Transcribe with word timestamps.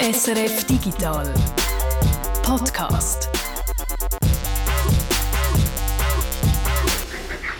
SRF 0.00 0.64
Digital 0.64 1.26
Podcast. 2.44 3.28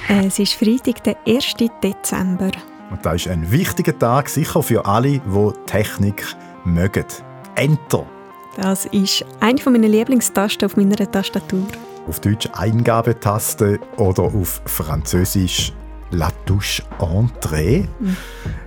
Es 0.08 0.38
ist 0.38 0.52
Freitag, 0.52 1.02
der 1.02 1.16
1. 1.26 1.54
Dezember. 1.82 2.52
Und 2.90 3.04
das 3.04 3.16
ist 3.16 3.28
ein 3.28 3.50
wichtiger 3.50 3.98
Tag, 3.98 4.28
sicher 4.28 4.62
für 4.62 4.86
alle, 4.86 5.18
die 5.18 5.52
Technik 5.66 6.24
mögen. 6.64 7.06
Enter. 7.56 8.06
Das 8.56 8.86
ist 8.86 9.24
eine 9.40 9.60
meiner 9.64 9.88
Lieblingstasten 9.88 10.66
auf 10.66 10.76
meiner 10.76 11.10
Tastatur. 11.10 11.66
Auf 12.06 12.20
Deutsch 12.20 12.48
Eingabetaste 12.52 13.80
oder 13.96 14.22
auf 14.22 14.62
Französisch 14.64 15.72
La 16.10 16.30
Touche 16.46 16.82
Entrée. 17.00 17.86
Mhm. 17.98 18.16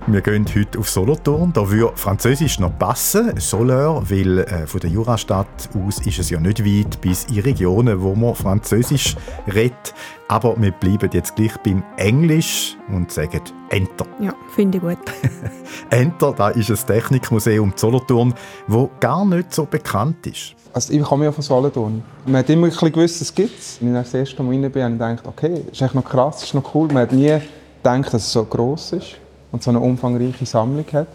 Wir 0.08 0.20
gehen 0.20 0.44
heute 0.52 0.80
auf 0.80 0.90
Solothurn. 0.90 1.52
Da 1.52 1.70
würde 1.70 1.92
Französisch 1.96 2.58
noch 2.58 2.76
passen, 2.76 3.38
Soleur, 3.38 4.02
weil 4.10 4.40
äh, 4.40 4.66
von 4.66 4.80
der 4.80 4.90
Jurastadt 4.90 5.46
aus 5.78 6.04
ist 6.04 6.18
es 6.18 6.28
ja 6.28 6.40
nicht 6.40 6.64
weit 6.64 7.00
bis 7.00 7.24
in 7.26 7.38
Regionen, 7.38 8.02
wo 8.02 8.12
man 8.16 8.34
Französisch 8.34 9.16
redet. 9.54 9.94
Aber 10.26 10.60
wir 10.60 10.72
bleiben 10.72 11.08
jetzt 11.12 11.36
gleich 11.36 11.56
beim 11.58 11.84
Englisch 11.96 12.76
und 12.92 13.12
sagen 13.12 13.42
Enter. 13.70 14.04
Ja, 14.18 14.34
finde 14.56 14.78
ich 14.78 14.82
gut. 14.82 14.98
Enter, 15.90 16.34
da 16.36 16.48
ist 16.48 16.68
ein 16.68 16.84
Technikmuseum 16.84 17.72
Solothurn, 17.76 18.34
wo 18.66 18.90
gar 18.98 19.24
nicht 19.24 19.54
so 19.54 19.66
bekannt 19.66 20.26
ist. 20.26 20.56
Also 20.72 20.92
ich 20.94 21.02
komme 21.02 21.26
ja 21.26 21.32
von 21.32 21.42
Solothurn. 21.42 22.02
Man 22.26 22.38
hat 22.38 22.50
immer 22.50 22.66
ein 22.66 22.70
bisschen 22.70 22.90
gewusst, 22.90 23.22
es 23.22 23.32
gibt 23.32 23.56
es. 23.56 23.78
Als 23.80 23.82
ich 23.82 23.92
das 23.92 24.14
erste 24.14 24.42
Mal 24.42 24.50
rein 24.50 24.72
bin, 24.72 24.82
habe 24.82 24.94
ich 24.94 24.98
gedacht, 24.98 25.26
okay, 25.28 25.62
das 25.64 25.74
ist 25.74 25.82
echt 25.82 25.94
noch 25.94 26.04
krass, 26.04 26.38
das 26.40 26.44
ist 26.46 26.54
noch 26.54 26.74
cool. 26.74 26.88
Man 26.88 27.02
hat 27.02 27.12
nie 27.12 27.38
gedacht, 27.82 28.12
dass 28.12 28.24
es 28.24 28.32
so 28.32 28.44
gross 28.44 28.94
ist 28.94 29.22
und 29.52 29.62
so 29.62 29.70
eine 29.70 29.80
umfangreiche 29.80 30.46
Sammlung 30.46 30.86
hat. 30.92 31.06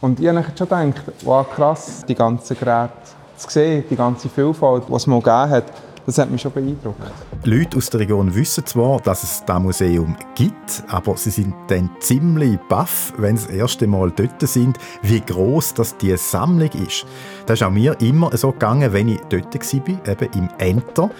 Und 0.00 0.18
ich 0.18 0.28
habe 0.28 0.42
schon 0.56 0.68
gedacht, 0.68 1.02
wow, 1.22 1.46
krass, 1.48 2.04
die 2.08 2.14
ganzen 2.14 2.56
Geräte 2.58 2.92
zu 3.36 3.50
sehen, 3.50 3.84
die 3.90 3.96
ganze 3.96 4.28
Vielfalt, 4.28 4.84
was 4.88 5.02
es 5.02 5.06
mal 5.06 5.20
gegeben 5.20 5.50
hat, 5.50 5.64
das 6.06 6.18
hat 6.18 6.30
mich 6.30 6.40
schon 6.40 6.52
beeindruckt. 6.52 6.98
Leute 7.44 7.76
aus 7.76 7.90
der 7.90 8.00
Region 8.00 8.34
wissen 8.34 8.64
zwar, 8.64 9.00
dass 9.00 9.22
es 9.22 9.44
das 9.44 9.60
Museum 9.60 10.16
gibt, 10.34 10.82
aber 10.88 11.16
sie 11.16 11.30
sind 11.30 11.54
dann 11.68 11.90
ziemlich 12.00 12.58
baff, 12.68 13.12
wenn 13.18 13.36
sie 13.36 13.46
das 13.48 13.56
erste 13.56 13.86
Mal 13.86 14.10
dort 14.10 14.40
sind, 14.48 14.78
wie 15.02 15.20
groß 15.20 15.74
das 15.74 15.96
die 15.98 16.16
Sammlung 16.16 16.70
ist. 16.86 17.04
Das 17.46 17.60
ist 17.60 17.66
auch 17.66 17.70
mir 17.70 18.00
immer 18.00 18.34
so 18.36 18.52
gegangen, 18.52 18.92
wenn 18.92 19.08
ich 19.08 19.20
dort 19.28 19.54
war, 19.54 20.08
eben 20.08 20.32
im 20.34 20.48
Enter. 20.58 21.10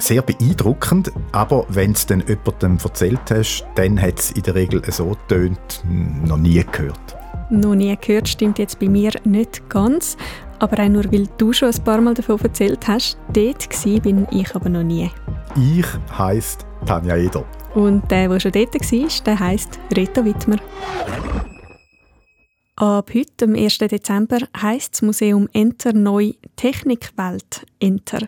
Sehr 0.00 0.22
beeindruckend, 0.22 1.12
aber 1.32 1.66
wenn 1.68 1.92
es 1.92 2.06
dann 2.06 2.24
jemandem 2.26 2.78
erzählt 2.82 3.20
hast, 3.30 3.66
dann 3.74 4.00
hat 4.00 4.18
es 4.18 4.30
in 4.32 4.42
der 4.42 4.54
Regel 4.54 4.82
so 4.90 5.14
tönt 5.28 5.84
noch 6.24 6.38
nie 6.38 6.64
gehört. 6.72 7.16
Noch 7.50 7.74
nie 7.74 7.94
gehört 8.00 8.28
stimmt 8.28 8.58
jetzt 8.58 8.78
bei 8.78 8.88
mir 8.88 9.12
nicht 9.24 9.68
ganz. 9.68 10.16
Aber 10.58 10.82
auch 10.82 10.88
nur, 10.88 11.04
weil 11.12 11.26
du 11.38 11.52
schon 11.52 11.70
ein 11.70 11.84
paar 11.84 12.00
Mal 12.00 12.14
davon 12.14 12.40
erzählt 12.40 12.86
hast. 12.86 13.18
Dort 13.32 13.68
war 13.86 14.00
bin 14.00 14.26
ich 14.30 14.54
aber 14.54 14.68
noch 14.68 14.82
nie. 14.82 15.10
Ich 15.56 15.86
heisse 16.16 16.58
Tanja 16.86 17.16
Eder. 17.16 17.44
Und 17.74 18.10
der, 18.10 18.28
der 18.28 18.40
schon 18.40 18.52
dort 18.52 18.74
war, 18.74 19.24
der 19.26 19.40
heisst 19.40 19.78
Reto 19.94 20.24
Wittmer. 20.24 20.56
Ab 22.80 23.10
heute, 23.12 23.44
am 23.44 23.54
1. 23.54 23.76
Dezember, 23.76 24.38
heisst 24.58 24.94
das 24.94 25.02
Museum 25.02 25.50
Enter 25.52 25.92
neu 25.92 26.32
Technikwelt 26.56 27.66
Enter. 27.78 28.26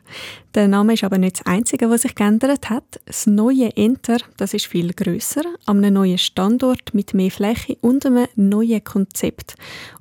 Der 0.54 0.68
Name 0.68 0.92
ist 0.92 1.04
aber 1.04 1.16
nicht 1.16 1.40
das 1.40 1.46
Einzige, 1.46 1.88
was 1.88 2.02
sich 2.02 2.14
geändert 2.14 2.68
hat. 2.68 3.00
Das 3.06 3.26
neue 3.26 3.74
Enter, 3.74 4.18
das 4.36 4.52
ist 4.52 4.66
viel 4.66 4.92
größer, 4.92 5.40
an 5.64 5.78
einem 5.78 5.94
neuen 5.94 6.18
Standort 6.18 6.92
mit 6.92 7.14
mehr 7.14 7.30
Fläche 7.30 7.78
und 7.80 8.04
einem 8.04 8.26
neuen 8.36 8.84
Konzept. 8.84 9.54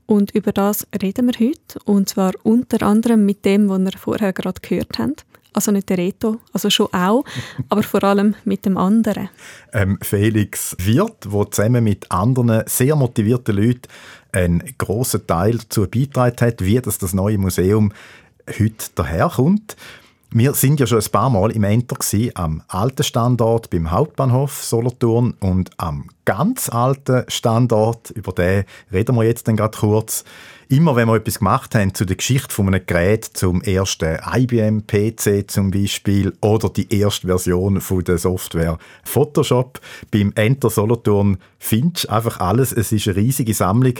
Und 0.05 0.31
über 0.31 0.51
das 0.51 0.85
reden 1.01 1.27
wir 1.27 1.47
heute, 1.47 1.79
und 1.85 2.09
zwar 2.09 2.33
unter 2.43 2.85
anderem 2.85 3.25
mit 3.25 3.45
dem, 3.45 3.69
was 3.69 3.79
wir 3.79 3.97
vorher 3.97 4.33
gerade 4.33 4.59
gehört 4.59 4.99
haben. 4.99 5.15
Also 5.53 5.71
nicht 5.71 5.89
der 5.89 5.97
Reto, 5.97 6.39
also 6.53 6.69
schon 6.69 6.87
auch, 6.93 7.25
aber 7.69 7.83
vor 7.83 8.03
allem 8.03 8.35
mit 8.45 8.65
dem 8.65 8.77
anderen. 8.77 9.29
Ähm, 9.73 9.97
Felix 10.01 10.75
Wirth, 10.79 11.25
der 11.25 11.51
zusammen 11.51 11.83
mit 11.83 12.09
anderen 12.09 12.63
sehr 12.67 12.95
motivierten 12.95 13.57
Leuten 13.57 13.81
einen 14.31 14.63
grossen 14.77 15.25
Teil 15.27 15.57
dazu 15.57 15.81
beigetragen 15.81 16.47
hat, 16.47 16.61
wie 16.61 16.79
das, 16.79 16.97
das 16.97 17.13
neue 17.13 17.37
Museum 17.37 17.93
heute 18.47 18.85
daherkommt. 18.95 19.75
Wir 20.33 20.53
sind 20.53 20.79
ja 20.79 20.87
schon 20.87 21.01
ein 21.01 21.11
paar 21.11 21.29
Mal 21.29 21.51
im 21.51 21.65
Enter 21.65 21.97
gewesen, 21.97 22.31
am 22.35 22.63
alten 22.69 23.03
Standort 23.03 23.69
beim 23.69 23.91
Hauptbahnhof 23.91 24.63
Solothurn 24.63 25.33
und 25.41 25.71
am 25.75 26.07
ganz 26.23 26.69
alten 26.69 27.25
Standort, 27.27 28.11
über 28.11 28.31
den 28.31 28.63
reden 28.93 29.17
wir 29.17 29.25
jetzt 29.25 29.49
dann 29.49 29.57
gerade 29.57 29.77
kurz. 29.77 30.23
Immer 30.69 30.95
wenn 30.95 31.09
wir 31.09 31.15
etwas 31.15 31.39
gemacht 31.39 31.75
haben 31.75 31.93
zu 31.93 32.05
der 32.05 32.15
Geschichte 32.15 32.55
von 32.55 32.67
einem 32.67 32.85
Gerät, 32.85 33.25
zum 33.25 33.61
ersten 33.61 34.19
IBM-PC 34.33 35.51
zum 35.51 35.69
Beispiel 35.69 36.31
oder 36.39 36.69
die 36.69 36.97
erste 36.97 37.27
Version 37.27 37.81
von 37.81 38.01
der 38.01 38.17
Software 38.17 38.77
Photoshop, 39.03 39.81
beim 40.11 40.31
Enter 40.35 40.69
Solothurn 40.69 41.39
findest 41.59 42.05
du 42.05 42.09
einfach 42.13 42.39
alles. 42.39 42.71
Es 42.71 42.93
ist 42.93 43.05
eine 43.09 43.17
riesige 43.17 43.53
Sammlung 43.53 43.95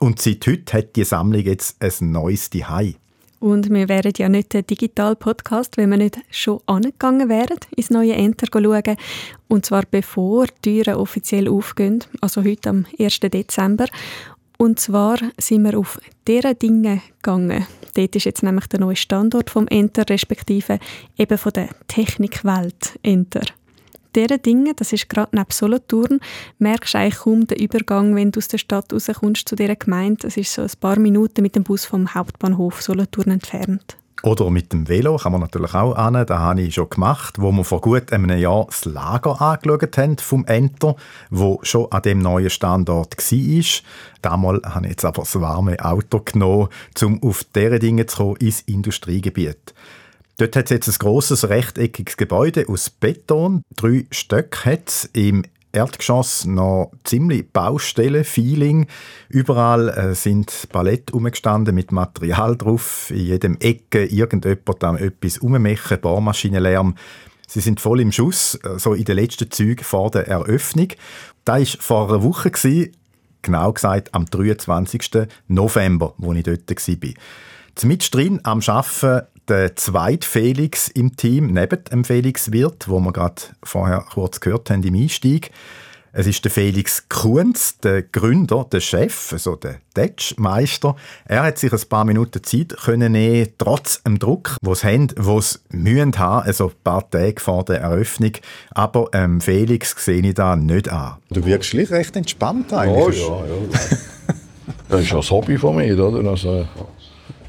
und 0.00 0.20
seit 0.20 0.48
heute 0.48 0.78
hat 0.78 0.96
die 0.96 1.04
Sammlung 1.04 1.42
jetzt 1.42 1.80
ein 1.80 2.10
neues 2.10 2.50
Zuhause. 2.50 2.96
Und 3.38 3.70
wir 3.70 3.88
wären 3.88 4.12
ja 4.16 4.28
nicht 4.28 4.54
ein 4.54 4.66
Digital-Podcast, 4.66 5.76
wenn 5.76 5.90
wir 5.90 5.98
nicht 5.98 6.18
schon 6.30 6.60
angegangen 6.66 7.28
wären, 7.28 7.58
ins 7.76 7.90
neue 7.90 8.14
Enter 8.14 8.46
schauen. 8.50 8.96
Und 9.48 9.66
zwar 9.66 9.84
bevor 9.90 10.46
die 10.64 10.82
Türen 10.82 10.96
offiziell 10.96 11.48
aufgehen, 11.48 12.02
also 12.20 12.42
heute 12.42 12.70
am 12.70 12.86
1. 12.98 13.20
Dezember. 13.20 13.86
Und 14.58 14.80
zwar 14.80 15.18
sind 15.38 15.64
wir 15.64 15.78
auf 15.78 16.00
diese 16.26 16.54
Dinge 16.54 17.02
gegangen. 17.22 17.66
Dort 17.94 18.16
ist 18.16 18.24
jetzt 18.24 18.42
nämlich 18.42 18.66
der 18.66 18.80
neue 18.80 18.96
Standort 18.96 19.50
vom 19.50 19.68
Enter, 19.68 20.04
respektive 20.08 20.78
eben 21.18 21.38
von 21.38 21.52
der 21.52 21.68
Technikwelt 21.88 22.98
Enter 23.02 23.42
diesen 24.16 24.42
Dingen, 24.42 24.74
das 24.76 24.92
ist 24.92 25.08
gerade 25.08 25.36
neben 25.36 25.50
Solothurn, 25.50 26.20
merkst 26.58 26.94
du 26.94 26.98
eigentlich 26.98 27.16
kaum 27.16 27.46
den 27.46 27.58
Übergang, 27.58 28.16
wenn 28.16 28.32
du 28.32 28.38
aus 28.38 28.48
der 28.48 28.58
Stadt 28.58 28.92
rauskommst 28.92 29.48
zu 29.48 29.56
dieser 29.56 29.76
Gemeinde. 29.76 30.22
Das 30.22 30.36
ist 30.36 30.52
so 30.52 30.62
ein 30.62 30.70
paar 30.80 30.98
Minuten 30.98 31.42
mit 31.42 31.54
dem 31.54 31.62
Bus 31.62 31.84
vom 31.84 32.14
Hauptbahnhof 32.14 32.82
Solothurn 32.82 33.30
entfernt. 33.30 33.96
Oder 34.22 34.50
mit 34.50 34.72
dem 34.72 34.88
Velo 34.88 35.18
kann 35.18 35.32
man 35.32 35.42
natürlich 35.42 35.74
auch 35.74 35.94
an. 35.94 36.14
Das 36.14 36.38
habe 36.38 36.62
ich 36.62 36.74
schon 36.74 36.88
gemacht, 36.88 37.36
wo 37.38 37.52
wir 37.52 37.64
vor 37.64 37.80
gut 37.80 38.12
einem 38.12 38.36
Jahr 38.36 38.66
das 38.66 38.84
Lager 38.86 39.40
angeschaut 39.40 39.98
haben 39.98 40.18
vom 40.18 40.44
Enter, 40.46 40.96
wo 41.30 41.60
schon 41.62 41.92
an 41.92 42.02
dem 42.02 42.18
neuen 42.20 42.50
Standort 42.50 43.16
war. 43.16 43.82
Damals 44.22 44.64
habe 44.64 44.86
ich 44.86 44.90
jetzt 44.92 45.04
aber 45.04 45.22
das 45.22 45.40
warme 45.40 45.78
Auto 45.84 46.20
genommen, 46.20 46.68
um 47.02 47.22
auf 47.22 47.44
diese 47.54 47.78
Dinge 47.78 48.06
zu 48.06 48.16
kommen 48.16 48.36
ins 48.36 48.62
Industriegebiet. 48.62 49.74
Dort 50.38 50.54
hat 50.54 50.66
es 50.66 50.70
jetzt 50.70 50.88
ein 50.88 50.98
grosses 50.98 51.48
rechteckiges 51.48 52.18
Gebäude 52.18 52.68
aus 52.68 52.90
Beton. 52.90 53.62
Drei 53.74 54.06
Stöcke 54.10 54.70
hat 54.70 54.88
es. 54.88 55.08
Im 55.14 55.44
Erdgeschoss 55.72 56.44
noch 56.44 56.90
ziemlich 57.04 57.50
Baustelle-Feeling. 57.52 58.86
Überall 59.28 59.88
äh, 59.88 60.14
sind 60.14 60.68
Palette 60.70 61.14
umgestanden 61.14 61.74
mit 61.74 61.90
Material 61.90 62.56
drauf. 62.56 63.10
In 63.10 63.26
jedem 63.26 63.56
Ecke 63.60 64.04
irgendjemand 64.04 64.84
am 64.84 64.96
etwas 64.96 65.38
ummechen, 65.38 66.00
Bohrmaschinenlärm. 66.00 66.96
Sie 67.46 67.60
sind 67.60 67.80
voll 67.80 68.00
im 68.00 68.12
Schuss, 68.12 68.56
äh, 68.56 68.78
so 68.78 68.92
in 68.92 69.04
den 69.04 69.16
letzten 69.16 69.50
Zügen 69.50 69.84
vor 69.84 70.10
der 70.10 70.28
Eröffnung. 70.28 70.88
Das 71.44 71.78
war 71.78 71.82
vor 71.82 72.08
einer 72.08 72.22
Woche, 72.22 72.50
genau 73.40 73.72
gesagt 73.72 74.14
am 74.14 74.26
23. 74.26 75.28
November, 75.48 76.14
wo 76.18 76.32
ich 76.32 76.42
dort 76.42 76.68
war. 76.68 77.88
Mit 77.88 78.14
drin 78.14 78.40
am 78.42 78.60
Arbeiten 78.66 79.26
der 79.48 79.76
zweite 79.76 80.26
Felix 80.26 80.88
im 80.88 81.16
Team, 81.16 81.48
neben 81.48 81.84
dem 81.84 82.04
Felix 82.04 82.52
Wirt, 82.52 82.88
wo 82.88 83.00
wir 83.00 83.12
gerade 83.12 83.42
vorher 83.62 84.04
kurz 84.12 84.40
gehört 84.40 84.70
haben 84.70 84.82
im 84.82 84.94
Einstieg. 84.94 85.50
Es 86.18 86.26
ist 86.26 86.42
der 86.44 86.50
Felix 86.50 87.10
Kunz, 87.10 87.78
der 87.78 88.02
Gründer, 88.02 88.66
der 88.72 88.80
Chef, 88.80 89.34
also 89.34 89.54
der 89.54 89.80
Tetschmeister. 89.92 90.96
Er 91.26 91.42
hat 91.42 91.58
sich 91.58 91.70
ein 91.70 91.88
paar 91.90 92.06
Minuten 92.06 92.42
Zeit 92.42 92.74
können 92.84 93.12
nehmen, 93.12 93.48
trotz 93.58 94.02
dem 94.02 94.18
Druck, 94.18 94.56
was 94.62 94.82
haben, 94.82 95.08
was 95.16 95.62
mühen 95.68 96.18
haben, 96.18 96.46
also 96.46 96.68
ein 96.68 96.74
paar 96.82 97.10
Tage 97.10 97.38
vor 97.38 97.66
der 97.66 97.82
Eröffnung. 97.82 98.32
Aber 98.70 99.10
ähm, 99.12 99.42
Felix 99.42 99.94
sehe 100.02 100.22
ich 100.22 100.32
da 100.32 100.56
nicht 100.56 100.88
an. 100.88 101.16
Du 101.28 101.44
wirkst 101.44 101.68
schlicht 101.68 101.92
recht 101.92 102.16
entspannt 102.16 102.72
eigentlich. 102.72 103.20
Ja, 103.20 103.44
ja, 103.44 103.44
ja. 103.44 103.96
Das 104.88 105.00
ist 105.00 105.10
ja 105.10 105.16
ein 105.16 105.30
Hobby 105.30 105.58
von 105.58 105.76
mir, 105.76 105.98
oder? 105.98 106.30
Also, 106.30 106.66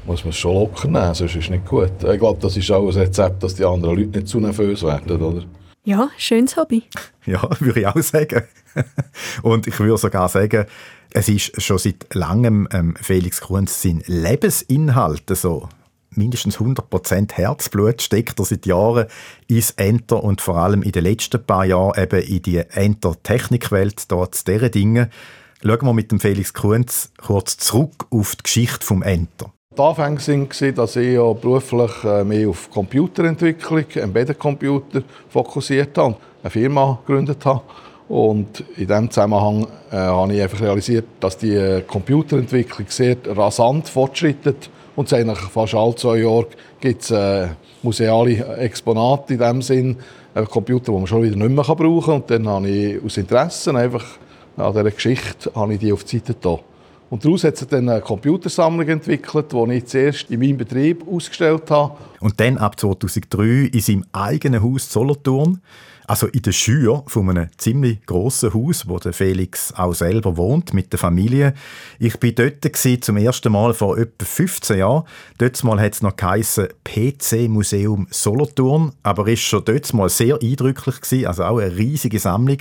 muss 0.08 0.24
man 0.24 0.30
es 0.30 0.38
schon 0.38 0.54
locker 0.54 0.88
nehmen, 0.88 1.14
sonst 1.14 1.36
ist 1.36 1.44
es 1.44 1.50
nicht 1.50 1.66
gut. 1.66 1.92
Ich 2.02 2.18
glaube, 2.18 2.40
das 2.40 2.56
ist 2.56 2.70
auch 2.70 2.88
ein 2.88 2.98
Rezept, 2.98 3.42
dass 3.42 3.54
die 3.54 3.64
anderen 3.64 3.96
Leute 3.96 4.18
nicht 4.18 4.28
zu 4.28 4.40
nervös 4.40 4.82
werden, 4.82 5.22
oder? 5.22 5.44
Ja, 5.84 6.10
schönes 6.16 6.56
Hobby. 6.56 6.82
Ja, 7.26 7.46
würde 7.60 7.80
ich 7.80 7.86
auch 7.86 8.00
sagen. 8.00 8.44
Und 9.42 9.66
ich 9.66 9.78
würde 9.78 9.98
sogar 9.98 10.30
sagen, 10.30 10.64
es 11.12 11.28
ist 11.28 11.60
schon 11.60 11.76
seit 11.76 12.14
langem 12.14 12.66
ähm, 12.72 12.94
Felix 12.98 13.42
Kunz 13.42 13.82
sein 13.82 14.02
Lebensinhalt 14.06 15.24
so. 15.36 15.68
Mindestens 16.10 16.56
100% 16.56 17.34
Herzblut 17.34 18.00
steckt 18.00 18.38
er 18.38 18.46
seit 18.46 18.64
Jahren 18.64 19.08
ins 19.46 19.72
Enter 19.72 20.24
und 20.24 20.40
vor 20.40 20.56
allem 20.56 20.82
in 20.82 20.92
den 20.92 21.04
letzten 21.04 21.44
paar 21.44 21.66
Jahren 21.66 22.02
eben 22.02 22.22
in 22.22 22.40
die 22.40 22.56
Enter-Technikwelt, 22.56 24.10
dort 24.10 24.36
zu 24.36 24.44
diesen 24.46 24.70
Dingen. 24.70 25.10
Schauen 25.62 25.84
wir 25.84 25.92
mit 25.92 26.10
dem 26.10 26.18
Felix 26.18 26.54
Kunz 26.54 27.12
kurz 27.18 27.58
zurück 27.58 28.06
auf 28.08 28.36
die 28.36 28.42
Geschichte 28.44 28.86
vom 28.86 29.02
Enter. 29.02 29.52
Die 29.78 29.84
Anfänge 29.84 30.18
waren, 30.18 30.74
dass 30.74 30.96
ich 30.96 31.14
ja 31.14 31.32
beruflich 31.34 32.02
äh, 32.02 32.24
mehr 32.24 32.48
auf 32.48 32.68
Computerentwicklung, 32.68 33.84
Embedded 33.94 34.36
Computer 34.36 35.02
fokussiert 35.28 35.96
habe 35.96 36.08
und 36.08 36.16
eine 36.42 36.50
Firma 36.50 36.98
gegründet 37.06 37.44
habe. 37.44 37.62
Und 38.08 38.64
in 38.76 38.88
diesem 38.88 39.08
Zusammenhang 39.08 39.68
äh, 39.92 39.96
habe 39.96 40.34
ich 40.34 40.42
einfach 40.42 40.62
realisiert, 40.62 41.04
dass 41.20 41.36
die 41.36 41.82
Computerentwicklung 41.86 42.88
sehr 42.88 43.18
rasant 43.24 43.88
fortschreitet. 43.88 44.68
Und 44.96 45.12
eigentlich 45.12 45.38
fast 45.38 45.74
alle 45.76 45.94
zwei 45.94 46.16
Jahre 46.16 46.48
gibt 46.80 47.02
es 47.02 47.12
äh, 47.12 47.46
museale 47.84 48.56
Exponate 48.56 49.34
in 49.34 49.38
dem 49.38 49.62
Sinn, 49.62 49.96
äh, 50.34 50.42
Computer, 50.42 50.90
die 50.90 50.98
man 50.98 51.06
schon 51.06 51.22
wieder 51.22 51.36
nicht 51.36 51.50
mehr 51.50 51.62
brauchen 51.62 52.04
kann. 52.04 52.14
Und 52.14 52.30
dann 52.30 52.48
habe 52.48 52.68
ich 52.68 53.04
aus 53.04 53.16
Interesse 53.16 53.72
einfach 53.76 54.04
an 54.56 54.72
dieser 54.72 54.90
Geschichte 54.90 55.52
habe 55.54 55.74
ich 55.74 55.78
die 55.78 55.92
auf 55.92 56.02
die 56.02 56.18
Seite 56.18 56.34
getan. 56.34 56.58
Und 57.10 57.24
daraus 57.24 57.44
hat 57.44 57.56
sich 57.56 57.68
dann 57.68 57.88
eine 57.88 58.00
Computersammlung 58.00 58.86
entwickelt, 58.86 59.52
die 59.52 59.72
ich 59.72 59.86
zuerst 59.86 60.30
in 60.30 60.40
meinem 60.40 60.58
Betrieb 60.58 61.06
ausgestellt 61.08 61.70
habe. 61.70 61.96
Und 62.20 62.38
dann 62.38 62.58
ab 62.58 62.78
2003 62.78 63.70
in 63.72 63.80
seinem 63.80 64.04
eigenen 64.12 64.62
Haus 64.62 64.92
Solothurn, 64.92 65.60
also 66.06 66.26
in 66.26 66.42
der 66.42 66.52
Schür 66.52 67.04
von 67.06 67.28
einem 67.30 67.48
ziemlich 67.58 68.04
grossen 68.06 68.52
Haus, 68.54 68.88
wo 68.88 68.98
der 68.98 69.12
Felix 69.12 69.72
auch 69.74 69.94
selber 69.94 70.36
wohnt, 70.36 70.72
mit 70.72 70.92
der 70.92 70.98
Familie. 70.98 71.54
Ich 71.98 72.18
bin 72.18 72.34
dort 72.34 72.64
zum 73.02 73.16
ersten 73.18 73.52
Mal 73.52 73.74
vor 73.74 73.98
etwa 73.98 74.24
15 74.24 74.78
Jahren. 74.78 75.04
Dort 75.36 75.62
hat 75.62 75.92
es 75.92 76.02
noch 76.02 76.16
geheissen 76.16 76.68
PC 76.82 77.48
Museum 77.48 78.06
Solothurn, 78.10 78.92
aber 79.02 79.28
ist 79.28 79.42
schon 79.42 79.64
dort 79.64 79.86
sehr 80.10 80.38
eindrücklich 80.42 81.26
also 81.26 81.44
auch 81.44 81.58
eine 81.58 81.76
riesige 81.76 82.18
Sammlung. 82.18 82.58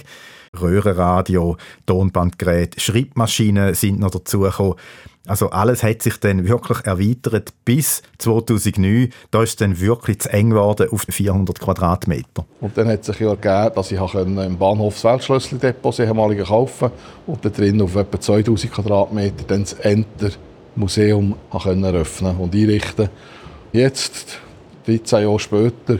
Röhrenradio, 0.60 1.58
Tonbandgerät, 1.86 2.80
Schreibmaschinen 2.80 3.74
sind 3.74 4.00
noch 4.00 4.12
dazugekommen. 4.12 4.76
Also 5.28 5.50
alles 5.50 5.84
hat 5.84 6.02
sich 6.02 6.18
dann 6.20 6.48
wirklich 6.48 6.86
erweitert 6.86 7.54
bis 7.66 8.02
2009. 8.20 9.10
Da 9.30 9.44
ist 9.44 9.50
es 9.50 9.56
dann 9.58 9.80
wirklich 9.80 10.20
zu 10.20 10.32
eng 10.32 10.52
geworden 10.52 10.88
auf 10.90 11.06
400 11.10 11.60
Quadratmeter. 11.60 12.46
Und 12.62 12.78
dann 12.78 12.88
hat 12.88 13.04
sich 13.04 13.20
ja 13.20 13.32
ergeben, 13.32 13.76
dass 13.76 13.92
ich 13.92 14.00
im 14.00 14.58
Bahnhof 14.58 14.94
das 14.94 15.04
Weltschlössli-Depot 15.04 16.00
ehemalige 16.00 16.44
kaufen 16.44 16.92
und 17.28 17.44
da 17.44 17.50
drin 17.50 17.82
auf 17.82 17.96
etwa 17.98 18.20
2000 18.20 18.72
Quadratmeter 18.72 19.44
dann 19.46 19.64
das 19.64 19.74
Enter 19.74 20.30
Museum 20.78 21.36
eröffnen 21.52 22.38
und 22.38 22.56
einrichten. 22.56 23.10
Jetzt, 23.74 24.40
13 24.86 25.24
Jahre 25.24 25.40
später, 25.40 26.00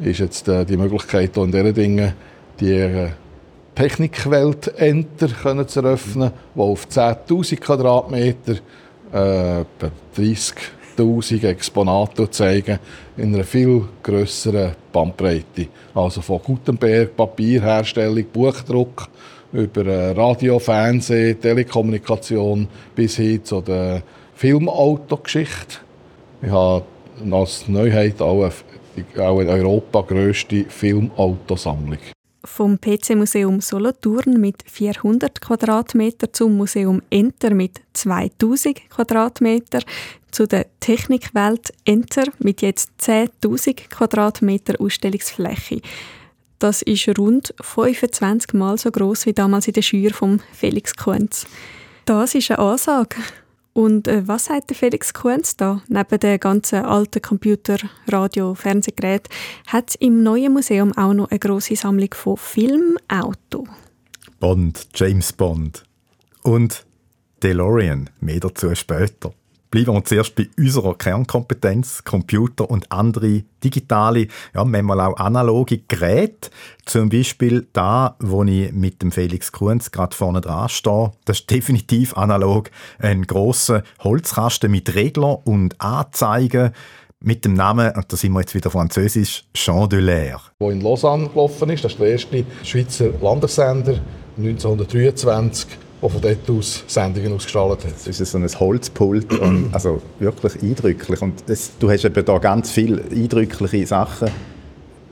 ist 0.00 0.20
jetzt 0.20 0.48
äh, 0.48 0.66
die 0.66 0.76
Möglichkeit 0.76 1.36
in 1.38 1.50
diesen 1.50 1.74
Dingen, 1.74 2.12
die 2.60 2.72
äh, 2.72 3.10
Technikwelt 3.76 4.68
Enter 4.78 5.28
können 5.28 5.68
zu 5.68 5.80
eröffnen, 5.80 6.30
die 6.54 6.60
auf 6.60 6.86
10.000 6.88 7.60
Quadratmeter 7.60 8.54
äh, 9.12 9.64
30.000 10.16 11.46
Exponate 11.46 12.30
zeigen, 12.30 12.78
in 13.18 13.34
einer 13.34 13.44
viel 13.44 13.82
grösseren 14.02 14.72
Bandbreite. 14.90 15.68
Also 15.94 16.22
von 16.22 16.40
Gutenberg, 16.42 17.14
Papierherstellung, 17.14 18.24
Buchdruck, 18.32 19.10
über 19.52 19.84
äh, 19.84 20.12
Radio, 20.12 20.58
Fernsehen, 20.58 21.38
Telekommunikation 21.38 22.66
bis 22.94 23.16
hin 23.16 23.44
zu 23.44 23.60
der 23.60 24.02
Filmautogeschichte. 24.36 25.80
Ich 26.40 26.50
habe 26.50 26.82
als 27.30 27.68
Neuheit 27.68 28.22
auch, 28.22 28.50
auch 29.18 29.40
in 29.40 29.48
Europa 29.50 30.00
grösste 30.00 30.64
Filmautosammlung 30.64 31.98
vom 32.46 32.80
PC-Museum 32.80 33.60
Solothurn 33.60 34.40
mit 34.40 34.64
400 34.66 35.40
Quadratmeter 35.40 36.32
zum 36.32 36.56
Museum 36.56 37.02
Enter 37.10 37.52
mit 37.52 37.80
2000 37.92 38.88
Quadratmeter 38.88 39.80
zu 40.30 40.46
der 40.46 40.66
Technikwelt 40.80 41.72
Enter 41.84 42.24
mit 42.38 42.62
jetzt 42.62 42.90
10.000 43.00 43.88
Quadratmeter 43.88 44.80
Ausstellungsfläche. 44.80 45.80
Das 46.58 46.82
ist 46.82 47.08
rund 47.18 47.54
25 47.60 48.54
Mal 48.54 48.78
so 48.78 48.90
groß 48.90 49.26
wie 49.26 49.32
damals 49.32 49.68
in 49.68 49.74
der 49.74 49.82
Schür 49.82 50.12
von 50.12 50.40
Felix 50.52 50.96
Kunz. 50.96 51.46
Das 52.06 52.34
ist 52.34 52.50
eine 52.50 52.60
Ansage. 52.60 53.16
Und 53.76 54.08
äh, 54.08 54.26
was 54.26 54.46
sagt 54.46 54.70
der 54.70 54.76
Felix 54.76 55.12
Kuhns 55.12 55.54
da? 55.54 55.82
Neben 55.88 56.18
den 56.18 56.40
ganzen 56.40 56.82
alten 56.86 57.20
Computer, 57.20 57.76
Radio, 58.08 58.54
Fernsehgeräten 58.54 59.30
hat 59.66 59.90
es 59.90 59.94
im 59.96 60.22
neuen 60.22 60.54
Museum 60.54 60.96
auch 60.96 61.12
noch 61.12 61.30
eine 61.30 61.38
große 61.38 61.76
Sammlung 61.76 62.08
von 62.14 62.38
Filmauto. 62.38 63.68
Bond, 64.40 64.88
James 64.94 65.30
Bond 65.34 65.84
und 66.42 66.86
DeLorean, 67.42 68.08
mehr 68.20 68.40
dazu 68.40 68.74
später. 68.74 69.34
Bleiben 69.76 69.92
wir 69.92 70.04
zuerst 70.04 70.34
bei 70.34 70.48
unserer 70.56 70.94
Kernkompetenz, 70.94 72.02
Computer 72.02 72.70
und 72.70 72.90
andere 72.90 73.42
digitale, 73.62 74.28
ja, 74.54 74.64
manchmal 74.64 75.02
auch 75.02 75.18
analoge 75.18 75.80
Geräte. 75.86 76.48
Zum 76.86 77.10
Beispiel 77.10 77.66
da, 77.74 78.16
wo 78.18 78.42
ich 78.44 78.72
mit 78.72 79.02
dem 79.02 79.12
Felix 79.12 79.52
Kunz 79.52 79.90
gerade 79.90 80.16
vorne 80.16 80.40
dran 80.40 80.70
stehe. 80.70 81.12
Das 81.26 81.40
ist 81.40 81.50
definitiv 81.50 82.16
analog. 82.16 82.70
Ein 83.00 83.24
grosser 83.24 83.82
Holzkasten 84.02 84.70
mit 84.70 84.94
Regler 84.94 85.46
und 85.46 85.78
Anzeigen 85.78 86.70
mit 87.20 87.44
dem 87.44 87.52
Namen, 87.52 87.92
und 87.94 88.10
da 88.10 88.16
sind 88.16 88.32
wir 88.32 88.40
jetzt 88.40 88.54
wieder 88.54 88.70
französisch, 88.70 89.44
Chandelier. 89.54 90.40
Wo 90.58 90.70
in 90.70 90.80
Lausanne 90.80 91.28
gelaufen 91.28 91.68
ist, 91.68 91.84
das 91.84 91.92
ist 91.92 92.00
der 92.00 92.08
erste 92.08 92.46
Schweizer 92.62 93.10
Landessender 93.20 94.00
1923 94.38 95.68
der 96.02 96.10
von 96.10 96.20
dort 96.20 96.50
aus 96.50 96.84
Sendungen 96.86 97.32
ausgestrahlt 97.32 97.84
hat. 97.84 97.94
Das 98.06 98.20
ist 98.20 98.30
so 98.30 98.38
ein 98.38 98.48
Holzpult 98.48 99.32
und 99.38 99.70
also 99.72 100.02
wirklich 100.18 100.62
eindrücklich. 100.62 101.22
Und 101.22 101.44
das, 101.46 101.72
du 101.78 101.90
hast 101.90 102.04
eben 102.04 102.24
da 102.24 102.38
ganz 102.38 102.70
viele 102.70 103.02
eindrückliche 103.10 103.86
Sachen. 103.86 104.30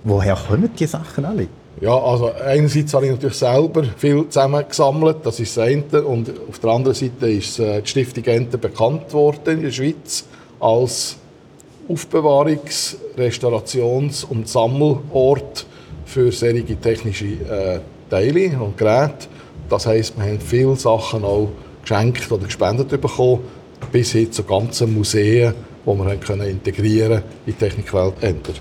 Woher 0.04 0.36
kommen 0.36 0.70
die 0.78 0.86
Sachen 0.86 1.24
alle? 1.24 1.48
Ja, 1.80 1.98
also 1.98 2.32
einerseits 2.32 2.94
habe 2.94 3.06
ich 3.06 3.12
natürlich 3.12 3.36
selber 3.36 3.82
viel 3.96 4.28
zusammengesammelt, 4.28 5.18
das 5.24 5.40
ist 5.40 5.56
das 5.56 5.64
eine. 5.64 6.02
Und 6.02 6.30
auf 6.48 6.58
der 6.58 6.70
anderen 6.70 6.94
Seite 6.94 7.30
ist 7.30 7.58
äh, 7.58 7.82
die 7.82 7.88
Stiftung 7.88 8.24
Enter 8.24 8.58
bekannt 8.58 9.12
worden 9.12 9.56
in 9.56 9.62
der 9.62 9.72
Schweiz 9.72 10.24
als 10.60 11.16
Aufbewahrungs-, 11.88 12.96
Restaurations- 13.18 14.24
und 14.24 14.48
Sammelort 14.48 15.66
für 16.06 16.30
solche 16.30 16.76
technische 16.76 17.26
äh, 17.26 17.80
Teile 18.08 18.58
und 18.60 18.78
Geräte. 18.78 19.26
Das 19.68 19.86
heisst, 19.86 20.16
wir 20.16 20.24
haben 20.24 20.40
viele 20.40 20.76
Sachen 20.76 21.24
auch 21.24 21.48
geschenkt 21.82 22.30
oder 22.30 22.44
gespendet 22.44 22.88
bekommen, 22.88 23.40
bis 23.92 24.12
hin 24.12 24.30
zu 24.30 24.44
ganzen 24.44 24.94
Museen, 24.94 25.54
die 25.84 25.90
wir 25.90 26.16
können 26.16 26.48
integrieren 26.48 27.22
in 27.46 27.52
die 27.52 27.52
Technikwelt 27.52 28.22
Enter. 28.22 28.54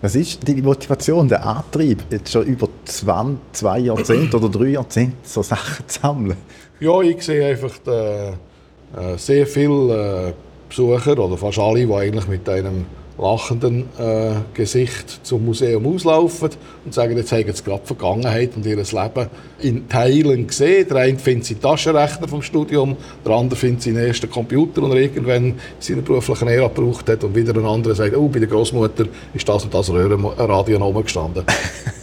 Was 0.00 0.14
ist 0.14 0.46
die 0.46 0.62
Motivation, 0.62 1.28
der 1.28 1.44
Antrieb, 1.44 2.04
jetzt 2.10 2.30
schon 2.30 2.44
über 2.44 2.68
20, 2.84 3.38
zwei 3.52 3.78
Jahrzehnte 3.80 4.36
oder 4.36 4.48
drei 4.48 4.68
Jahrzehnte 4.68 5.16
so 5.24 5.42
Sachen 5.42 5.88
zu 5.88 6.00
sammeln? 6.00 6.36
Ja, 6.78 7.00
ich 7.00 7.20
sehe 7.22 7.44
einfach 7.48 7.72
die, 7.84 7.90
äh, 7.90 9.16
sehr 9.16 9.46
viele 9.46 10.28
äh, 10.28 10.32
Besucher 10.68 11.18
oder 11.18 11.36
fast 11.36 11.58
alle, 11.58 11.84
die 11.84 11.92
eigentlich 11.92 12.28
mit 12.28 12.48
einem 12.48 12.86
lachenden 13.18 13.84
äh, 13.98 14.34
Gesicht 14.54 15.20
zum 15.24 15.44
Museum 15.44 15.86
auslaufen 15.86 16.50
und 16.84 16.94
sagen, 16.94 17.16
jetzt 17.16 17.32
haben 17.32 17.52
sie 17.52 17.64
gerade 17.64 17.80
die 17.82 17.86
Vergangenheit 17.86 18.56
und 18.56 18.64
ihr 18.64 18.76
Leben 18.76 19.26
in 19.60 19.88
Teilen 19.88 20.46
gesehen. 20.46 20.86
Der 20.88 20.98
eine 20.98 21.18
findet 21.18 21.46
seinen 21.46 21.60
Taschenrechner 21.60 22.28
vom 22.28 22.42
Studium, 22.42 22.96
der 23.24 23.32
andere 23.32 23.58
findet 23.58 23.82
seinen 23.82 23.96
ersten 23.98 24.30
Computer, 24.30 24.80
den 24.80 24.92
er 24.92 24.98
irgendwann 24.98 25.44
in 25.46 25.54
seiner 25.80 26.02
beruflichen 26.02 26.48
Ära 26.48 26.68
gebraucht 26.68 27.08
hat 27.08 27.24
und 27.24 27.34
wieder 27.34 27.54
ein 27.56 27.66
anderer 27.66 27.94
sagt, 27.94 28.16
oh, 28.16 28.28
bei 28.28 28.38
der 28.38 28.48
Großmutter 28.48 29.06
ist 29.34 29.48
das 29.48 29.64
und 29.64 29.74
das 29.74 29.90
Röhrenradio 29.90 30.80
oben 30.86 31.02
gestanden. 31.02 31.44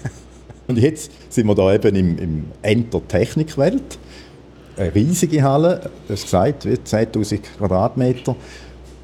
und 0.68 0.78
jetzt 0.78 1.12
sind 1.30 1.48
wir 1.48 1.56
da 1.56 1.74
eben 1.74 1.96
im, 1.96 2.18
im 2.18 2.46
Enter 2.62 3.02
Technikwelt. 3.08 3.98
Eine 4.78 4.94
riesige 4.94 5.42
Halle, 5.42 5.90
du 6.10 6.14
gesagt, 6.14 6.66
10'000 6.66 7.40
Quadratmeter 7.58 8.36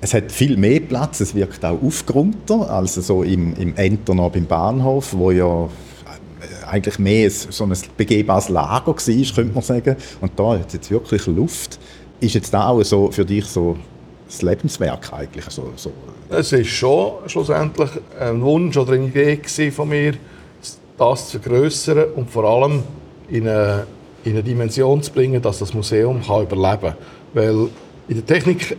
es 0.01 0.15
hat 0.15 0.31
viel 0.31 0.57
mehr 0.57 0.79
Platz, 0.79 1.19
es 1.19 1.35
wirkt 1.35 1.63
auch 1.63 1.81
aufgeräumter 1.81 2.69
als 2.69 2.95
so 2.95 3.21
im, 3.21 3.55
im 3.55 3.75
Enter 3.75 4.15
noch 4.15 4.31
beim 4.31 4.45
Bahnhof, 4.45 5.13
wo 5.13 5.29
ja 5.29 5.65
äh, 5.65 6.65
eigentlich 6.67 6.97
mehr 6.97 7.29
so 7.29 7.63
ein 7.65 7.73
begehbares 7.95 8.49
Lager 8.49 8.87
war, 8.87 8.95
könnte 8.95 9.53
man 9.53 9.63
sagen. 9.63 9.95
Und 10.19 10.31
da 10.35 10.53
hat 10.53 10.67
es 10.67 10.73
jetzt 10.73 10.91
wirklich 10.91 11.27
Luft. 11.27 11.79
Ist 12.19 12.33
jetzt 12.33 12.51
da 12.51 12.69
auch 12.69 12.81
so 12.83 13.11
für 13.11 13.25
dich 13.25 13.45
so 13.45 13.77
das 14.25 14.41
Lebenswerk 14.41 15.13
eigentlich? 15.13 15.45
So, 15.49 15.71
so. 15.75 15.91
Es 16.29 16.51
ist 16.51 16.69
schon 16.69 17.13
schlussendlich 17.27 17.91
ein 18.19 18.41
Wunsch 18.41 18.77
oder 18.77 18.93
eine 18.93 19.05
Idee 19.05 19.39
von 19.69 19.87
mir, 19.87 20.13
das 20.97 21.29
zu 21.29 21.39
vergrößern 21.39 22.05
und 22.15 22.29
vor 22.29 22.45
allem 22.45 22.83
in 23.29 23.47
eine, 23.47 23.85
in 24.23 24.31
eine 24.31 24.43
Dimension 24.43 25.03
zu 25.03 25.11
bringen, 25.11 25.41
dass 25.41 25.59
das 25.59 25.75
Museum 25.75 26.21
kann 26.25 26.43
überleben 26.43 26.81
kann. 26.81 26.95
Weil 27.33 27.69
in 28.07 28.15
der 28.15 28.25
Technik 28.25 28.77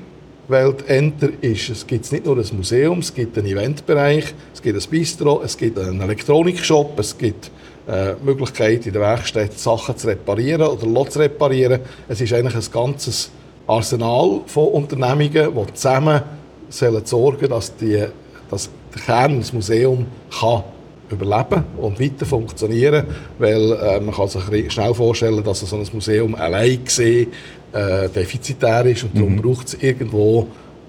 Welt 0.49 0.89
Enter 0.89 1.29
ist, 1.41 1.69
es 1.71 1.87
gibt 1.87 2.11
nicht 2.11 2.27
nur 2.27 2.37
ein 2.37 2.57
Museum, 2.57 2.99
es 2.99 3.15
gibt 3.15 3.39
einen 3.39 3.47
Eventbereich, 3.47 4.35
es 4.53 4.61
gibt 4.61 4.83
ein 4.83 4.91
Bistro, 4.91 5.43
es 5.45 5.57
gibt 5.57 5.79
einen 5.79 6.01
Elektronikshop, 6.01 6.99
es 6.99 7.17
gibt 7.17 7.51
äh, 7.87 8.15
Möglichkeit 8.23 8.87
in 8.87 8.93
der 8.93 9.03
Werkstatt 9.03 9.59
Sachen 9.59 9.97
zu 9.97 10.09
reparieren 10.09 10.63
oder 10.63 11.11
zu 11.11 11.19
reparieren. 11.19 11.81
Es 12.09 12.21
ist 12.21 12.33
eigentlich 12.33 12.55
ein 12.55 12.73
ganzes 12.73 13.31
Arsenal 13.67 14.41
von 14.47 14.69
Unternehmungen, 14.69 15.55
die 15.55 15.75
zusammen 15.75 16.23
sollen 16.69 17.05
sorgen 17.05 17.49
dass, 17.49 17.77
die, 17.77 18.05
dass 18.51 18.71
der 18.95 19.03
Kern 19.03 19.39
des 19.39 19.53
Museums 19.53 20.07
kann 20.39 20.65
überleben 21.13 21.65
und 21.79 22.01
weiter 22.01 22.27
funktionieren, 22.27 23.07
weil 23.39 23.73
äh, 23.73 24.01
man 24.01 24.15
kann 24.15 24.29
sich 24.29 24.73
schnell 24.73 24.95
vorstellen, 24.95 25.43
dass 25.45 25.61
so 25.61 25.77
ein 25.77 25.87
Museum 25.93 26.35
allein 26.35 26.85
gesehen 26.85 27.29
äh, 27.73 28.09
defizitär 28.09 28.85
ist 28.87 29.05
und 29.05 29.17
darum 29.17 29.37
mhm. 29.37 29.43
braucht 29.43 29.69
es 29.69 29.75
irgendwo 29.75 30.49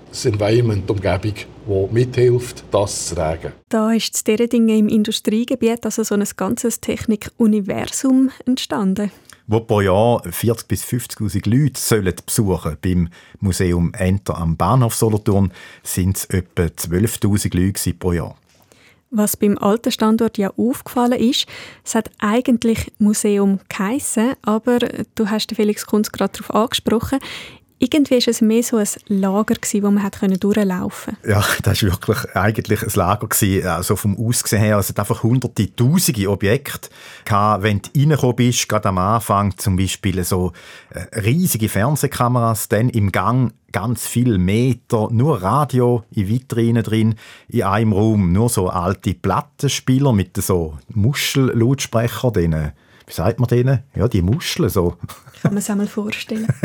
das 0.10 0.25
Environment, 0.25 0.88
die 0.88 0.92
Umgebung, 0.92 1.34
die 1.34 1.94
mithilft, 1.94 2.63
das 2.72 3.08
zu 3.08 3.15
tragen. 3.15 3.53
Da 3.70 3.94
ist 3.94 4.15
zu 4.15 4.24
diesen 4.24 4.50
Dingen 4.50 4.80
im 4.80 4.89
Industriegebiet 4.89 5.86
also 5.86 6.03
so 6.03 6.15
ein 6.15 6.24
ganzes 6.36 6.80
Technikuniversum 6.80 8.30
entstanden 8.46 9.12
wo 9.48 9.60
pro 9.60 9.82
Jahr 9.82 10.25
40.000 10.25 10.68
bis 10.68 10.84
50.000 10.84 11.50
Leute 11.50 11.80
sollen 11.80 12.13
besuchen 12.25 12.77
Beim 12.82 13.10
Museum 13.39 13.94
Enter 13.94 14.38
am 14.38 14.56
Bahnhof 14.56 14.96
Solothurn 14.96 15.51
sind 15.84 16.18
es 16.18 16.25
etwa 16.25 16.63
12.000 16.63 17.58
Leute 17.58 17.94
pro 17.94 18.13
Jahr. 18.13 18.38
Was 19.15 19.38
beim 19.38 19.60
alten 19.60 19.91
Standort 19.91 20.39
ja 20.39 20.51
aufgefallen 20.58 21.20
ist, 21.20 21.46
es 21.86 21.93
hat 21.93 22.10
eigentlich 22.17 22.91
Museum 22.98 23.60
geheissen, 23.70 24.34
aber 24.41 24.79
du 25.13 25.29
hast 25.29 25.53
Felix 25.55 25.86
Kunz 25.86 26.12
gerade 26.12 26.34
darauf 26.34 26.55
angesprochen, 26.55 27.20
irgendwie 27.84 28.16
war 28.16 28.28
es 28.28 28.42
mehr 28.42 28.63
so 28.63 28.78
ein 28.78 28.88
Lager, 29.08 29.56
gewesen, 29.56 29.84
wo 29.84 29.92
man 29.92 30.04
hat 30.04 30.18
durchlaufen 30.22 31.18
konnte. 31.22 31.30
Ja, 31.30 31.44
das 31.63 31.84
war 31.84 31.92
wirklich 31.92 32.36
eigentlich 32.36 32.82
ein 32.82 32.92
Lager. 32.96 33.28
Gewesen. 33.28 33.68
Also 33.68 33.96
vom 33.96 34.18
Aussehen 34.18 34.60
her, 34.60 34.78
also 34.78 34.86
es 34.86 34.90
hat 34.90 35.00
einfach 35.00 35.24
hunderte, 35.24 35.75
tausende 35.75 36.30
Objekte 36.30 36.90
gehabt, 37.25 37.63
wenn 37.63 37.82
du 37.82 37.90
reingekommen 37.96 38.36
bist, 38.38 38.70
gerade 38.70 38.90
am 38.90 38.98
Anfang 38.98 39.58
zum 39.58 39.75
Beispiel 39.75 40.24
so 40.24 40.54
äh, 40.92 41.20
riesige 41.20 41.68
Fernsehkameras, 41.68 42.70
dann 42.70 42.90
im 42.90 43.12
Gang 43.12 43.54
ganz 43.72 44.08
viele 44.08 44.38
Meter, 44.38 45.10
nur 45.12 45.42
Radio 45.42 46.04
in 46.12 46.30
Vitrinen 46.30 46.84
drin, 46.84 47.16
in 47.50 47.63
einem 47.63 47.92
Raum, 47.92 48.32
nur 48.32 48.50
so 48.50 48.70
alte 48.70 49.13
Plattenspieler 49.13 50.13
mit 50.13 50.38
so 50.38 50.78
Muschellautsprecher, 50.90 52.32
denen 52.32 52.72
wie 53.06 53.13
sagt 53.13 53.40
man 53.40 53.48
denen? 53.48 53.84
Ja, 53.96 54.08
die 54.08 54.22
Muscheln 54.22 54.70
so. 54.70 54.96
Kann 55.42 55.54
man 55.54 55.62
sich 55.62 55.72
einmal 55.72 55.88
vorstellen. 55.88 56.48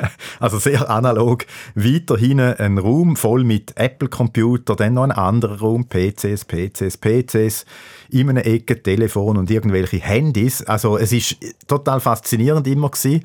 also 0.40 0.58
sehr 0.58 0.90
analog. 0.90 1.46
Weiter 1.74 2.16
hinten 2.16 2.54
ein 2.54 2.78
Raum 2.78 3.16
voll 3.16 3.44
mit 3.44 3.76
Apple-Computer, 3.76 4.76
dann 4.76 4.94
noch 4.94 5.04
ein 5.04 5.12
anderer 5.12 5.58
Raum, 5.58 5.86
PCs, 5.88 6.44
PCs, 6.44 6.98
PCs, 6.98 7.64
in 8.10 8.30
einer 8.30 8.46
Ecke 8.46 8.82
Telefon 8.82 9.36
und 9.36 9.50
irgendwelche 9.50 9.98
Handys. 9.98 10.62
Also 10.62 10.98
es 10.98 11.12
ist 11.12 11.36
total 11.66 12.00
faszinierend 12.00 12.66
immer 12.66 12.90
gewesen. 12.90 13.22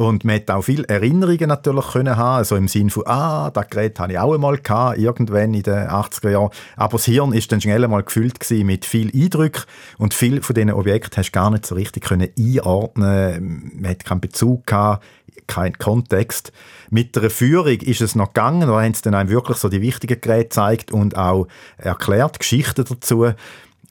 Und 0.00 0.24
man 0.24 0.36
hat 0.36 0.50
auch 0.50 0.62
viele 0.62 0.88
Erinnerungen 0.88 1.48
natürlich 1.48 1.88
können 1.88 2.16
haben, 2.16 2.38
also 2.38 2.56
im 2.56 2.68
Sinne 2.68 2.88
von, 2.88 3.02
ah, 3.06 3.50
das 3.50 3.68
Gerät 3.68 4.00
hatte 4.00 4.14
ich 4.14 4.18
auch 4.18 4.32
einmal 4.32 4.56
gehabt, 4.56 4.96
irgendwann 4.96 5.52
in 5.52 5.62
den 5.62 5.88
80er 5.88 6.30
Jahren. 6.30 6.50
Aber 6.76 6.92
das 6.92 7.04
Hirn 7.04 7.34
ist 7.34 7.52
dann 7.52 7.60
schnell 7.60 7.84
einmal 7.84 8.02
gefüllt 8.02 8.38
mit 8.50 8.86
viel 8.86 9.10
Eindruck 9.14 9.66
und 9.98 10.14
viele 10.14 10.40
von 10.40 10.54
diesen 10.54 10.72
Objekten 10.72 11.18
hast 11.18 11.28
du 11.28 11.32
gar 11.32 11.50
nicht 11.50 11.66
so 11.66 11.74
richtig 11.74 12.04
können 12.04 12.30
einordnen. 12.38 13.72
Man 13.78 13.90
hat 13.90 14.06
keinen 14.06 14.22
Bezug 14.22 14.66
gehabt, 14.66 15.04
keinen 15.46 15.78
Kontext. 15.78 16.52
Mit 16.90 17.16
der 17.16 17.30
Führung 17.30 17.80
ist 17.80 18.00
es 18.00 18.14
noch 18.14 18.28
gegangen, 18.28 18.68
da 18.68 18.82
haben 18.82 18.94
sie 18.94 19.02
dann 19.02 19.14
einem 19.14 19.30
wirklich 19.30 19.58
so 19.58 19.68
die 19.68 19.82
wichtigen 19.82 20.20
Geräte 20.20 20.44
gezeigt 20.44 20.92
und 20.92 21.16
auch 21.16 21.46
erklärt, 21.76 22.38
Geschichten 22.38 22.84
dazu. 22.88 23.32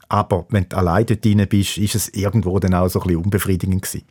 Aber 0.10 0.46
wenn 0.50 0.68
du 0.68 0.78
allein 0.78 1.06
dort 1.06 1.24
drin 1.24 1.46
bist, 1.48 1.78
ist 1.78 1.96
es 1.96 2.10
irgendwo 2.10 2.60
dann 2.60 2.74
auch 2.74 2.90
so 2.90 3.00
ein 3.00 3.08
bisschen 3.08 3.24
unbefriedigend 3.24 3.84
gewesen. 3.84 4.06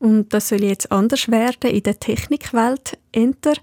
Und 0.00 0.32
das 0.32 0.48
soll 0.48 0.62
jetzt 0.62 0.92
anders 0.92 1.28
werden 1.28 1.70
in 1.70 1.82
der 1.82 1.98
Technikwelt. 1.98 2.98
Enter. 3.12 3.54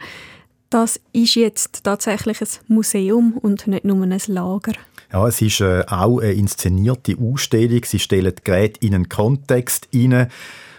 Das 0.70 1.00
ist 1.14 1.36
jetzt 1.36 1.84
tatsächlich 1.84 2.42
ein 2.42 2.48
Museum 2.68 3.38
und 3.38 3.68
nicht 3.68 3.86
nur 3.86 4.02
ein 4.04 4.20
Lager. 4.28 4.74
Ja, 5.14 5.28
es 5.28 5.42
ist 5.42 5.62
äh, 5.62 5.84
auch 5.88 6.20
eine 6.20 6.34
inszenierte 6.34 7.16
Ausstellung. 7.18 7.82
Sie 7.86 8.00
stellen 8.00 8.34
die 8.38 8.44
Geräte 8.44 8.86
in 8.86 8.96
einen 8.96 9.10
Kontext 9.10 9.88
hinein. 9.92 10.28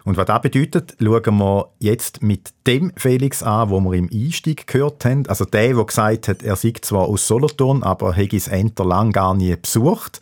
Und 0.06 0.16
was 0.16 0.26
das 0.26 0.40
bedeutet, 0.40 0.96
schauen 1.00 1.38
wir 1.38 1.68
jetzt 1.80 2.22
mit 2.22 2.54
dem 2.64 2.92
Felix 2.94 3.42
an, 3.42 3.70
wo 3.70 3.80
wir 3.80 3.94
im 3.94 4.08
Einstieg 4.12 4.68
gehört 4.68 5.04
haben. 5.04 5.26
Also 5.26 5.44
der, 5.44 5.74
der 5.74 5.84
gesagt 5.84 6.28
hat, 6.28 6.44
er 6.44 6.54
sei 6.54 6.72
zwar 6.80 7.08
aus 7.08 7.26
Solothurn, 7.26 7.82
aber 7.82 8.10
er 8.10 8.12
hätte 8.12 8.36
das 8.36 8.46
Enter 8.46 8.84
lang 8.84 9.10
gar 9.10 9.34
nie 9.34 9.56
besucht. 9.56 10.20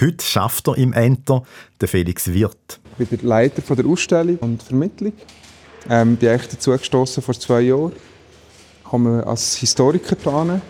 Heute 0.00 0.24
schafft 0.24 0.68
er 0.68 0.78
im 0.78 0.94
Enter, 0.94 1.42
der 1.82 1.88
Felix 1.88 2.32
Wirth. 2.32 2.80
Ich 2.98 3.08
bin 3.10 3.18
der 3.18 3.28
Leiter 3.28 3.60
von 3.60 3.76
der 3.76 3.84
Ausstellung 3.84 4.38
und 4.38 4.62
Vermittlung. 4.62 5.12
Ähm, 5.90 6.16
bin 6.16 6.30
eigentlich 6.30 6.48
dazu 6.48 6.74
vor 7.20 7.34
zwei 7.34 7.60
Jahren. 7.60 7.92
Ich 7.92 8.84
komme 8.84 9.26
als 9.26 9.56
Historiker 9.56 10.16
hin, 10.16 10.62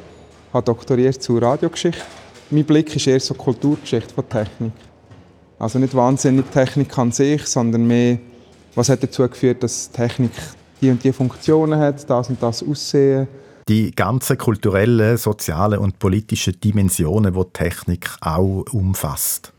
habe 0.53 0.65
doktoriert 0.65 1.23
zu 1.23 1.39
Radiogeschichte. 1.39 2.03
Mein 2.51 2.65
Blick 2.65 2.97
ist 2.97 3.07
eher 3.07 3.21
so 3.21 3.35
Kulturgeschichte 3.35 4.13
von 4.13 4.29
Technik. 4.29 4.73
Also 5.57 5.79
nicht 5.79 5.95
wahnsinnig 5.95 6.47
Technik 6.47 6.99
an 6.99 7.13
sich, 7.13 7.47
sondern 7.47 7.87
mehr, 7.87 8.19
was 8.75 8.89
hat 8.89 9.03
dazu 9.03 9.29
geführt, 9.29 9.63
dass 9.63 9.91
Technik 9.91 10.33
die 10.81 10.91
und 10.91 11.03
die 11.03 11.13
Funktionen 11.13 11.79
hat, 11.79 12.09
das 12.09 12.29
und 12.29 12.43
das 12.43 12.63
Aussehen 12.63 13.29
die 13.71 13.93
ganzen 13.93 14.37
kulturellen, 14.37 15.17
sozialen 15.17 15.79
und 15.79 16.01
politischen 16.01 16.59
Dimensionen, 16.61 17.33
die 17.33 17.45
Technik 17.53 18.11
auch 18.21 18.65
umfasst. 18.73 19.53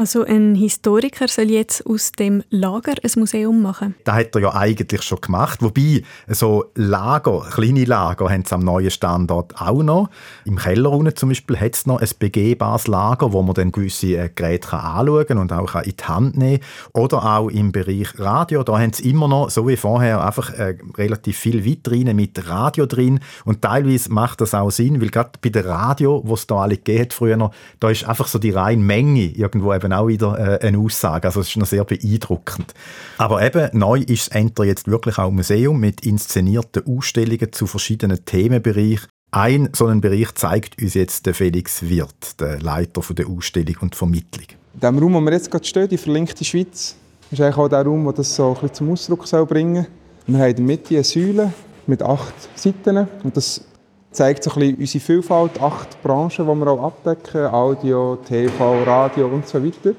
Also 0.00 0.24
ein 0.24 0.54
Historiker 0.54 1.28
soll 1.28 1.50
jetzt 1.50 1.84
aus 1.84 2.12
dem 2.12 2.42
Lager 2.48 2.94
ein 3.02 3.10
Museum 3.16 3.60
machen? 3.60 3.96
Das 4.04 4.14
hat 4.14 4.34
er 4.34 4.40
ja 4.40 4.54
eigentlich 4.54 5.02
schon 5.02 5.20
gemacht. 5.20 5.60
Wobei, 5.60 6.04
so 6.26 6.70
Lager, 6.74 7.46
kleine 7.50 7.84
Lager 7.84 8.30
haben 8.30 8.46
sie 8.46 8.54
am 8.54 8.62
neuen 8.62 8.90
Standort 8.90 9.60
auch 9.60 9.82
noch. 9.82 10.08
Im 10.46 10.56
Keller 10.56 10.90
unten 10.90 11.14
zum 11.14 11.28
Beispiel 11.28 11.60
hat 11.60 11.74
es 11.74 11.84
noch 11.84 12.00
ein 12.00 12.08
begehbares 12.18 12.86
Lager, 12.86 13.34
wo 13.34 13.42
man 13.42 13.52
dann 13.52 13.72
gewisse 13.72 14.16
äh, 14.16 14.30
Geräte 14.34 14.72
anschauen 14.72 15.26
kann 15.26 15.36
und 15.36 15.52
auch 15.52 15.74
in 15.82 15.92
die 15.94 16.04
Hand 16.04 16.38
nehmen 16.38 16.60
kann. 16.60 17.02
Oder 17.02 17.36
auch 17.36 17.50
im 17.50 17.70
Bereich 17.70 18.18
Radio, 18.18 18.62
da 18.62 18.78
haben 18.78 18.94
sie 18.94 19.10
immer 19.10 19.28
noch, 19.28 19.50
so 19.50 19.68
wie 19.68 19.76
vorher, 19.76 20.24
einfach 20.24 20.50
äh, 20.54 20.78
relativ 20.96 21.36
viel 21.36 21.62
Vitrinen 21.62 22.16
mit 22.16 22.48
Radio 22.48 22.86
drin. 22.86 23.20
Und 23.44 23.60
teilweise 23.60 24.10
macht 24.10 24.40
das 24.40 24.54
auch 24.54 24.70
Sinn, 24.70 25.02
weil 25.02 25.10
gerade 25.10 25.32
bei 25.42 25.50
der 25.50 25.66
Radio, 25.66 26.22
wo 26.24 26.32
es 26.32 26.46
da 26.46 26.62
alle 26.62 26.78
gegeben 26.78 27.02
hat 27.02 27.12
früher, 27.12 27.50
da 27.80 27.90
ist 27.90 28.04
einfach 28.04 28.28
so 28.28 28.38
die 28.38 28.52
reine 28.52 28.82
Menge 28.82 29.24
irgendwo 29.24 29.74
eben 29.74 29.89
eben 29.90 29.92
auch 29.92 30.08
wieder 30.08 30.60
äh, 30.62 30.66
eine 30.66 30.78
Aussage. 30.78 31.26
Also 31.26 31.40
es 31.40 31.48
ist 31.48 31.56
noch 31.56 31.66
sehr 31.66 31.84
beeindruckend. 31.84 32.74
Aber 33.18 33.42
eben, 33.42 33.76
neu 33.76 34.00
ist 34.00 34.28
das 34.28 34.36
Enter 34.36 34.64
jetzt 34.64 34.88
wirklich 34.88 35.18
auch 35.18 35.30
Museum 35.30 35.78
mit 35.78 36.06
inszenierten 36.06 36.82
Ausstellungen 36.86 37.52
zu 37.52 37.66
verschiedenen 37.66 38.24
Themenbereichen. 38.24 39.08
Ein 39.32 39.70
so 39.74 39.86
einen 39.86 40.00
Bereich 40.00 40.34
zeigt 40.34 40.82
uns 40.82 40.94
jetzt 40.94 41.26
der 41.26 41.34
Felix 41.34 41.88
Wirth, 41.88 42.40
der 42.40 42.60
Leiter 42.60 43.00
der 43.14 43.28
Ausstellung 43.28 43.76
und 43.80 43.94
Vermittlung. 43.94 44.46
In 44.74 44.80
dem 44.80 44.98
Raum, 44.98 45.14
wo 45.14 45.20
wir 45.20 45.32
jetzt 45.32 45.50
gerade 45.50 45.64
stehen, 45.64 45.88
die 45.88 45.98
verlinkte 45.98 46.44
Schweiz, 46.44 46.96
ist 47.30 47.40
eigentlich 47.40 47.56
auch 47.56 47.68
der 47.68 47.84
Raum, 47.84 48.04
der 48.04 48.14
das 48.14 48.34
so 48.34 48.48
ein 48.48 48.54
bisschen 48.54 48.74
zum 48.74 48.92
Ausdruck 48.92 49.48
bringen 49.48 49.84
soll. 49.84 50.34
Wir 50.34 50.38
haben 50.38 50.50
in 50.50 50.56
der 50.56 50.64
Mitte 50.64 50.94
eine 50.94 51.04
Säule 51.04 51.52
mit 51.86 52.02
acht 52.02 52.34
Seiten 52.56 53.08
und 53.22 53.36
das 53.36 53.64
zeigt 54.10 54.44
so 54.44 54.50
ein 54.50 54.58
bisschen 54.58 54.76
unsere 54.76 55.04
Vielfalt, 55.04 55.60
acht 55.60 56.02
Branchen, 56.02 56.46
die 56.46 56.54
wir 56.54 56.66
auch 56.68 56.82
abdecken, 56.82 57.46
Audio, 57.46 58.16
TV, 58.26 58.82
Radio 58.82 59.26
und 59.28 59.46
so 59.46 59.62
weiter. 59.64 59.94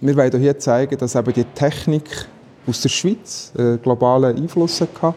Wir 0.00 0.16
wollen 0.16 0.40
hier 0.40 0.58
zeigen, 0.58 0.98
dass 0.98 1.14
eben 1.14 1.32
die 1.32 1.44
Technik 1.44 2.26
aus 2.66 2.80
der 2.80 2.88
Schweiz 2.88 3.52
einen 3.56 3.80
globalen 3.80 4.36
Einfluss 4.36 4.80
hat. 4.80 5.14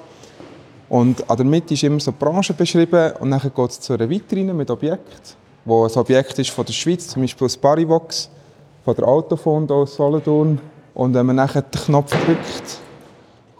Und 0.87 1.29
an 1.29 1.37
der 1.37 1.45
Mitte 1.45 1.73
ist 1.73 1.83
immer 1.83 1.99
so 1.99 2.11
eine 2.11 2.17
Branche 2.19 2.53
beschrieben 2.53 3.11
und 3.19 3.31
dann 3.31 3.41
geht 3.41 3.69
es 3.69 3.79
zu 3.79 3.93
einer 3.93 4.09
Vitrine 4.09 4.53
mit 4.53 4.69
Objekten, 4.69 5.35
wo 5.65 5.85
ein 5.85 5.91
Objekt 5.95 6.37
ist 6.39 6.51
von 6.51 6.65
der 6.65 6.73
Schweiz, 6.73 7.07
zum 7.07 7.23
Beispiel 7.23 7.45
das 7.47 7.57
Barivox, 7.57 8.29
von 8.85 8.95
der 8.95 9.07
Autofond 9.07 9.71
aus 9.71 9.95
Solothurn. 9.95 10.61
Und 10.93 11.13
wenn 11.13 11.25
man 11.25 11.35
nachher 11.35 11.63
den 11.63 11.81
Knopf 11.81 12.11
drückt, 12.25 12.79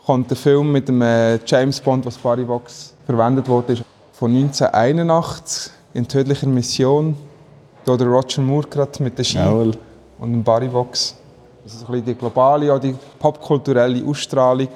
kommt 0.06 0.30
der 0.30 0.38
Film 0.38 0.72
mit 0.72 0.88
dem 0.88 1.02
äh, 1.02 1.40
James 1.46 1.82
Bond, 1.82 2.06
was 2.06 2.18
Barivox 2.18 2.94
verwendet 3.08 3.50
wurde, 3.50 3.84
von 4.18 4.32
1981 4.32 5.74
in 5.94 6.08
tödlicher 6.08 6.48
Mission. 6.48 7.16
Da 7.84 7.98
der 7.98 8.08
Roger 8.08 8.42
Moore 8.42 8.68
gerade 8.68 9.04
mit 9.04 9.18
der 9.18 9.24
Ski 9.24 9.38
Jawohl. 9.38 9.74
und 10.20 10.32
dem 10.32 10.44
Barrybox. 10.44 11.16
Also 11.64 11.80
so 11.80 11.86
ein 11.86 11.92
bisschen 11.92 12.06
die 12.06 12.16
globale, 12.16 12.74
auch 12.74 12.80
die 12.80 12.96
popkulturelle 13.20 14.04
Ausstrahlung. 14.06 14.70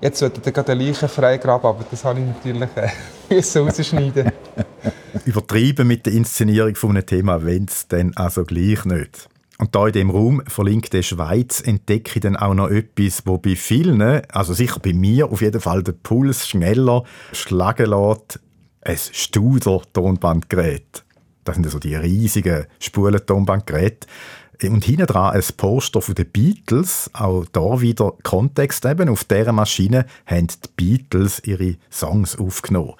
Jetzt 0.00 0.20
sollte 0.20 0.40
er 0.44 0.52
gerade 0.52 0.72
eine 0.72 0.84
Leiche 0.84 1.08
freigraben, 1.08 1.68
aber 1.68 1.84
das 1.90 2.04
habe 2.04 2.20
ich 2.20 2.26
natürlich 2.26 2.68
äh, 2.76 3.58
rausschneiden. 3.58 4.30
Übertrieben 5.24 5.88
mit 5.88 6.06
der 6.06 6.12
Inszenierung 6.12 6.76
von 6.76 6.90
einem 6.90 7.04
Thema, 7.04 7.44
wenn 7.44 7.64
es 7.64 7.88
dann 7.88 8.12
also 8.14 8.44
gleich 8.44 8.84
nicht. 8.84 9.28
Und 9.58 9.74
da 9.74 9.88
in 9.88 9.92
dem 9.92 10.10
Raum 10.10 10.40
verlinkt 10.46 10.92
der 10.92 11.02
Schweiz 11.02 11.60
entdecke 11.60 12.12
ich 12.14 12.20
dann 12.20 12.36
auch 12.36 12.54
noch 12.54 12.68
etwas, 12.68 13.26
wo 13.26 13.38
bei 13.38 13.56
vielen, 13.56 14.00
also 14.00 14.54
sicher 14.54 14.78
bei 14.80 14.92
mir 14.92 15.32
auf 15.32 15.42
jeden 15.42 15.60
Fall 15.60 15.82
den 15.82 15.98
Puls 16.00 16.46
schneller 16.46 17.02
schlagen 17.32 17.90
lässt, 17.90 18.38
ein 18.88 18.96
Studer-Tonbandgerät. 18.96 21.04
Das 21.44 21.56
sind 21.56 21.66
also 21.66 21.78
die 21.78 21.94
riesigen 21.94 22.66
Spulentonbandgeräte. 22.80 24.08
Und 24.64 24.84
hinten 24.84 25.06
dran 25.06 25.34
ein 25.34 25.42
Poster 25.56 26.00
von 26.00 26.14
den 26.14 26.30
Beatles, 26.30 27.10
auch 27.12 27.44
da 27.52 27.80
wieder 27.80 28.14
Kontext 28.24 28.84
eben. 28.86 29.08
Auf 29.08 29.24
dieser 29.24 29.52
Maschine 29.52 30.06
haben 30.26 30.48
die 30.48 30.68
Beatles 30.76 31.40
ihre 31.44 31.76
Songs 31.92 32.36
aufgenommen. 32.36 32.94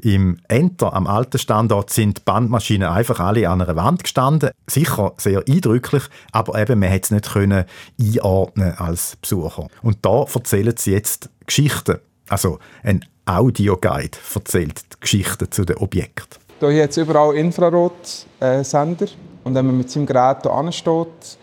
Im 0.00 0.38
Enter 0.48 0.94
am 0.94 1.06
alten 1.06 1.38
Standort 1.38 1.90
sind 1.90 2.18
die 2.18 2.22
Bandmaschinen 2.24 2.88
einfach 2.88 3.20
alle 3.20 3.48
an 3.48 3.60
einer 3.60 3.76
Wand 3.76 4.04
gestanden. 4.04 4.50
Sicher 4.66 5.12
sehr 5.18 5.42
eindrücklich, 5.46 6.04
aber 6.32 6.60
eben, 6.60 6.78
man 6.78 6.88
hätte 6.88 7.06
es 7.06 7.10
nicht 7.10 7.32
können 7.32 7.64
einordnen 8.00 8.74
als 8.78 9.16
Besucher. 9.16 9.68
Und 9.82 9.98
da 10.02 10.22
erzählen 10.22 10.74
sie 10.76 10.92
jetzt 10.92 11.30
Geschichten. 11.46 11.98
Also 12.28 12.58
ein 12.82 13.04
Audioguide 13.28 14.18
erzählt 14.34 14.82
die 14.92 15.00
Geschichten 15.00 15.50
zu 15.50 15.64
den 15.64 15.76
Objekten. 15.76 16.40
Hier 16.60 16.82
hat 16.82 16.90
es 16.90 16.96
überall 16.96 17.36
Infrarotsender. 17.36 19.06
Und 19.44 19.54
wenn 19.54 19.66
man 19.66 19.78
mit 19.78 19.90
seinem 19.90 20.06
Gerät 20.06 20.38
hier 20.42 20.52
ansteht, 20.52 21.38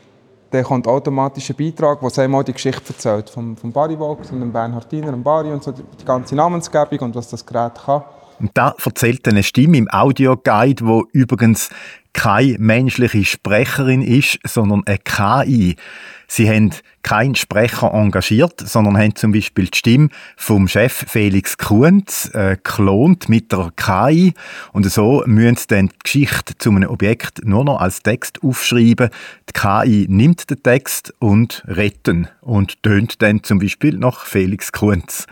dann 0.51 0.63
kommt 0.63 0.87
automatisch 0.87 1.49
ein 1.49 1.55
Beitrag, 1.55 1.99
der 2.01 2.23
einmal 2.23 2.43
die 2.43 2.53
Geschichte 2.53 2.93
erzählt. 2.93 3.29
Vom, 3.29 3.55
vom 3.55 3.71
Barry 3.71 3.97
Vox 3.97 4.31
und 4.31 4.41
dem 4.41 4.51
Bernhard 4.51 4.91
Diener, 4.91 5.11
dem 5.11 5.23
Barry 5.23 5.51
und 5.51 5.63
so, 5.63 5.71
die 5.71 6.05
ganze 6.05 6.35
Namensgebung 6.35 6.99
und 6.99 7.15
was 7.15 7.29
das 7.29 7.45
Gerät 7.45 7.73
kann. 7.85 8.03
Und 8.39 8.51
da 8.53 8.75
erzählt 8.83 9.27
eine 9.27 9.43
Stimme 9.43 9.77
im 9.77 9.89
Audioguide, 9.89 10.85
wo 10.85 11.05
übrigens 11.13 11.69
keine 12.13 12.57
menschliche 12.59 13.23
Sprecherin 13.23 14.01
ist, 14.01 14.39
sondern 14.45 14.83
eine 14.85 14.97
KI. 14.97 15.75
Sie 16.27 16.49
haben 16.49 16.71
keinen 17.05 17.35
Sprecher 17.35 17.93
engagiert, 17.93 18.59
sondern 18.65 18.97
haben 18.97 19.15
zum 19.15 19.31
Beispiel 19.31 19.67
die 19.67 19.77
Stimme 19.77 20.09
vom 20.37 20.67
Chef 20.67 21.05
Felix 21.07 21.55
Kuhns 21.55 22.29
äh, 22.29 22.57
klont 22.63 23.29
mit 23.29 23.51
der 23.51 23.69
KI 23.75 24.33
und 24.73 24.89
so 24.91 25.21
müssen 25.27 25.55
sie 25.55 25.67
dann 25.67 25.89
die 25.89 25.99
Geschichte 26.03 26.57
zu 26.57 26.71
einem 26.71 26.89
Objekt 26.89 27.45
nur 27.45 27.63
noch 27.63 27.79
als 27.79 28.01
Text 28.01 28.41
aufschreiben. 28.43 29.11
Die 29.47 29.53
KI 29.53 30.07
nimmt 30.09 30.49
den 30.49 30.63
Text 30.63 31.13
und 31.19 31.63
retten 31.67 32.27
und 32.41 32.81
tönt 32.81 33.21
dann 33.21 33.43
zum 33.43 33.59
Beispiel 33.59 33.99
nach 33.99 34.25
Felix 34.25 34.71
Kuhns. 34.71 35.27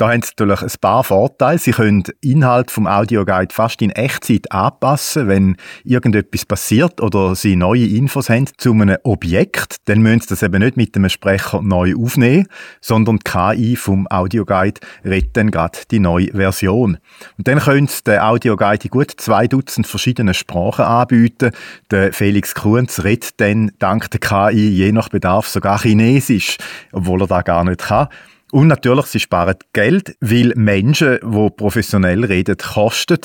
Da 0.00 0.08
haben 0.08 0.22
sie 0.22 0.30
natürlich 0.30 0.62
ein 0.62 0.80
paar 0.80 1.04
Vorteile. 1.04 1.58
Sie 1.58 1.72
können 1.72 2.04
Inhalt 2.22 2.70
vom 2.70 2.86
Audioguide 2.86 3.54
fast 3.54 3.82
in 3.82 3.90
Echtzeit 3.90 4.50
anpassen, 4.50 5.28
wenn 5.28 5.56
irgendetwas 5.84 6.46
passiert 6.46 7.02
oder 7.02 7.34
sie 7.34 7.54
neue 7.54 7.84
Infos 7.84 8.30
haben 8.30 8.46
zu 8.56 8.72
einem 8.72 8.96
Objekt, 9.02 9.76
dann 9.84 10.00
müssen 10.00 10.22
sie 10.22 10.28
das 10.28 10.42
eben 10.42 10.62
nicht 10.62 10.78
mit 10.78 10.96
dem 10.96 11.06
Sprecher 11.10 11.62
neu 11.62 11.94
aufnehmen, 11.96 12.46
sondern 12.80 13.18
die 13.18 13.30
KI 13.30 13.76
vom 13.76 14.06
Audioguide 14.08 14.80
redet 15.04 15.36
dann 15.36 15.50
gerade 15.50 15.78
die 15.90 15.98
neue 15.98 16.32
Version. 16.32 16.98
Und 17.36 17.48
dann 17.48 17.58
können 17.58 17.86
sie 17.86 18.02
den 18.04 18.20
Audioguide 18.20 18.84
in 18.84 18.90
gut 18.90 19.12
zwei 19.16 19.46
Dutzend 19.46 19.86
verschiedene 19.86 20.34
Sprachen 20.34 20.84
anbieten. 20.84 21.52
Der 21.90 22.12
Felix 22.12 22.54
Kunz 22.54 23.04
redet 23.04 23.40
dann 23.40 23.72
dank 23.78 24.10
der 24.10 24.20
KI 24.20 24.68
je 24.68 24.92
nach 24.92 25.08
Bedarf 25.08 25.48
sogar 25.48 25.80
Chinesisch, 25.80 26.56
obwohl 26.92 27.22
er 27.22 27.26
da 27.26 27.42
gar 27.42 27.64
nicht 27.64 27.80
kann. 27.80 28.08
Und 28.52 28.66
natürlich, 28.66 29.06
sie 29.06 29.20
sparen 29.20 29.56
Geld, 29.72 30.16
weil 30.20 30.52
Menschen, 30.56 31.18
die 31.22 31.50
professionell 31.50 32.24
reden, 32.24 32.56
kosten. 32.56 33.18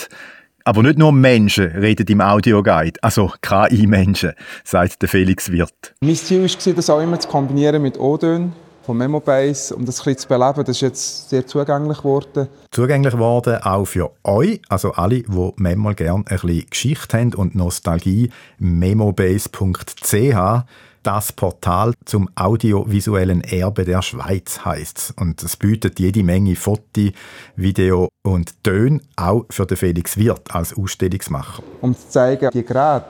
Aber 0.67 0.81
nicht 0.81 0.97
nur 0.97 1.11
Menschen 1.11 1.65
reden 1.65 2.07
im 2.07 2.21
Audioguide, 2.21 2.99
also 3.03 3.31
KI-Menschen, 3.43 4.33
sagt 4.63 4.99
der 4.99 5.07
Felix 5.07 5.51
Wirth. 5.51 5.93
Mein 6.01 6.15
Ziel 6.15 6.41
war, 6.41 6.73
das 6.73 6.89
auch 6.89 7.01
immer 7.01 7.19
zu 7.19 7.27
kombinieren 7.27 7.83
mit 7.83 7.99
O-Tönen 7.99 8.51
von 8.81 8.97
MemoBase, 8.97 9.75
um 9.75 9.85
das 9.85 9.99
ein 9.99 10.05
bisschen 10.05 10.17
zu 10.17 10.27
beleben. 10.27 10.63
Das 10.65 10.69
ist 10.69 10.81
jetzt 10.81 11.29
sehr 11.29 11.45
zugänglich 11.45 11.99
geworden. 11.99 12.47
Zugänglich 12.71 13.13
geworden 13.13 13.61
auch 13.61 13.85
für 13.85 14.09
euch, 14.23 14.59
also 14.67 14.93
alle, 14.93 15.21
die 15.21 15.51
manchmal 15.57 15.93
gerne 15.93 16.23
ein 16.25 16.39
bisschen 16.39 16.65
Geschichte 16.67 17.19
haben 17.19 17.35
und 17.35 17.53
Nostalgie, 17.53 18.31
memobase.ch 18.57 20.65
das 21.05 21.31
Portal 21.31 21.93
zum 22.05 22.29
audiovisuellen 22.35 23.41
Erbe 23.41 23.85
der 23.85 24.01
Schweiz 24.01 24.65
heißt 24.65 25.13
und 25.19 25.43
es 25.43 25.55
bietet 25.55 25.99
jede 25.99 26.23
Menge 26.23 26.55
Foto, 26.55 27.11
Video 27.55 28.09
und 28.23 28.63
Töne 28.63 29.01
auch 29.15 29.45
für 29.51 29.67
den 29.67 29.77
Felix 29.77 30.17
Wirth 30.17 30.53
als 30.53 30.75
Ausstellungsmacher. 30.75 31.61
Um 31.81 31.95
zu 31.95 32.09
zeigen, 32.09 32.49
die 32.51 32.65
Geräte, 32.65 33.05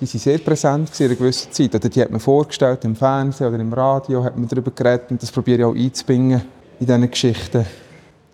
die 0.00 0.06
sind 0.06 0.20
sehr 0.20 0.38
präsent 0.38 0.90
in 1.00 1.06
einer 1.06 1.14
gewissen 1.14 1.50
Zeit. 1.50 1.74
Oder 1.74 1.88
die 1.88 2.02
hat 2.02 2.10
man 2.10 2.20
vorgestellt 2.20 2.84
im 2.84 2.94
Fernsehen 2.94 3.48
oder 3.48 3.58
im 3.58 3.72
Radio, 3.72 4.22
hat 4.22 4.36
man 4.36 4.46
darüber 4.46 4.70
geredet 4.70 5.10
und 5.10 5.22
das 5.22 5.32
probiere 5.32 5.60
ich 5.60 5.64
auch 5.64 5.74
einzubinden 5.74 6.42
in 6.78 6.86
diesen 6.86 7.10
Geschichten. 7.10 7.64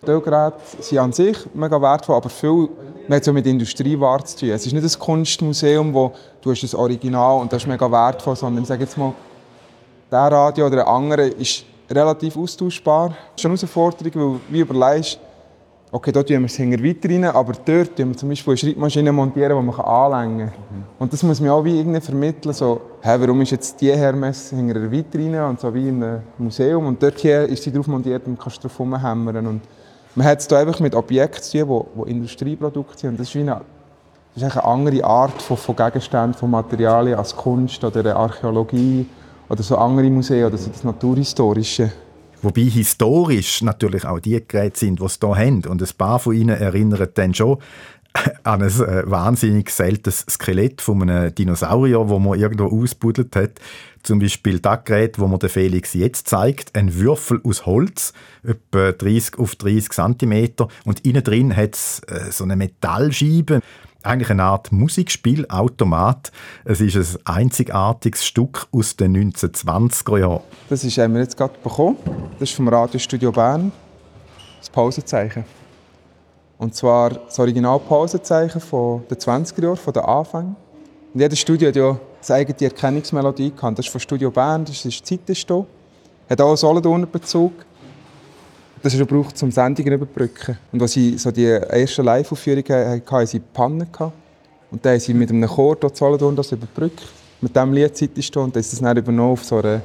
Die 0.05 0.11
Ölgeräte 0.11 0.59
sind 0.81 0.99
an 0.99 1.13
sich 1.13 1.37
mega 1.53 1.81
wertvoll, 1.81 2.17
aber 2.17 2.29
viel 2.29 2.69
man 3.07 3.17
hat 3.17 3.23
so 3.23 3.33
mit 3.33 3.45
Industrieware 3.45 4.23
zu 4.23 4.37
tun. 4.37 4.49
Es 4.49 4.65
ist 4.65 4.73
nicht 4.73 4.83
ein 4.83 4.99
Kunstmuseum, 4.99 5.93
wo 5.93 6.13
du 6.41 6.51
hast 6.51 6.63
das 6.63 6.75
Original 6.75 7.39
und 7.39 7.51
das 7.51 7.63
ist 7.63 7.67
mega 7.67 7.91
wertvoll, 7.91 8.35
sondern 8.35 8.63
ich 8.63 8.67
sage 8.67 8.83
jetzt 8.83 8.97
mal, 8.97 9.13
der 10.11 10.31
Radio 10.31 10.67
oder 10.67 10.77
der 10.77 10.87
andere 10.87 11.27
ist 11.27 11.65
relativ 11.89 12.37
austauschbar. 12.37 13.09
Das 13.09 13.17
ist 13.37 13.45
eine 13.45 13.55
Herausforderung, 13.55 14.11
weil 14.33 14.39
wie 14.49 14.59
überlegst, 14.59 15.19
okay, 15.91 16.11
dort 16.11 16.27
tun 16.27 16.39
wir 16.39 16.45
es 16.45 16.55
hinter 16.55 16.83
weiter 16.83 17.09
rein, 17.09 17.25
aber 17.25 17.53
dort 17.53 17.95
tun 17.95 18.09
wir 18.09 18.17
zum 18.17 18.29
Beispiel 18.29 18.51
eine 18.51 18.57
Schreibmaschine 18.57 19.11
montieren, 19.11 19.57
die 19.57 19.65
man 19.65 19.79
anlängen 19.79 20.49
kann. 20.49 20.57
Mhm. 20.69 20.83
Und 20.99 21.13
das 21.13 21.23
muss 21.23 21.39
man 21.39 21.49
auch 21.51 21.63
wie 21.63 21.79
irgendwie 21.79 22.01
vermitteln, 22.01 22.53
so, 22.53 22.81
hey, 23.01 23.19
warum 23.19 23.41
ist 23.41 23.51
jetzt 23.51 23.79
die 23.79 23.91
Hermes 23.91 24.49
hinter 24.49 24.91
weiter 24.91 25.19
rein 25.19 25.49
und 25.49 25.59
so 25.59 25.73
wie 25.73 25.87
in 25.87 26.03
einem 26.03 26.21
Museum 26.37 26.85
und 26.85 27.01
dort 27.01 27.19
hier 27.19 27.43
ist 27.43 27.63
sie 27.63 27.71
drauf 27.71 27.87
montiert 27.87 28.27
und 28.27 28.39
kannst 28.39 28.63
drauf 28.63 28.79
rumhämmern. 28.79 29.47
Und 29.47 29.61
man 30.17 30.25
hat 30.25 30.39
es 30.39 30.47
hier 30.47 30.57
einfach 30.57 30.79
mit 30.79 30.95
Objekten 30.95 31.43
zu 31.43 31.59
tun, 31.59 31.85
die, 31.95 32.11
Industrieprodukte 32.11 32.97
sind. 32.97 33.19
Das 33.19 33.27
ist, 33.27 33.35
wie 33.35 33.41
eine, 33.41 33.61
das 34.33 34.43
ist 34.43 34.57
eine 34.57 34.63
andere 34.63 35.03
Art 35.03 35.39
von, 35.41 35.57
von 35.57 35.75
Gegenständen, 35.75 36.33
von 36.33 36.49
Materialien 36.49 37.19
als 37.19 37.35
Kunst 37.35 37.83
oder 37.83 38.15
Archäologie 38.15 39.05
oder 39.47 39.61
so 39.61 39.77
andere 39.77 40.09
Museen 40.09 40.45
oder 40.45 40.57
so 40.57 40.71
das 40.71 40.83
Naturhistorische. 40.83 41.91
Wobei 42.41 42.61
historisch 42.63 43.61
natürlich 43.61 44.05
auch 44.05 44.19
die 44.19 44.43
Geräte 44.45 44.79
sind, 44.79 44.99
die 44.99 45.07
sie 45.07 45.19
hier 45.21 45.37
haben. 45.37 45.65
Und 45.65 45.83
ein 45.83 45.89
paar 45.97 46.17
von 46.17 46.35
ihnen 46.35 46.57
erinnern 46.57 47.07
dann 47.13 47.35
schon 47.35 47.59
an 48.43 48.63
ein 48.63 48.69
äh, 48.69 49.03
wahnsinnig 49.05 49.69
seltenes 49.69 50.25
Skelett 50.27 50.81
von 50.81 51.03
einem 51.03 51.33
Dinosaurier, 51.33 52.05
das 52.07 52.19
man 52.19 52.39
irgendwo 52.39 52.65
ausbuddelt 52.65 53.35
hat. 53.35 53.51
Zum 54.07 54.19
Beispiel 54.19 54.61
das 54.61 54.85
Gerät, 54.85 55.17
das 55.17 55.27
mir 55.27 55.49
Felix 55.49 55.93
jetzt 55.93 56.29
zeigt, 56.29 56.77
ein 56.77 56.95
Würfel 56.95 57.41
aus 57.43 57.65
Holz, 57.65 58.13
etwa 58.41 58.93
30 58.93 59.37
auf 59.37 59.57
30 59.57 59.91
cm. 59.91 60.51
Und 60.85 61.05
innen 61.05 61.21
drin 61.21 61.53
hat 61.53 61.75
es 61.75 61.99
äh, 62.07 62.31
so 62.31 62.45
eine 62.45 62.55
Metallscheibe, 62.55 63.59
eigentlich 64.03 64.29
eine 64.29 64.43
Art 64.43 64.71
Musikspielautomat. 64.71 66.31
Es 66.63 66.79
ist 66.79 66.95
ein 66.95 67.19
einzigartiges 67.25 68.25
Stück 68.25 68.69
aus 68.71 68.95
den 68.95 69.33
1920er 69.33 70.19
Jahren. 70.19 70.39
Das 70.69 70.85
ist, 70.85 70.97
haben 70.97 71.13
wir 71.13 71.23
jetzt 71.23 71.35
gerade 71.35 71.55
bekommen. 71.61 71.97
Das 72.39 72.49
ist 72.49 72.55
vom 72.55 72.69
Radiostudio 72.69 73.33
Bern. 73.33 73.73
Das 74.59 74.69
Pausenzeichen. 74.69 75.43
Und 76.57 76.73
zwar 76.75 77.09
das 77.09 77.37
Original-Pausenzeichen 77.39 78.61
von 78.61 79.05
den 79.09 79.17
20er 79.17 79.63
Jahren, 79.63 79.75
von 79.75 79.91
den 79.91 80.03
Anfängen. 80.03 80.55
Und 81.13 81.19
jedes 81.19 81.39
Studio 81.39 81.67
hat 81.67 81.75
ja 81.75 81.99
seine 82.27 82.41
eigene 82.41 82.69
Erkennungsmelodie 82.69 83.51
gehabt. 83.51 83.79
Das 83.79 83.85
ist 83.85 83.91
von 83.91 84.01
Studio 84.01 84.29
Bern, 84.29 84.65
das 84.65 84.83
ist 84.83 85.05
Zeitenstau. 85.05 85.65
Hat 86.29 86.41
auch 86.41 86.49
einen 86.49 86.57
Solothurner-Bezug. 86.57 87.53
Das 88.83 88.93
ist 88.93 88.99
gebraucht, 88.99 89.41
um 89.41 89.49
Sendungen 89.49 89.93
überbrücken. 89.93 90.57
Und 90.71 90.81
als 90.81 90.91
sie 90.91 91.17
so 91.17 91.31
die 91.31 91.45
ersten 91.45 92.03
Live-Aufführungen 92.03 92.65
hatten, 92.69 93.11
hatten 93.11 93.27
sie 93.27 93.39
Pannen. 93.39 93.87
Und 94.69 94.85
dann 94.85 94.93
haben 94.93 94.99
sie 94.99 95.13
mit 95.13 95.29
einem 95.29 95.47
Chor 95.47 95.77
dort 95.77 95.95
Solothurn 95.95 96.35
das 96.35 96.51
überbrückt. 96.51 97.01
Mit 97.39 97.55
diesem 97.55 97.73
Lied 97.73 97.95
Zeitenstau. 97.95 98.43
Und 98.43 98.55
dann 98.55 98.59
ist 98.59 98.73
das 98.73 98.81
dann 98.81 98.97
übernommen 98.97 99.31
auf 99.31 99.45
so 99.45 99.57
einer 99.59 99.81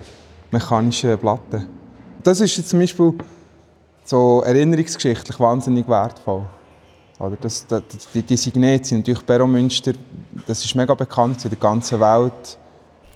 mechanischen 0.51 1.17
Platte. 1.19 1.67
Das 2.25 2.41
ist 2.41 2.69
zum 2.69 2.81
Beispiel 2.81 3.15
so 4.05 4.43
erinnerungsgeschichtlich 4.45 5.39
wahnsinnig 5.39 5.89
wertvoll. 5.89 6.45
Oder 7.23 7.37
das, 7.37 7.65
das, 7.69 7.85
die, 8.13 8.23
die 8.23 8.37
Signete 8.37 8.85
sind 8.85 8.99
natürlich 8.99 9.23
Beromünster, 9.23 9.93
das 10.45 10.65
ist 10.65 10.75
mega 10.75 10.93
bekannt 10.93 11.45
in 11.45 11.51
der 11.51 11.59
ganzen 11.59 12.01
Welt, 12.01 12.59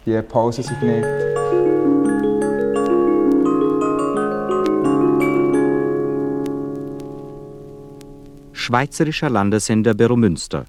die 0.06 0.22
Pausensignete. 0.22 1.34
Schweizerischer 8.52 9.28
Landessender 9.28 9.94
Beromünster, 9.94 10.66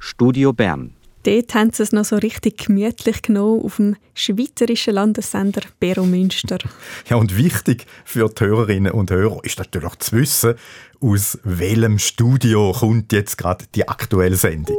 Studio 0.00 0.52
Bern. 0.52 0.92
Dort 1.24 1.54
haben 1.54 1.70
sie 1.70 1.82
es 1.82 1.92
noch 1.92 2.06
so 2.06 2.16
richtig 2.16 2.66
gemütlich 2.66 3.20
genommen 3.20 3.62
auf 3.62 3.76
dem 3.76 3.96
schweizerischen 4.14 4.94
Landessender 4.94 5.62
Bero 5.78 6.04
Münster. 6.04 6.58
Ja, 7.08 7.16
und 7.16 7.36
wichtig 7.36 7.86
für 8.04 8.28
die 8.28 8.44
Hörerinnen 8.44 8.92
und 8.92 9.10
Hörer 9.10 9.40
ist 9.42 9.58
natürlich 9.58 9.96
zu 9.96 10.16
wissen, 10.16 10.54
aus 11.00 11.38
welchem 11.42 11.98
Studio 11.98 12.72
kommt 12.72 13.12
jetzt 13.12 13.36
gerade 13.36 13.64
die 13.74 13.88
aktuelle 13.88 14.36
Sendung. 14.36 14.78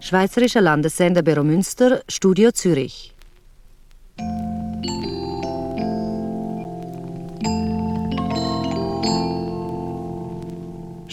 Schweizerischer 0.00 0.60
Landessender 0.60 1.22
Bero 1.22 1.44
Münster, 1.44 2.02
Studio 2.08 2.52
Zürich. 2.52 3.13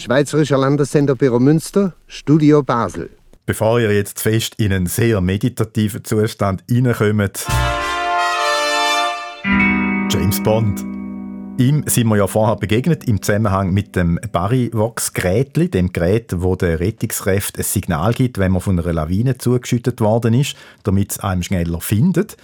Schweizerischer 0.02 0.58
Landessender 0.58 1.14
Büro 1.14 1.38
Münster, 1.38 1.94
Studio 2.08 2.64
Basel. 2.64 3.10
Bevor 3.46 3.78
ihr 3.78 3.94
jetzt 3.94 4.18
fest 4.20 4.56
in 4.58 4.72
einen 4.72 4.86
sehr 4.86 5.20
meditativen 5.20 6.02
Zustand 6.02 6.64
hineinkommt, 6.68 7.46
James 10.10 10.42
Bond. 10.42 10.80
Ihm 11.60 11.84
sind 11.86 12.08
wir 12.08 12.16
ja 12.16 12.26
vorher 12.26 12.56
begegnet 12.56 13.04
im 13.04 13.22
Zusammenhang 13.22 13.72
mit 13.72 13.94
dem 13.94 14.18
Barryvox-Gerät, 14.32 15.72
dem 15.72 15.92
Gerät, 15.92 16.32
wo 16.38 16.56
der 16.56 16.80
Rettungskräfte 16.80 17.60
ein 17.60 17.64
Signal 17.64 18.12
gibt, 18.12 18.38
wenn 18.38 18.50
man 18.50 18.60
von 18.60 18.80
einer 18.80 18.92
Lawine 18.92 19.38
zugeschüttet 19.38 20.00
worden 20.00 20.34
ist, 20.34 20.56
damit 20.82 21.12
es 21.12 21.20
einem 21.20 21.44
schneller 21.44 21.80
findet. 21.80 22.36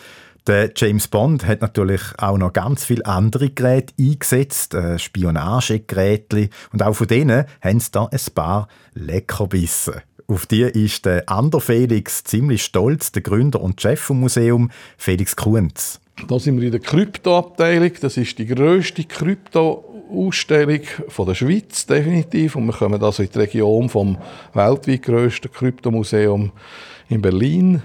Der 0.49 0.73
James 0.75 1.09
Bond 1.09 1.47
hat 1.47 1.61
natürlich 1.61 2.01
auch 2.17 2.39
noch 2.39 2.55
ganz 2.55 2.83
viele 2.83 3.05
andere 3.05 3.51
Geräte 3.51 3.93
eingesetzt, 4.01 4.73
äh, 4.73 4.99
Spionagegeräte 4.99 6.49
und 6.73 6.83
auch 6.83 6.95
von 6.95 7.07
denen 7.07 7.45
haben 7.61 7.81
sie 7.81 7.91
da 7.93 8.07
ein 8.07 8.19
paar 8.35 8.67
Leckerbissen. 8.95 9.97
Auf 10.27 10.47
die 10.47 10.63
ist 10.63 11.05
der 11.05 11.29
Ander 11.29 11.61
Felix 11.61 12.25
ziemlich 12.25 12.65
stolz, 12.65 13.13
der 13.13 13.21
Gründer 13.21 13.61
und 13.61 13.79
Chef 13.83 14.01
vom 14.01 14.21
Museum, 14.21 14.71
Felix 14.97 15.37
Kunz. 15.37 16.01
Da 16.27 16.39
sind 16.39 16.57
wir 16.57 16.65
in 16.65 16.73
der 16.73 16.81
Kryptoabteilung. 16.81 17.93
Das 18.01 18.17
ist 18.17 18.39
die 18.39 18.47
grösste 18.47 19.05
Krypto-Ausstellung 19.05 20.81
der 21.27 21.35
Schweiz, 21.35 21.85
definitiv. 21.85 22.57
Und 22.57 22.65
wir 22.65 22.73
kommen 22.73 23.03
also 23.03 23.23
in 23.23 23.29
die 23.31 23.39
Region 23.39 23.91
vom 23.91 24.17
weltweit 24.55 25.03
grössten 25.03 25.53
Kryptomuseum 25.53 26.53
in 27.11 27.21
Berlin. 27.21 27.83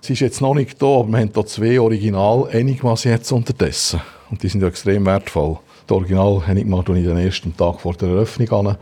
Es 0.00 0.10
ist 0.10 0.20
jetzt 0.20 0.40
noch 0.40 0.54
nicht 0.54 0.80
da, 0.80 0.86
aber 0.86 1.08
wir 1.08 1.18
haben 1.18 1.30
hier 1.34 1.46
zwei 1.46 1.80
Original 1.80 2.48
Enigmas 2.52 3.04
jetzt 3.04 3.32
unterdessen. 3.32 4.00
Und 4.30 4.42
die 4.42 4.48
sind 4.48 4.60
ja 4.60 4.68
extrem 4.68 5.04
wertvoll. 5.06 5.58
Das 5.86 5.96
Original 5.96 6.42
Enigma 6.46 6.82
tue 6.82 6.98
ich 6.98 7.06
den 7.06 7.16
ersten 7.16 7.56
Tag 7.56 7.80
vor 7.80 7.94
der 7.94 8.10
Eröffnung 8.10 8.66
an. 8.66 8.76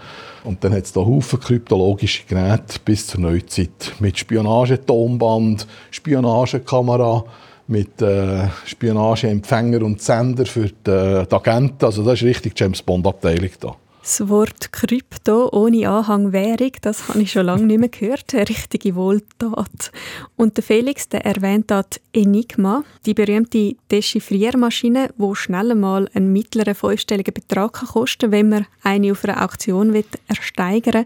Und 0.44 0.62
dann 0.62 0.72
hat 0.74 0.84
es 0.84 0.92
da 0.92 1.00
Haufen 1.00 1.40
kryptologische 1.40 2.24
Geräte 2.26 2.78
bis 2.84 3.06
zur 3.06 3.20
Neuzeit. 3.20 3.92
Mit 3.98 4.18
Spionagetonband, 4.18 5.66
Spionagekamera, 5.90 7.24
mit 7.68 8.00
äh, 8.02 8.48
Spionageempfänger 8.64 9.82
und 9.82 10.02
Sender 10.02 10.46
für 10.46 10.68
die, 10.68 10.90
äh, 10.90 11.26
die 11.26 11.34
Agenten. 11.34 11.84
Also 11.84 12.04
das 12.04 12.20
ist 12.20 12.24
richtig 12.26 12.58
James 12.58 12.82
Bond-Abteilung 12.82 13.50
da. 13.60 13.76
Das 14.06 14.28
Wort 14.28 14.70
Krypto 14.70 15.48
ohne 15.50 15.88
Anhang 15.90 16.32
Währung, 16.32 16.70
das 16.80 17.08
habe 17.08 17.22
ich 17.22 17.32
schon 17.32 17.46
lange 17.46 17.66
nicht 17.66 17.80
mehr 17.80 17.88
gehört. 17.88 18.32
Eine 18.34 18.48
richtige 18.48 18.94
Wohltat. 18.94 19.90
Und 20.36 20.56
der 20.56 20.62
Felix 20.62 21.08
der 21.08 21.26
erwähnt 21.26 21.72
dort 21.72 22.00
Enigma, 22.12 22.84
die 23.04 23.14
berühmte 23.14 23.74
Dechiffriermaschine, 23.90 25.08
die 25.18 25.34
schnell 25.34 25.72
einmal 25.72 26.08
einen 26.14 26.32
mittleren 26.32 26.76
fünfstelligen 26.76 27.34
Betrag 27.34 27.72
kann 27.72 27.88
kosten 27.88 28.30
wenn 28.30 28.48
man 28.48 28.66
eine 28.84 29.10
auf 29.10 29.24
einer 29.24 29.42
Auktion 29.42 29.92
will 29.92 30.04
ersteigern 30.28 31.04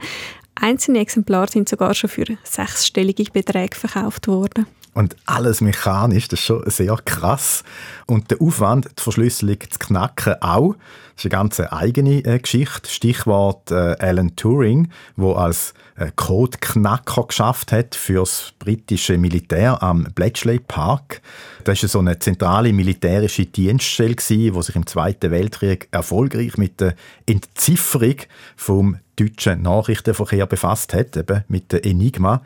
Einzelne 0.54 0.98
Exemplare 0.98 1.50
sind 1.50 1.70
sogar 1.70 1.94
schon 1.94 2.10
für 2.10 2.26
sechsstellige 2.44 3.24
Beträge 3.32 3.76
verkauft 3.76 4.28
worden. 4.28 4.66
Und 4.92 5.16
alles 5.24 5.60
mechanisch, 5.60 6.26
das 6.28 6.40
ist 6.40 6.46
schon 6.46 6.68
sehr 6.68 6.96
krass. 7.04 7.62
Und 8.06 8.30
der 8.30 8.42
Aufwand, 8.42 8.86
die 8.98 9.02
Verschlüsselung 9.02 9.58
zu 9.60 9.78
knacken, 9.78 10.34
auch. 10.40 10.74
Das 11.14 11.24
ist 11.24 11.32
eine 11.32 11.42
ganz 11.42 11.60
eigene 11.60 12.24
äh, 12.24 12.38
Geschichte. 12.38 12.88
Stichwort 12.90 13.70
äh, 13.70 13.96
Alan 13.98 14.34
Turing, 14.34 14.90
wo 15.16 15.34
als 15.34 15.74
äh, 15.96 16.10
Codeknacker 16.16 17.24
geschafft 17.24 17.72
hat 17.72 17.94
für 17.94 18.20
das 18.20 18.52
britische 18.58 19.16
Militär 19.16 19.82
am 19.82 20.04
Bletchley 20.14 20.58
Park. 20.58 21.20
Das 21.64 21.82
war 21.82 21.88
so 21.88 21.98
eine 22.00 22.18
zentrale 22.18 22.72
militärische 22.72 23.46
Dienststelle, 23.46 24.16
die 24.16 24.62
sich 24.62 24.74
im 24.74 24.86
Zweiten 24.86 25.30
Weltkrieg 25.30 25.88
erfolgreich 25.92 26.56
mit 26.56 26.80
der 26.80 26.94
Entzifferung 27.26 28.16
vom 28.56 28.96
deutschen 29.16 29.62
Nachrichtenverkehr 29.62 30.46
befasst 30.46 30.94
hat, 30.94 31.16
eben 31.16 31.44
mit 31.48 31.70
der 31.70 31.84
Enigma. 31.84 32.42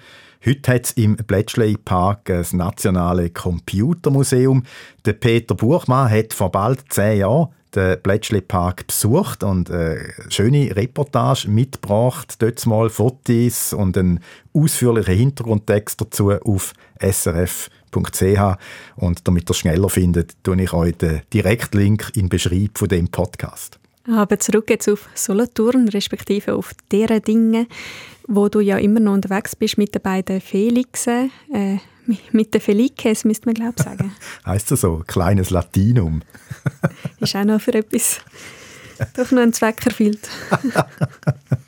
Heute 0.47 0.75
hat 0.75 0.85
es 0.85 0.93
im 0.93 1.17
Bletchley 1.17 1.79
Park 1.83 2.27
das 2.27 2.53
nationale 2.53 3.31
Computermuseum. 3.31 4.65
Der 5.07 5.15
Peter 5.15 5.55
Buchmann 5.55 6.11
hat 6.11 6.35
vor 6.35 6.53
bald 6.53 6.85
zehn 6.91 7.21
Jahren 7.21 7.49
den 7.75 7.97
Bletchley 8.03 8.43
Park 8.43 8.87
besucht 8.87 9.43
und 9.43 9.71
eine 9.71 10.13
schöne 10.29 10.77
Reportage 10.77 11.49
mitgebracht. 11.49 12.35
Dort 12.41 12.67
mal 12.67 12.91
Fotos 12.91 13.73
und 13.73 13.97
einen 13.97 14.21
ausführlichen 14.53 15.15
Hintergrundtext 15.15 15.99
dazu 15.99 16.33
auf 16.33 16.75
srf.ch. 17.01 18.59
Und 18.97 19.27
damit 19.27 19.51
ihr 19.51 19.55
schneller 19.55 19.89
findet, 19.89 20.37
tue 20.43 20.61
ich 20.63 20.75
euch 20.75 20.95
den 20.99 21.23
Direktlink 21.33 22.11
in 22.15 22.25
den 22.25 22.29
Beschreibung 22.29 22.71
von 22.75 22.89
dem 22.89 23.09
Podcast. 23.09 23.81
Aber 24.07 24.39
zurück 24.39 24.69
jetzt 24.71 24.89
auf 24.89 25.09
Solothurn, 25.15 25.89
respektive 25.89 26.55
auf 26.55 26.73
deren 26.91 27.23
Dinge, 27.23 27.67
wo 28.27 28.49
du 28.49 28.61
ja 28.61 28.77
immer 28.79 29.01
noch 29.01 29.15
unterwegs 29.15 29.57
bist 29.57 29.79
mit 29.79 29.95
den 29.95 30.03
beiden 30.03 30.41
Felixen, 30.41 31.31
äh, 31.53 31.79
mit 32.33 32.53
den 32.53 32.61
Felikes, 32.61 33.25
müsste 33.25 33.47
man 33.47 33.55
glaube 33.55 33.75
ich 33.79 33.85
sagen. 33.85 34.13
heißt 34.47 34.71
das 34.71 34.83
so? 34.83 35.03
Kleines 35.07 35.51
Latinum. 35.51 36.23
ist 37.21 37.35
auch 37.35 37.45
noch 37.45 37.61
für 37.61 37.75
etwas. 37.75 38.21
Doch 39.17 39.31
noch 39.31 39.43
ein 39.43 39.53
Zweck 39.53 39.85
erfüllt. 39.85 40.29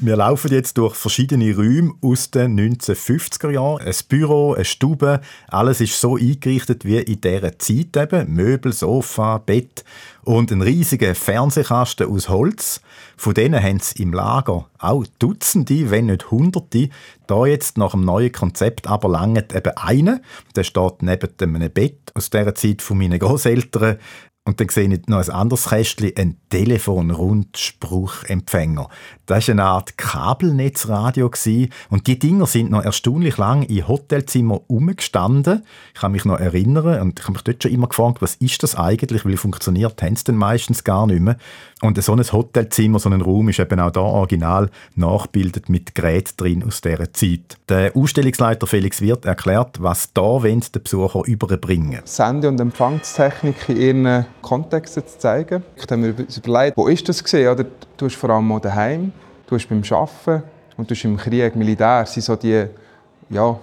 Wir 0.00 0.14
laufen 0.14 0.52
jetzt 0.52 0.78
durch 0.78 0.94
verschiedene 0.94 1.56
Räume 1.56 1.92
aus 2.02 2.30
den 2.30 2.56
1950er 2.56 3.50
Jahren. 3.50 3.84
Ein 3.84 3.94
Büro, 4.08 4.52
eine 4.52 4.64
Stube, 4.64 5.20
alles 5.48 5.80
ist 5.80 6.00
so 6.00 6.16
eingerichtet 6.16 6.84
wie 6.84 6.98
in 6.98 7.20
dieser 7.20 7.58
Zeit 7.58 7.96
eben. 7.96 8.32
Möbel, 8.32 8.72
Sofa, 8.72 9.38
Bett 9.38 9.84
und 10.22 10.52
ein 10.52 10.62
riesiger 10.62 11.16
Fernsehkasten 11.16 12.08
aus 12.08 12.28
Holz. 12.28 12.80
Von 13.16 13.34
denen 13.34 13.60
haben 13.60 13.80
sie 13.80 14.00
im 14.00 14.12
Lager 14.12 14.70
auch 14.78 15.04
Dutzende, 15.18 15.90
wenn 15.90 16.06
nicht 16.06 16.30
Hunderte. 16.30 16.90
Da 17.26 17.46
jetzt 17.46 17.76
nach 17.76 17.90
dem 17.90 18.04
neuen 18.04 18.30
Konzept 18.30 18.86
aber 18.86 19.08
lange 19.08 19.46
eben 19.52 19.76
einen. 19.76 20.20
Der 20.54 20.62
steht 20.62 21.02
neben 21.02 21.56
einem 21.56 21.72
Bett 21.72 22.12
aus 22.14 22.30
der 22.30 22.54
Zeit 22.54 22.82
von 22.82 22.98
meinen 22.98 23.18
Großeltern. 23.18 23.98
Und 24.48 24.58
dann 24.60 24.68
sehe 24.70 24.90
ich 24.90 25.06
noch 25.08 25.18
ein 25.18 25.28
anderes 25.28 25.68
Kästchen, 25.68 26.12
ein 26.16 26.38
Telefon-Rundspruchempfänger. 26.48 28.88
Das 29.28 29.46
war 29.46 29.52
eine 29.52 29.64
Art 29.64 29.98
Kabelnetzradio. 29.98 31.30
Und 31.90 32.06
die 32.06 32.18
Dinger 32.18 32.46
sind 32.46 32.70
noch 32.70 32.82
erstaunlich 32.82 33.36
lang 33.36 33.62
in 33.64 33.86
Hotelzimmern 33.86 34.60
umgestanden. 34.68 35.64
Ich 35.92 36.00
kann 36.00 36.12
mich 36.12 36.24
noch 36.24 36.40
erinnern 36.40 37.02
und 37.02 37.20
ich 37.20 37.24
habe 37.26 37.34
mich 37.34 37.42
dort 37.42 37.62
schon 37.62 37.72
immer 37.72 37.88
gefragt, 37.88 38.22
was 38.22 38.36
ist 38.36 38.62
das 38.62 38.74
eigentlich, 38.74 39.26
weil 39.26 39.36
funktioniert 39.36 40.00
haben 40.02 40.16
sie 40.16 40.24
dann 40.24 40.36
meistens 40.36 40.82
gar 40.82 41.06
nicht 41.06 41.20
mehr. 41.20 41.36
Und 41.82 42.02
so 42.02 42.14
ein 42.14 42.20
Hotelzimmer, 42.20 42.98
so 42.98 43.10
ein 43.10 43.20
Raum 43.20 43.50
ist 43.50 43.58
eben 43.58 43.78
auch 43.80 43.90
da 43.90 44.00
original 44.00 44.70
nachgebildet 44.94 45.68
mit 45.68 45.94
Geräten 45.94 46.32
drin 46.38 46.64
aus 46.66 46.80
dieser 46.80 47.12
Zeit. 47.12 47.58
Der 47.68 47.94
Ausstellungsleiter 47.94 48.66
Felix 48.66 49.02
Wirth 49.02 49.26
erklärt, 49.26 49.82
was 49.82 50.10
da 50.14 50.38
den 50.38 50.62
Besucher 50.82 51.22
überbringen 51.26 52.00
Sende- 52.04 52.48
und 52.48 52.58
Empfangstechnik 52.60 53.68
in 53.68 53.76
ihren 53.76 54.26
Kontexten 54.40 55.06
zu 55.06 55.18
zeigen. 55.18 55.62
Ich 55.76 55.82
habe 55.82 55.98
mir 55.98 56.08
überlegt, 56.08 56.78
wo 56.78 56.88
ist 56.88 57.06
das 57.10 57.22
gesehen? 57.22 57.66
Du 57.98 58.06
hast 58.06 58.16
vor 58.16 58.30
allem 58.30 58.50
auch 58.52 58.60
daheim, 58.60 59.12
du 59.46 59.54
hast 59.54 59.68
beim 59.68 59.82
Arbeiten 59.90 60.42
und 60.76 60.90
du 60.90 60.94
hast 60.94 61.04
im 61.04 61.16
Krieg, 61.16 61.54
Militär, 61.54 62.06
sind 62.06 62.22
so 62.22 62.36
die 62.36 62.66
ja, 63.28 63.58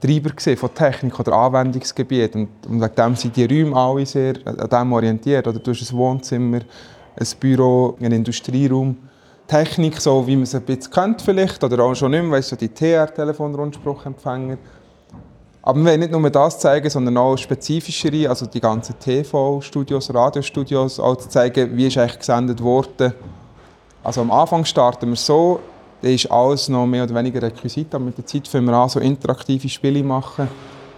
Treiber 0.00 0.30
von 0.56 0.74
Technik 0.74 1.18
oder 1.18 1.32
Anwendungsgebiet. 1.32 2.36
Und, 2.36 2.48
und 2.68 2.80
wegen 2.80 2.94
dem 2.94 3.16
sind 3.16 3.34
die 3.34 3.46
Räume 3.46 3.74
alle 3.74 4.04
sehr 4.04 4.34
an 4.44 4.68
dem 4.68 4.92
orientiert. 4.92 5.48
Oder 5.48 5.58
du 5.58 5.70
hast 5.70 5.90
ein 5.90 5.96
Wohnzimmer, 5.96 6.60
ein 7.18 7.26
Büro, 7.40 7.96
einen 7.98 8.12
Industrieraum. 8.12 8.96
Technik, 9.46 10.00
so 10.00 10.26
wie 10.26 10.36
man 10.36 10.44
es 10.44 10.54
ein 10.54 10.62
bisschen 10.62 10.90
kennt 10.90 11.20
vielleicht, 11.20 11.62
oder 11.62 11.82
auch 11.84 11.94
schon 11.94 12.10
nicht 12.10 12.22
mehr, 12.22 12.32
weißt, 12.32 12.48
so 12.50 12.56
die 12.56 12.68
TR-Telefonrundspruchempfänger. 12.68 14.56
Aber 15.62 15.78
wir 15.78 15.86
wollen 15.86 16.00
nicht 16.00 16.12
nur 16.12 16.30
das 16.30 16.58
zeigen, 16.58 16.88
sondern 16.88 17.16
auch 17.18 17.36
spezifischere, 17.36 18.28
also 18.28 18.46
die 18.46 18.60
ganzen 18.60 18.98
TV-Studios, 18.98 20.12
Radiostudios, 20.12 21.00
auch 21.00 21.16
zu 21.16 21.28
zeigen, 21.28 21.76
wie 21.76 21.86
ist 21.86 21.96
eigentlich 21.98 22.18
gesendet 22.18 22.62
worden. 22.62 23.12
Also 24.04 24.20
am 24.20 24.30
Anfang 24.30 24.64
starten 24.64 25.08
wir 25.08 25.16
so, 25.16 25.60
da 26.02 26.08
ist 26.08 26.30
alles 26.30 26.68
noch 26.68 26.86
mehr 26.86 27.04
oder 27.04 27.14
weniger 27.14 27.40
Requisit, 27.42 27.94
aber 27.94 28.04
mit 28.04 28.18
der 28.18 28.26
Zeit 28.26 28.46
fangen 28.46 28.66
wir 28.66 28.74
an, 28.74 28.88
so 28.90 29.00
interaktive 29.00 29.68
Spiele 29.68 30.02
machen, 30.02 30.46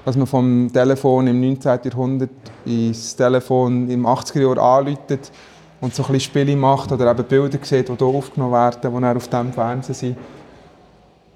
dass 0.05 0.17
man 0.17 0.27
vom 0.27 0.71
Telefon 0.73 1.29
im 1.29 1.41
19. 1.41 1.81
Jahrhundert 1.85 2.31
ins 2.65 3.15
Telefon 3.15 3.89
im 3.89 4.05
80er 4.05 4.55
Jahr 4.55 4.79
anläutet 4.79 5.31
und 5.81 5.95
so 5.95 6.03
ein 6.03 6.13
bisschen 6.13 6.33
Spiele 6.33 6.57
macht 6.57 6.91
oder 6.91 7.11
eben 7.11 7.25
Bilder 7.25 7.59
sieht, 7.63 7.89
die 7.89 7.97
hier 7.97 8.07
aufgenommen 8.07 8.53
werden, 8.53 8.81
die 8.83 9.01
dann 9.01 9.17
auf 9.17 9.29
dem 9.29 9.53
Fernsehen 9.53 9.95
sind, 9.95 10.17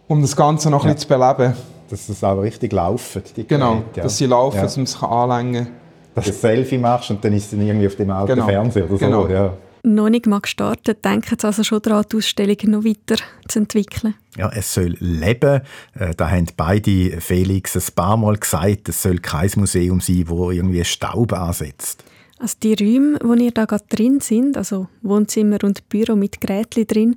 um 0.09 0.21
das 0.21 0.35
Ganze 0.35 0.69
noch 0.71 0.85
ja. 0.85 0.91
ein 0.91 0.95
bisschen 0.97 1.09
zu 1.09 1.15
beleben 1.15 1.55
dass 1.91 2.09
es 2.09 2.23
auch 2.23 2.41
richtig 2.41 2.73
laufen. 2.73 3.23
Die 3.37 3.47
genau, 3.47 3.73
Geräte, 3.73 3.97
ja. 3.97 4.03
dass 4.05 4.17
sie 4.17 4.27
laufen, 4.27 4.57
ja. 4.57 4.63
dass 4.63 4.77
man 4.77 4.85
es 4.85 5.03
anlängen 5.03 5.65
kann. 5.65 5.75
Dass 6.15 6.25
du 6.27 6.31
ein 6.31 6.37
Selfie 6.37 6.79
machst 6.79 7.11
und 7.11 7.25
dann 7.25 7.33
ist 7.33 7.53
es 7.53 7.59
irgendwie 7.59 7.87
auf 7.87 7.97
dem 7.97 8.11
alten 8.11 8.35
genau. 8.35 8.47
Fernseher 8.47 8.85
oder 8.85 8.97
so. 8.97 9.05
Genau. 9.05 9.27
Ja. 9.29 9.53
Noch 9.83 10.11
nicht 10.11 10.27
mal 10.27 10.41
gestartet, 10.41 11.05
denken 11.05 11.37
Sie 11.39 11.47
also 11.47 11.65
schon 11.65 11.81
daran, 11.81 12.05
die 12.11 12.17
Ausstellung 12.17 12.57
noch 12.65 12.85
weiter 12.85 13.23
zu 13.49 13.61
entwickeln? 13.61 14.15
Ja, 14.37 14.51
es 14.51 14.75
soll 14.75 14.97
leben. 15.01 15.63
Äh, 15.95 16.15
da 16.15 16.31
haben 16.31 16.47
beide 16.57 17.21
Felix 17.21 17.77
ein 17.77 17.95
paar 17.95 18.17
Mal 18.17 18.37
gesagt, 18.37 18.89
es 18.89 19.03
soll 19.03 19.19
kein 19.19 19.51
Museum 19.57 20.01
sein, 20.01 20.25
wo 20.27 20.51
irgendwie 20.51 20.85
Staub 20.85 21.33
ansetzt. 21.33 22.05
Also 22.39 22.57
die 22.63 22.75
Räume, 22.75 23.19
wo 23.23 23.35
ihr 23.35 23.53
da 23.53 23.65
gerade 23.65 23.85
drin 23.89 24.21
sind, 24.21 24.57
also 24.57 24.89
Wohnzimmer 25.03 25.59
und 25.63 25.89
Büro 25.89 26.17
mit 26.17 26.41
Geräten 26.41 26.87
drin, 26.87 27.17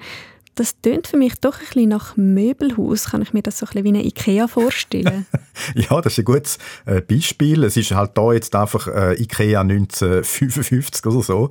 Das 0.55 0.79
tönt 0.81 1.07
für 1.07 1.17
mich 1.17 1.39
doch 1.39 1.55
ein 1.55 1.65
bisschen 1.65 1.89
nach 1.89 2.15
Möbelhaus. 2.15 3.05
Kann 3.05 3.23
ich 3.23 3.33
mir 3.33 3.41
das 3.41 3.57
so 3.57 3.65
ein 3.65 3.69
bisschen 3.69 3.83
wie 3.85 3.89
eine 3.89 4.05
Ikea 4.05 4.47
vorstellen? 4.47 5.25
ja, 5.75 5.99
das 5.99 6.13
ist 6.13 6.19
ein 6.19 6.25
gutes 6.25 6.59
äh, 6.85 7.01
Beispiel. 7.01 7.63
Es 7.63 7.75
ist 7.75 7.91
halt 7.91 8.11
da 8.15 8.33
jetzt 8.33 8.55
einfach 8.55 8.87
äh, 8.87 9.19
Ikea 9.19 9.61
1955 9.61 11.05
oder 11.07 11.23
so. 11.23 11.49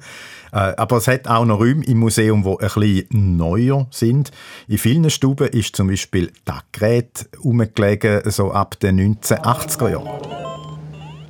Äh, 0.53 0.75
aber 0.77 0.99
es 0.99 1.09
hat 1.09 1.27
auch 1.27 1.45
noch 1.45 1.59
Räume 1.59 1.85
im 1.85 1.99
Museum, 1.99 2.45
die 2.45 2.51
ein 2.51 2.57
bisschen 2.59 3.37
neuer 3.37 3.89
sind. 3.91 4.31
In 4.69 4.79
vielen 4.79 5.11
Stuben 5.11 5.49
ist 5.49 5.75
zum 5.75 5.89
Beispiel 5.89 6.31
das 6.45 6.63
Gerät 6.71 7.29
rumgelegen, 7.43 8.31
so 8.31 8.53
ab 8.53 8.79
den 8.79 9.17
1980er 9.17 9.91
Jahren. 9.91 10.43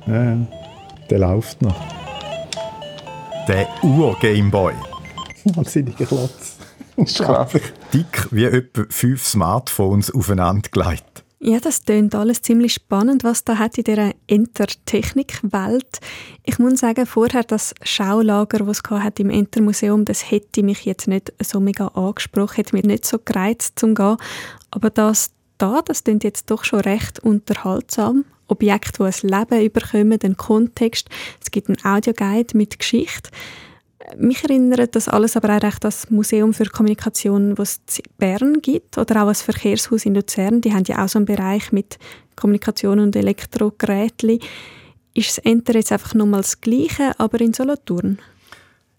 Ja, 0.05 0.47
der 1.09 1.19
läuft 1.19 1.61
noch. 1.63 1.75
Der 3.47 3.67
Ur-Gameboy. 3.81 4.73
Wahnsinniger 5.45 6.05
Klotz. 6.05 6.52
Unglaublich. 6.95 7.63
Dick 7.93 8.27
wie 8.31 8.45
etwa 8.45 8.83
fünf 8.89 9.25
Smartphones 9.25 10.11
aufeinandergelegt. 10.11 11.23
Ja, 11.45 11.59
das 11.59 11.83
klingt 11.83 12.15
alles 12.15 12.41
ziemlich 12.41 12.73
spannend, 12.73 13.25
was 13.25 13.43
da 13.43 13.57
hat 13.57 13.77
in 13.77 13.83
dieser 13.83 14.11
Enter-Technik-Welt. 14.27 15.99
Ich 16.43 16.57
muss 16.57 16.79
sagen, 16.79 17.05
vorher 17.05 17.43
das 17.43 17.75
Schaulager, 17.83 18.59
das 18.59 18.81
es 18.81 18.89
hat 18.89 19.19
im 19.19 19.29
Enter-Museum, 19.29 20.05
das 20.05 20.31
hätte 20.31 20.63
mich 20.63 20.85
jetzt 20.85 21.09
nicht 21.09 21.33
so 21.43 21.59
mega 21.59 21.87
angesprochen, 21.87 22.55
hätte 22.55 22.75
mich 22.77 22.85
nicht 22.85 23.05
so 23.05 23.19
gereizt 23.19 23.77
zum 23.77 23.93
gehen. 23.93 24.15
Aber 24.71 24.89
das 24.89 25.31
da, 25.57 25.81
das 25.81 26.03
klingt 26.03 26.23
jetzt 26.23 26.49
doch 26.49 26.63
schon 26.63 26.79
recht 26.79 27.19
unterhaltsam. 27.19 28.25
Objekte, 28.47 29.03
die 29.03 29.27
ein 29.27 29.29
Leben 29.29 29.65
überkommen, 29.65 30.19
einen 30.21 30.37
Kontext. 30.37 31.09
Es 31.41 31.51
gibt 31.51 31.69
einen 31.69 31.83
Audioguide 31.83 32.57
mit 32.57 32.79
Geschichte. 32.79 33.29
Mich 34.17 34.43
erinnert 34.43 34.95
das 34.95 35.07
alles 35.07 35.37
aber 35.37 35.55
auch 35.55 35.61
recht 35.61 35.83
das 35.83 36.09
Museum 36.09 36.53
für 36.53 36.65
Kommunikation, 36.65 37.55
das 37.55 37.79
es 37.87 37.99
in 37.99 38.05
Bern 38.17 38.61
gibt, 38.61 38.97
oder 38.97 39.23
auch 39.23 39.27
das 39.27 39.41
Verkehrshaus 39.41 40.05
in 40.05 40.15
Luzern. 40.15 40.61
Die 40.61 40.73
haben 40.73 40.83
ja 40.85 41.03
auch 41.03 41.09
so 41.09 41.19
einen 41.19 41.25
Bereich 41.25 41.71
mit 41.71 41.97
Kommunikation 42.35 42.99
und 42.99 43.15
Elektrogeräten. 43.15 44.39
Ist 45.13 45.29
das 45.29 45.37
Enter 45.39 45.75
jetzt 45.75 45.91
einfach 45.91 46.13
nochmal 46.15 46.41
das 46.41 46.59
Gleiche, 46.59 47.17
aber 47.17 47.39
in 47.41 47.53
Solothurn? 47.53 48.19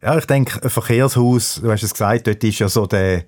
Ja, 0.03 0.19
ich 0.19 0.27
denke, 0.27 0.63
ein 0.63 0.71
Verkehrshaus, 0.71 1.61
du 1.63 1.71
hast 1.71 1.83
es 1.83 1.93
gesagt, 1.93 2.27
dort 2.27 2.45
ist 2.45 2.59
ja 2.59 2.69
so 2.69 2.87
der 2.87 3.25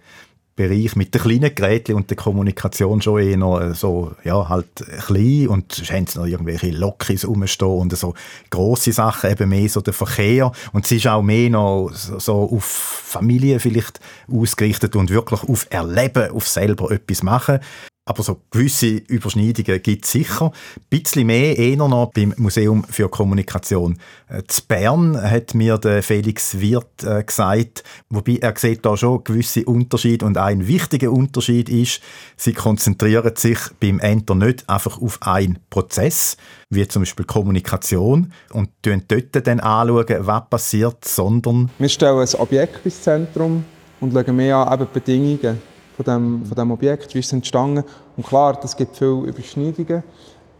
Bereich 0.56 0.96
mit 0.96 1.14
den 1.14 1.20
kleinen 1.20 1.54
Geräten 1.54 1.94
und 1.94 2.08
der 2.08 2.16
Kommunikation 2.16 3.02
schon 3.02 3.20
eher 3.20 3.36
noch 3.36 3.60
äh, 3.60 3.74
so, 3.74 4.12
ja, 4.24 4.48
halt 4.48 4.66
klein 5.06 5.48
und 5.48 5.82
haben 5.90 6.06
noch 6.14 6.24
irgendwelche 6.24 6.70
Lokis 6.70 7.26
rumstehen 7.26 7.70
und 7.70 7.96
so 7.96 8.14
grosse 8.50 8.92
Sachen, 8.92 9.30
eben 9.30 9.50
mehr 9.50 9.68
so 9.68 9.82
der 9.82 9.92
Verkehr 9.92 10.50
und 10.72 10.86
es 10.86 10.92
ist 10.92 11.06
auch 11.06 11.22
mehr 11.22 11.50
noch 11.50 11.90
so 11.92 12.50
auf 12.50 12.64
Familie 12.64 13.60
vielleicht 13.60 14.00
ausgerichtet 14.32 14.96
und 14.96 15.10
wirklich 15.10 15.42
auf 15.42 15.66
Erleben, 15.68 16.30
auf 16.30 16.48
selber 16.48 16.90
etwas 16.90 17.22
machen. 17.22 17.60
Aber 18.08 18.22
so 18.22 18.40
gewisse 18.52 18.86
Überschneidungen 18.86 19.82
gibt 19.82 20.04
es 20.04 20.12
sicher. 20.12 20.52
Ein 20.76 20.82
bisschen 20.90 21.26
mehr 21.26 21.58
eher 21.58 21.76
noch 21.76 22.12
beim 22.14 22.32
Museum 22.36 22.84
für 22.84 23.08
Kommunikation. 23.08 23.98
Äh, 24.28 24.44
zu 24.46 24.62
Bern 24.68 25.20
hat 25.20 25.54
mir 25.54 25.76
der 25.76 26.04
Felix 26.04 26.60
Wirth 26.60 27.02
äh, 27.02 27.24
gesagt, 27.24 27.82
wobei 28.08 28.38
er 28.40 28.54
sieht 28.56 28.86
da 28.86 28.96
schon 28.96 29.24
gewisse 29.24 29.64
Unterschiede 29.64 30.24
und 30.24 30.38
ein 30.38 30.68
wichtiger 30.68 31.10
Unterschied 31.10 31.68
ist, 31.68 32.00
sie 32.36 32.52
konzentrieren 32.52 33.34
sich 33.34 33.58
beim 33.80 33.98
Enter 33.98 34.36
nicht 34.36 34.68
einfach 34.68 35.02
auf 35.02 35.18
einen 35.22 35.58
Prozess, 35.68 36.36
wie 36.70 36.86
zum 36.86 37.02
Beispiel 37.02 37.26
Kommunikation 37.26 38.32
und 38.52 38.70
schauen 38.84 39.02
dort 39.08 39.48
dann 39.48 39.58
anschauen, 39.58 40.16
was 40.20 40.48
passiert, 40.48 41.04
sondern... 41.04 41.70
Wir 41.80 41.88
stellen 41.88 42.20
ein 42.20 42.34
Objekt 42.40 42.86
ins 42.86 43.02
Zentrum 43.02 43.64
und 43.98 44.12
schauen 44.12 44.36
mehr 44.36 44.58
an 44.58 44.80
eben 44.80 44.92
Bedingungen 44.92 45.75
von 45.96 46.04
dem, 46.04 46.44
von 46.44 46.54
dem 46.54 46.70
Objekt, 46.70 47.14
wie 47.14 47.20
ist 47.20 47.26
es 47.26 47.32
entstanden. 47.32 47.84
Und 48.16 48.26
klar, 48.26 48.58
das 48.60 48.76
gibt 48.76 48.96
viele 48.96 49.22
Überschneidungen, 49.22 50.02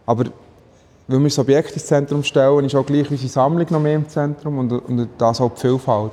aber 0.06 0.24
wenn 1.08 1.20
wir 1.20 1.28
das 1.28 1.38
Objekt 1.38 1.72
ins 1.72 1.86
Zentrum 1.86 2.22
stellen, 2.24 2.64
ist 2.64 2.74
auch 2.74 2.84
gleich 2.84 3.08
unsere 3.10 3.28
Sammlung 3.28 3.66
noch 3.70 3.80
mehr 3.80 3.94
im 3.94 4.08
Zentrum 4.08 4.58
und, 4.58 4.72
und 4.72 5.08
das 5.18 5.40
auch 5.40 5.52
die 5.54 5.60
Vielfalt. 5.60 6.12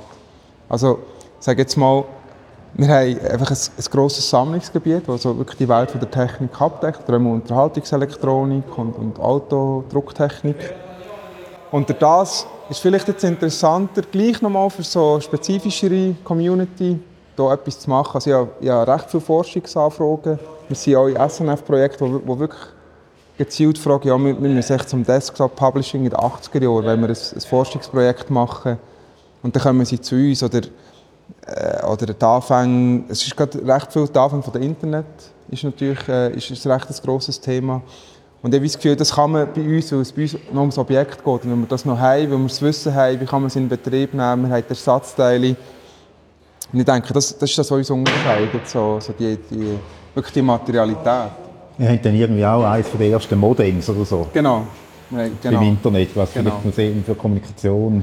Also, 0.68 1.00
ich 1.40 1.44
sage 1.44 1.62
jetzt 1.62 1.76
mal, 1.76 2.04
wir 2.74 2.88
haben 2.88 3.18
einfach 3.30 3.50
ein, 3.50 3.56
ein 3.56 3.84
grosses 3.90 4.28
Sammlungsgebiet, 4.28 5.02
das 5.06 5.22
so 5.22 5.36
wirklich 5.36 5.58
die 5.58 5.68
Welt 5.68 5.90
von 5.90 6.00
der 6.00 6.10
Technik 6.10 6.60
abdeckt, 6.60 7.02
vor 7.04 7.14
allem 7.14 7.26
Unterhaltungselektronik 7.26 8.78
und, 8.78 8.92
und 8.92 9.18
Autodrucktechnik. 9.18 10.56
Und 11.70 11.94
das 12.00 12.46
ist 12.70 12.78
vielleicht 12.78 13.08
jetzt 13.08 13.24
interessanter, 13.24 14.02
gleich 14.02 14.40
nochmal 14.40 14.70
für 14.70 14.82
so 14.82 15.20
spezifischere 15.20 16.14
Community, 16.22 16.98
hier 17.36 17.50
etwas 17.52 17.80
zu 17.80 17.90
machen. 17.90 18.14
Also 18.14 18.30
ich, 18.30 18.36
habe, 18.36 18.50
ich 18.60 18.68
habe 18.68 18.92
recht 18.92 19.10
viele 19.10 19.20
Forschungsanfragen. 19.20 20.38
Wir 20.68 20.76
sind 20.76 20.96
auch 20.96 21.06
in 21.06 21.16
SNF-Projekten, 21.28 22.12
wo, 22.12 22.20
wo 22.24 22.38
wirklich 22.38 22.60
gezielt 23.36 23.78
fragen, 23.78 24.08
ja, 24.08 24.16
wir, 24.18 24.40
wir 24.40 24.50
müssen 24.50 24.78
zum 24.86 25.04
Desktop-Publishing 25.04 26.04
in 26.04 26.10
den 26.10 26.18
80er 26.18 26.62
Jahren, 26.62 26.86
wenn 26.86 27.00
wir 27.00 27.08
ein, 27.08 27.16
ein, 27.16 27.40
Forschungsprojekt 27.40 28.30
machen 28.30 28.78
und 29.42 29.54
dann 29.54 29.62
kommen 29.62 29.84
sie 29.84 30.00
zu 30.00 30.14
uns 30.14 30.42
oder, 30.42 30.60
äh, 31.46 31.84
oder 31.84 32.06
die 32.06 32.24
Anfänge, 32.24 33.04
es 33.08 33.26
ist 33.26 33.36
gerade 33.36 33.66
recht 33.66 33.92
viel 33.92 34.06
der 34.06 34.22
Anfang 34.22 34.42
von 34.42 34.62
Internet 34.62 35.04
ist 35.50 35.64
natürlich 35.64 36.08
äh, 36.08 36.34
ist, 36.34 36.50
ist 36.50 36.66
recht 36.66 36.88
ein 36.88 36.96
grosses 37.04 37.40
Thema. 37.40 37.82
Und 38.42 38.52
ich 38.52 38.58
habe 38.58 38.66
das 38.66 38.76
Gefühl, 38.76 38.96
das 38.96 39.14
kann 39.14 39.30
man 39.32 39.48
bei 39.54 39.62
uns, 39.62 39.90
weil 39.90 40.00
es 40.00 40.12
bei 40.12 40.22
uns 40.22 40.36
noch 40.52 40.60
ums 40.60 40.76
Objekt 40.76 41.24
geht. 41.24 41.26
Und 41.26 41.50
wenn 41.50 41.60
wir 41.60 41.66
das 41.66 41.84
noch 41.84 41.98
haben, 41.98 42.30
wenn 42.30 42.40
wir 42.42 42.48
das 42.48 42.60
Wissen 42.60 42.94
haben, 42.94 43.20
wie 43.20 43.24
kann 43.24 43.40
man 43.40 43.46
es 43.46 43.56
in 43.56 43.68
Betrieb 43.68 44.12
nehmen, 44.12 44.48
wir 44.48 44.54
haben 44.54 44.64
Ersatzteile, 44.68 45.56
und 46.74 46.80
ich 46.80 46.86
denke, 46.86 47.12
das, 47.12 47.38
das 47.38 47.48
ist 47.48 47.56
das, 47.56 47.70
was 47.70 47.78
uns 47.78 47.90
unterscheidet, 47.90 48.66
so, 48.68 48.98
so 48.98 49.12
die, 49.12 49.38
die, 49.48 49.78
wirklich 50.12 50.34
die 50.34 50.42
Materialität. 50.42 51.30
Ihr 51.78 51.88
habt 51.88 52.04
dann 52.04 52.16
irgendwie 52.16 52.44
auch 52.44 52.64
eines 52.64 52.90
der 52.90 53.10
ersten 53.10 53.38
Modems 53.38 53.88
oder 53.88 54.04
so? 54.04 54.26
Genau. 54.32 54.62
genau. 55.40 55.60
Im 55.60 55.68
Internet, 55.68 56.16
was 56.16 56.32
genau. 56.32 56.50
vielleicht 56.50 56.64
Museum 56.64 57.04
für 57.04 57.14
Kommunikation 57.14 58.02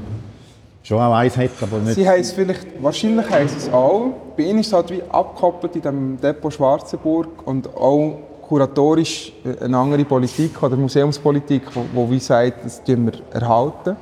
schon 0.83 1.01
auch 1.01 1.13
eins 1.13 1.35
hat, 1.35 1.49
aber 1.61 1.79
nicht... 1.79 1.95
Sie 1.95 2.07
heisst 2.07 2.33
vielleicht, 2.33 2.81
wahrscheinlich 2.81 3.29
heisst 3.29 3.57
es 3.57 3.73
auch, 3.73 4.13
bei 4.37 4.43
Ihnen 4.43 4.59
ist 4.59 4.67
es 4.67 4.73
halt 4.73 4.89
wie 4.89 5.03
abgekoppelt 5.03 5.75
in 5.75 5.81
dem 5.81 6.21
Depot 6.21 6.53
Schwarzenburg 6.53 7.45
und 7.45 7.67
auch 7.75 8.19
kuratorisch 8.47 9.33
eine 9.61 9.77
andere 9.77 10.05
Politik 10.05 10.63
oder 10.63 10.77
Museumspolitik, 10.77 11.63
wo, 11.73 11.83
wo 11.93 12.09
wie 12.09 12.19
sagt, 12.19 12.63
das 12.63 12.81
wir 12.85 13.11
erhalten. 13.33 13.97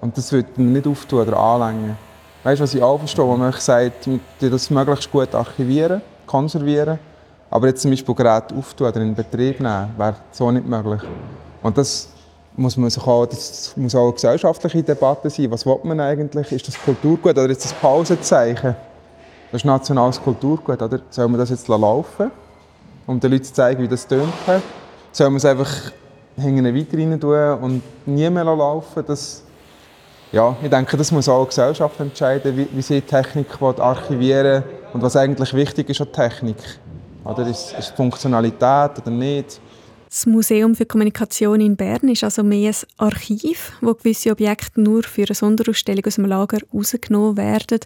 Und 0.00 0.16
das 0.16 0.30
wird 0.30 0.56
man 0.58 0.72
nicht 0.72 0.86
auftun 0.86 1.26
oder 1.26 1.36
anlängen. 1.36 2.03
Weißt 2.44 2.60
du, 2.60 2.64
was 2.64 2.74
ich 2.74 2.82
auch 2.82 2.98
verstehe, 2.98 3.24
wo 3.24 3.36
man 3.36 3.52
sagt, 3.52 4.06
das 4.38 4.68
möglichst 4.68 5.10
gut 5.10 5.34
archivieren, 5.34 6.02
konservieren, 6.26 6.98
aber 7.50 7.68
jetzt 7.68 7.80
zum 7.80 7.90
Beispiel 7.90 8.14
Geräte 8.14 8.54
auftun 8.54 8.88
oder 8.88 9.00
in 9.00 9.14
Betrieb 9.14 9.60
nehmen, 9.60 9.94
wäre 9.96 10.16
so 10.30 10.50
nicht 10.50 10.66
möglich. 10.66 11.00
Und 11.62 11.78
das 11.78 12.10
muss 12.54 12.76
man 12.76 12.90
sich 12.90 13.02
auch, 13.02 13.24
das 13.24 13.72
muss 13.76 13.94
auch 13.94 14.04
eine 14.04 14.12
gesellschaftliche 14.12 14.82
Debatte 14.82 15.30
sein. 15.30 15.50
Was 15.50 15.64
will 15.64 15.78
man 15.84 15.98
eigentlich? 16.00 16.52
Ist 16.52 16.68
das 16.68 16.78
Kulturgut 16.78 17.32
oder 17.32 17.48
ist 17.48 17.64
das 17.64 17.72
Pausezeichen? 17.72 18.76
Das 19.50 19.62
ist 19.62 19.64
nationales 19.64 20.20
Kulturgut, 20.20 20.82
oder? 20.82 21.00
Soll 21.08 21.28
man 21.28 21.40
das 21.40 21.48
jetzt 21.48 21.66
laufen, 21.66 22.30
um 23.06 23.18
den 23.20 23.32
Leuten 23.32 23.44
zu 23.44 23.54
zeigen, 23.54 23.82
wie 23.82 23.88
das 23.88 24.06
tönt? 24.06 24.34
Soll 25.12 25.30
man 25.30 25.38
es 25.38 25.46
einfach 25.46 25.70
hinten 26.36 26.76
weiter 26.76 26.98
rein 26.98 27.18
tun 27.18 27.64
und 27.64 27.82
nie 28.06 28.28
mehr 28.28 28.44
laufen? 28.44 29.02
Das 29.06 29.43
ja, 30.34 30.56
ich 30.62 30.68
denke, 30.68 30.96
das 30.96 31.12
muss 31.12 31.28
auch 31.28 31.44
die 31.44 31.50
Gesellschaft 31.50 32.00
entscheiden, 32.00 32.56
wie, 32.56 32.68
wie 32.72 32.82
sie 32.82 33.00
Technik 33.00 33.46
archivieren 33.62 34.64
und 34.92 35.00
was 35.00 35.16
eigentlich 35.16 35.54
wichtig 35.54 35.88
ist 35.88 36.00
an 36.00 36.12
Technik. 36.12 36.56
Oder 37.24 37.46
ist, 37.46 37.74
es 37.78 37.88
Funktionalität 37.88 38.98
oder 39.00 39.10
nicht? 39.10 39.60
Das 40.08 40.26
Museum 40.26 40.74
für 40.74 40.86
Kommunikation 40.86 41.60
in 41.60 41.76
Bern 41.76 42.08
ist 42.08 42.24
also 42.24 42.42
mehr 42.42 42.70
ein 42.70 42.88
Archiv, 42.98 43.72
wo 43.80 43.94
gewisse 43.94 44.30
Objekte 44.30 44.80
nur 44.80 45.02
für 45.04 45.24
eine 45.24 45.34
Sonderausstellung 45.34 46.04
aus 46.06 46.16
dem 46.16 46.26
Lager 46.26 46.58
rausgenommen 46.72 47.36
werden 47.36 47.80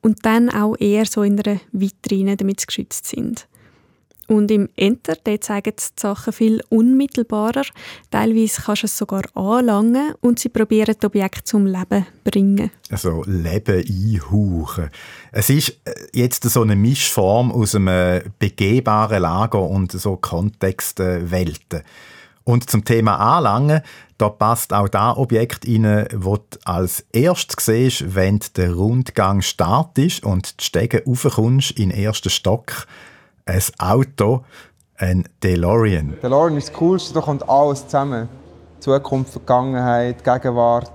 und 0.00 0.24
dann 0.24 0.50
auch 0.50 0.76
eher 0.78 1.06
so 1.06 1.22
in 1.22 1.40
einer 1.40 1.60
Vitrine, 1.72 2.36
damit 2.36 2.60
sie 2.60 2.66
geschützt 2.66 3.06
sind. 3.06 3.46
Und 4.28 4.50
im 4.50 4.68
Enter 4.76 5.14
zeigen 5.40 5.74
die 5.76 6.00
Sachen 6.00 6.32
viel 6.32 6.62
unmittelbarer. 6.68 7.64
Teilweise 8.10 8.62
kannst 8.62 8.82
du 8.82 8.86
es 8.86 8.96
sogar 8.96 9.24
anlangen 9.34 10.14
und 10.20 10.38
sie 10.38 10.48
probieren 10.48 10.94
das 10.98 11.04
Objekt 11.04 11.48
zum 11.48 11.66
Leben 11.66 12.06
zu 12.06 12.30
bringen. 12.30 12.70
Also 12.90 13.24
Leben 13.26 13.84
einhauchen. 13.84 14.90
Es 15.32 15.50
ist 15.50 15.80
äh, 15.84 15.92
jetzt 16.12 16.44
so 16.44 16.62
eine 16.62 16.76
Mischform 16.76 17.50
aus 17.50 17.74
einem 17.74 18.22
begehbaren 18.38 19.22
Lager 19.22 19.62
und 19.62 19.92
so 19.92 20.16
Kontextwelten. 20.16 21.82
Und 22.44 22.68
zum 22.68 22.84
Thema 22.84 23.16
Anlangen, 23.36 23.82
da 24.18 24.28
passt 24.28 24.72
auch 24.72 24.88
das 24.88 25.16
Objekt 25.16 25.66
rein, 25.66 25.82
das 26.10 26.22
du 26.22 26.38
als 26.64 27.04
erstes 27.12 27.64
siehst, 27.64 28.14
wenn 28.14 28.40
der 28.56 28.72
Rundgang 28.72 29.42
startet 29.42 30.22
und 30.22 30.60
die 30.60 30.64
Stege 30.64 31.02
raufkommst 31.06 31.72
in 31.72 31.90
den 31.90 31.98
ersten 31.98 32.30
Stock 32.30 32.86
ein 33.46 33.62
Auto, 33.78 34.44
ein 34.96 35.28
DeLorean. 35.42 36.16
DeLorean 36.22 36.56
ist 36.56 36.68
das 36.68 36.76
Coolste, 36.76 37.14
da 37.14 37.20
kommt 37.20 37.48
alles 37.48 37.84
zusammen. 37.84 38.28
Zukunft, 38.80 39.32
Vergangenheit, 39.32 40.24
Gegenwart 40.24 40.92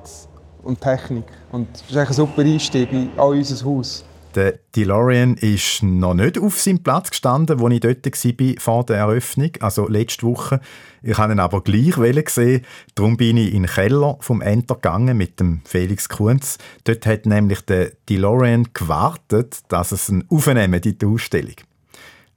und 0.63 0.81
Technik. 0.81 1.25
Und 1.51 1.67
das 1.73 1.89
ist 1.89 1.97
ein 1.97 2.13
super 2.13 2.41
Einstieg 2.41 2.91
in 2.91 3.09
all 3.17 3.37
unser 3.37 3.65
Haus. 3.65 4.03
Der 4.35 4.59
DeLorean 4.75 5.35
ist 5.35 5.81
noch 5.81 6.13
nicht 6.13 6.37
auf 6.37 6.59
seinem 6.59 6.83
Platz 6.83 7.09
gestanden, 7.09 7.59
wo 7.59 7.69
ich 7.69 7.79
dort 7.79 8.05
war 8.05 8.53
vor 8.59 8.85
der 8.85 8.97
Eröffnung, 8.97 9.51
also 9.61 9.87
letzte 9.87 10.27
Woche. 10.27 10.59
Ich 11.01 11.17
habe 11.17 11.33
ihn 11.33 11.39
aber 11.39 11.61
gleich 11.61 11.95
gesehen. 11.95 12.63
Darum 12.93 13.17
bin 13.17 13.37
ich 13.37 13.53
in 13.53 13.63
den 13.63 13.71
Keller 13.71 14.17
vom 14.19 14.41
Enter 14.41 14.75
gegangen 14.75 15.17
mit 15.17 15.39
dem 15.39 15.61
Felix 15.65 16.09
Kunz. 16.09 16.57
Dort 16.83 17.05
hat 17.05 17.25
nämlich 17.25 17.61
der 17.61 17.93
DeLorean 18.09 18.67
gewartet, 18.73 19.59
dass 19.69 19.91
es 19.91 20.09
ihn 20.09 20.25
aufnehmen 20.29 20.81
in 20.83 20.97
die 20.99 21.05
Ausstellung. 21.05 21.55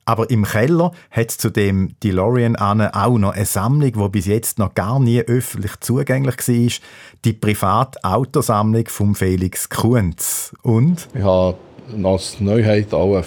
Aber 0.04 0.30
im 0.30 0.44
Keller 0.44 0.92
hat 1.10 1.30
zu 1.30 1.50
dem 1.50 1.94
DeLorean 2.02 2.56
auch 2.56 3.18
noch 3.18 3.32
eine 3.32 3.44
Sammlung, 3.44 3.92
die 3.92 4.08
bis 4.08 4.26
jetzt 4.26 4.58
noch 4.58 4.74
gar 4.74 4.98
nie 4.98 5.20
öffentlich 5.20 5.72
zugänglich 5.80 6.36
war. 6.36 6.86
Die 7.24 7.32
private 7.32 8.02
Autosammlung 8.02 8.88
von 8.88 9.14
Felix 9.14 9.68
Kunz. 9.68 10.52
Und? 10.62 11.08
Ich 11.14 11.22
habe 11.22 11.56
als 12.02 12.40
Neuheit 12.40 12.92
auch, 12.94 13.22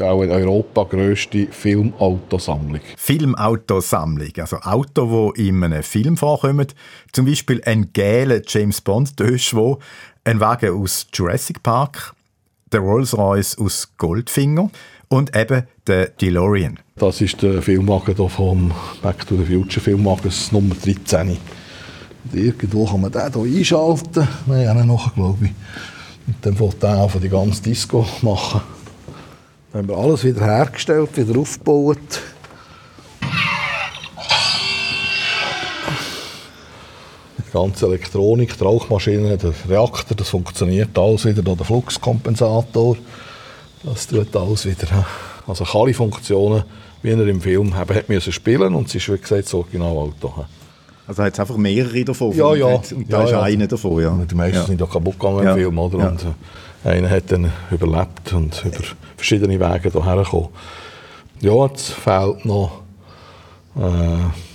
auch 0.00 0.22
in 0.22 0.30
Europa 0.30 0.84
grösste 0.84 1.46
Filmautosammlung. 1.46 2.80
Filmautosammlung, 2.96 4.30
also 4.38 4.56
Auto, 4.58 5.32
die 5.36 5.48
in 5.48 5.62
einem 5.62 5.82
Film 5.82 6.16
vorkommen. 6.16 6.66
Zum 7.12 7.26
Beispiel 7.26 7.62
ein 7.64 7.92
gelber 7.92 8.40
James 8.46 8.80
Bond 8.80 9.18
Döschwo, 9.18 9.78
ein 10.24 10.40
Wagen 10.40 10.82
aus 10.82 11.06
Jurassic 11.12 11.62
Park, 11.62 12.14
der 12.72 12.80
Rolls-Royce 12.80 13.58
aus 13.58 13.88
Goldfinger 13.98 14.70
und 15.08 15.36
eben 15.36 15.64
der 15.86 16.08
DeLorean. 16.08 16.78
Das 16.96 17.20
ist 17.20 17.42
der 17.42 17.62
Filmwagen 17.62 18.14
hier 18.14 18.28
vom 18.28 18.72
Back 19.02 19.26
to 19.26 19.36
the 19.36 19.44
Future 19.44 19.80
Filmwagen 19.80 20.32
Nummer 20.52 20.74
13. 20.74 21.30
Und 21.30 22.34
irgendwo 22.34 22.86
kann 22.86 23.00
man 23.00 23.12
den 23.12 23.32
hier 23.32 23.58
einschalten. 23.58 24.28
Nein, 24.46 24.68
einen 24.68 24.86
noch, 24.86 25.14
glaube 25.14 25.46
ich. 25.46 25.52
Und 26.26 26.36
dann 26.42 26.56
fängt 26.56 26.82
er 26.82 27.02
an, 27.02 27.10
die 27.20 27.28
ganze 27.28 27.62
Disco 27.62 28.06
machen. 28.22 28.60
Dann 29.72 29.82
haben 29.82 29.88
wir 29.88 29.96
alles 29.96 30.24
wieder 30.24 30.44
hergestellt, 30.44 31.16
wieder 31.16 31.38
aufgebaut. 31.38 31.98
Die 37.50 37.56
ganze 37.56 37.86
Elektronik, 37.86 38.56
die 38.56 38.62
Rauchmaschine, 38.64 39.36
der 39.36 39.52
Reaktor, 39.68 40.16
das 40.16 40.28
funktioniert 40.28 40.96
alles 40.96 41.24
wieder. 41.24 41.42
Der 41.42 41.66
Fluxkompensator. 41.66 42.96
Das 43.82 44.06
tut 44.06 44.36
alles 44.36 44.66
wieder. 44.66 45.04
Also 45.46 45.64
alle 45.64 45.92
Funktionen, 45.92 46.62
wie 47.02 47.10
er 47.10 47.26
im 47.26 47.40
Film 47.40 47.74
haben, 47.74 47.94
hat 47.94 48.08
müssen 48.08 48.32
spielen 48.32 48.74
und 48.74 48.86
es 48.88 48.94
ist, 48.94 49.08
wie 49.08 49.18
gesagt, 49.18 49.46
das 49.46 49.54
Originalauto. 49.54 50.46
Also 51.08 51.24
hat 51.24 51.32
es 51.32 51.40
einfach 51.40 51.56
mehrere 51.56 52.04
davon? 52.04 52.36
Ja, 52.36 52.54
ja. 52.54 52.66
Und 52.66 53.12
da 53.12 53.18
ja, 53.18 53.24
ist 53.24 53.30
ja. 53.32 53.42
einer 53.42 53.66
davon, 53.66 54.00
ja. 54.00 54.16
Die 54.30 54.34
meisten 54.34 54.58
ja. 54.58 54.66
sind 54.66 54.80
ja 54.80 54.86
kaputt 54.86 55.18
gegangen 55.18 55.44
im 55.44 55.54
Film, 55.54 55.78
oder? 55.78 56.08
Und 56.08 56.24
äh, 56.84 56.88
einer 56.88 57.10
hat 57.10 57.32
dann 57.32 57.50
überlebt 57.72 58.32
und 58.32 58.64
über 58.64 58.84
verschiedene 59.16 59.58
Wege 59.58 59.90
hierher 59.90 60.22
gekommen. 60.22 60.48
Ja, 61.40 61.66
jetzt 61.66 61.90
fehlt 61.90 62.44
noch 62.44 62.82
äh, 63.76 64.49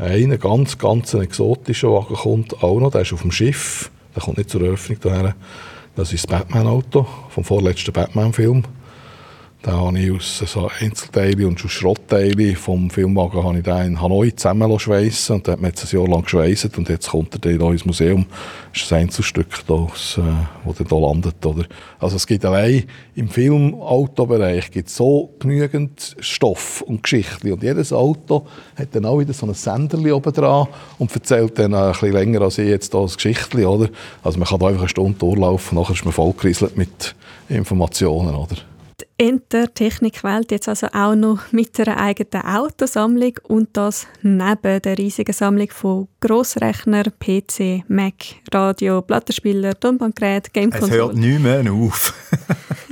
einer 0.00 0.38
ganz, 0.38 0.78
ganz 0.78 1.14
exotischer 1.14 1.92
Wagen 1.92 2.14
kommt 2.14 2.62
auch 2.62 2.80
noch, 2.80 2.90
der 2.90 3.02
ist 3.02 3.12
auf 3.12 3.22
dem 3.22 3.32
Schiff, 3.32 3.90
der 4.14 4.22
kommt 4.22 4.38
nicht 4.38 4.50
zur 4.50 4.62
Eröffnung 4.62 4.98
hierher. 5.02 5.34
Das 5.96 6.12
ist 6.12 6.30
das 6.30 6.38
Batman-Auto 6.38 7.06
vom 7.28 7.44
vorletzten 7.44 7.92
Batman-Film. 7.92 8.64
Da 9.62 9.72
habe 9.72 9.98
ich 9.98 10.10
aus 10.10 10.38
so 10.38 10.70
Einzelteilen 10.80 11.44
und 11.44 11.62
aus 11.62 11.70
Schrottteilen 11.70 12.56
vom 12.56 12.88
Filmwagen 12.88 13.44
habe 13.44 13.58
ich 13.58 13.64
den 13.64 13.88
in 13.88 14.00
Hanoi 14.00 14.34
zusammen 14.34 14.78
schweissen 14.78 15.36
und 15.36 15.46
da 15.46 15.52
hat 15.52 15.60
man 15.60 15.70
ein 15.70 15.88
Jahr 15.90 16.08
lang 16.08 16.22
geschweißt 16.22 16.78
und 16.78 16.88
jetzt 16.88 17.10
kommt 17.10 17.44
er 17.44 17.50
hier 17.50 17.60
ins 17.60 17.84
Museum. 17.84 18.24
Das 18.72 18.82
ist 18.82 18.92
ein 18.94 19.02
Einzelstück, 19.02 19.66
das 19.66 20.16
äh, 20.16 20.22
dann 20.64 20.86
hier 20.88 21.00
landet. 21.00 21.44
Oder? 21.44 21.66
Also 21.98 22.16
es 22.16 22.26
gibt 22.26 22.46
allein 22.46 22.84
im 23.14 23.28
Filmautobereich 23.28 24.70
gibt 24.70 24.88
so 24.88 25.34
genügend 25.38 26.16
Stoff 26.20 26.80
und 26.80 27.02
Geschichte 27.02 27.52
und 27.52 27.62
jedes 27.62 27.92
Auto 27.92 28.46
hat 28.76 28.94
dann 28.94 29.04
auch 29.04 29.18
wieder 29.18 29.34
so 29.34 29.44
ein 29.44 29.52
Senderli 29.52 30.10
oben 30.10 30.32
dran 30.32 30.68
und 30.98 31.14
erzählt 31.14 31.58
dann 31.58 31.74
ein 31.74 31.92
bisschen 31.92 32.12
länger 32.12 32.40
als 32.40 32.56
ich 32.56 32.66
jetzt 32.66 32.94
hier 32.94 33.02
das 33.02 33.14
Geschichtli, 33.14 33.66
oder? 33.66 33.90
Also 34.22 34.38
man 34.38 34.48
kann 34.48 34.58
da 34.58 34.68
einfach 34.68 34.80
eine 34.80 34.88
Stunde 34.88 35.18
durchlaufen, 35.18 35.76
nachher 35.76 35.92
ist 35.92 36.04
man 36.06 36.14
vollgerieselt 36.14 36.78
mit 36.78 37.14
Informationen, 37.50 38.34
oder? 38.34 38.69
Enter 39.18 39.72
Technikwelt 39.72 40.50
jetzt 40.50 40.68
also 40.68 40.86
auch 40.92 41.14
noch 41.14 41.52
mit 41.52 41.78
einer 41.80 41.96
eigenen 41.96 42.44
Autosammlung 42.44 43.34
und 43.44 43.68
das 43.72 44.06
neben 44.22 44.82
der 44.82 44.98
riesigen 44.98 45.32
Sammlung 45.32 45.70
von 45.70 46.08
Grossrechner, 46.20 47.04
PC, 47.04 47.84
Mac, 47.88 48.14
Radio, 48.52 49.02
Plattenspieler, 49.02 49.78
Tonbandgerät, 49.78 50.52
Gamekonsolen. 50.52 50.92
Es 50.92 50.98
hört 50.98 51.16
nicht 51.16 51.40
mehr 51.40 51.72
auf. 51.72 52.14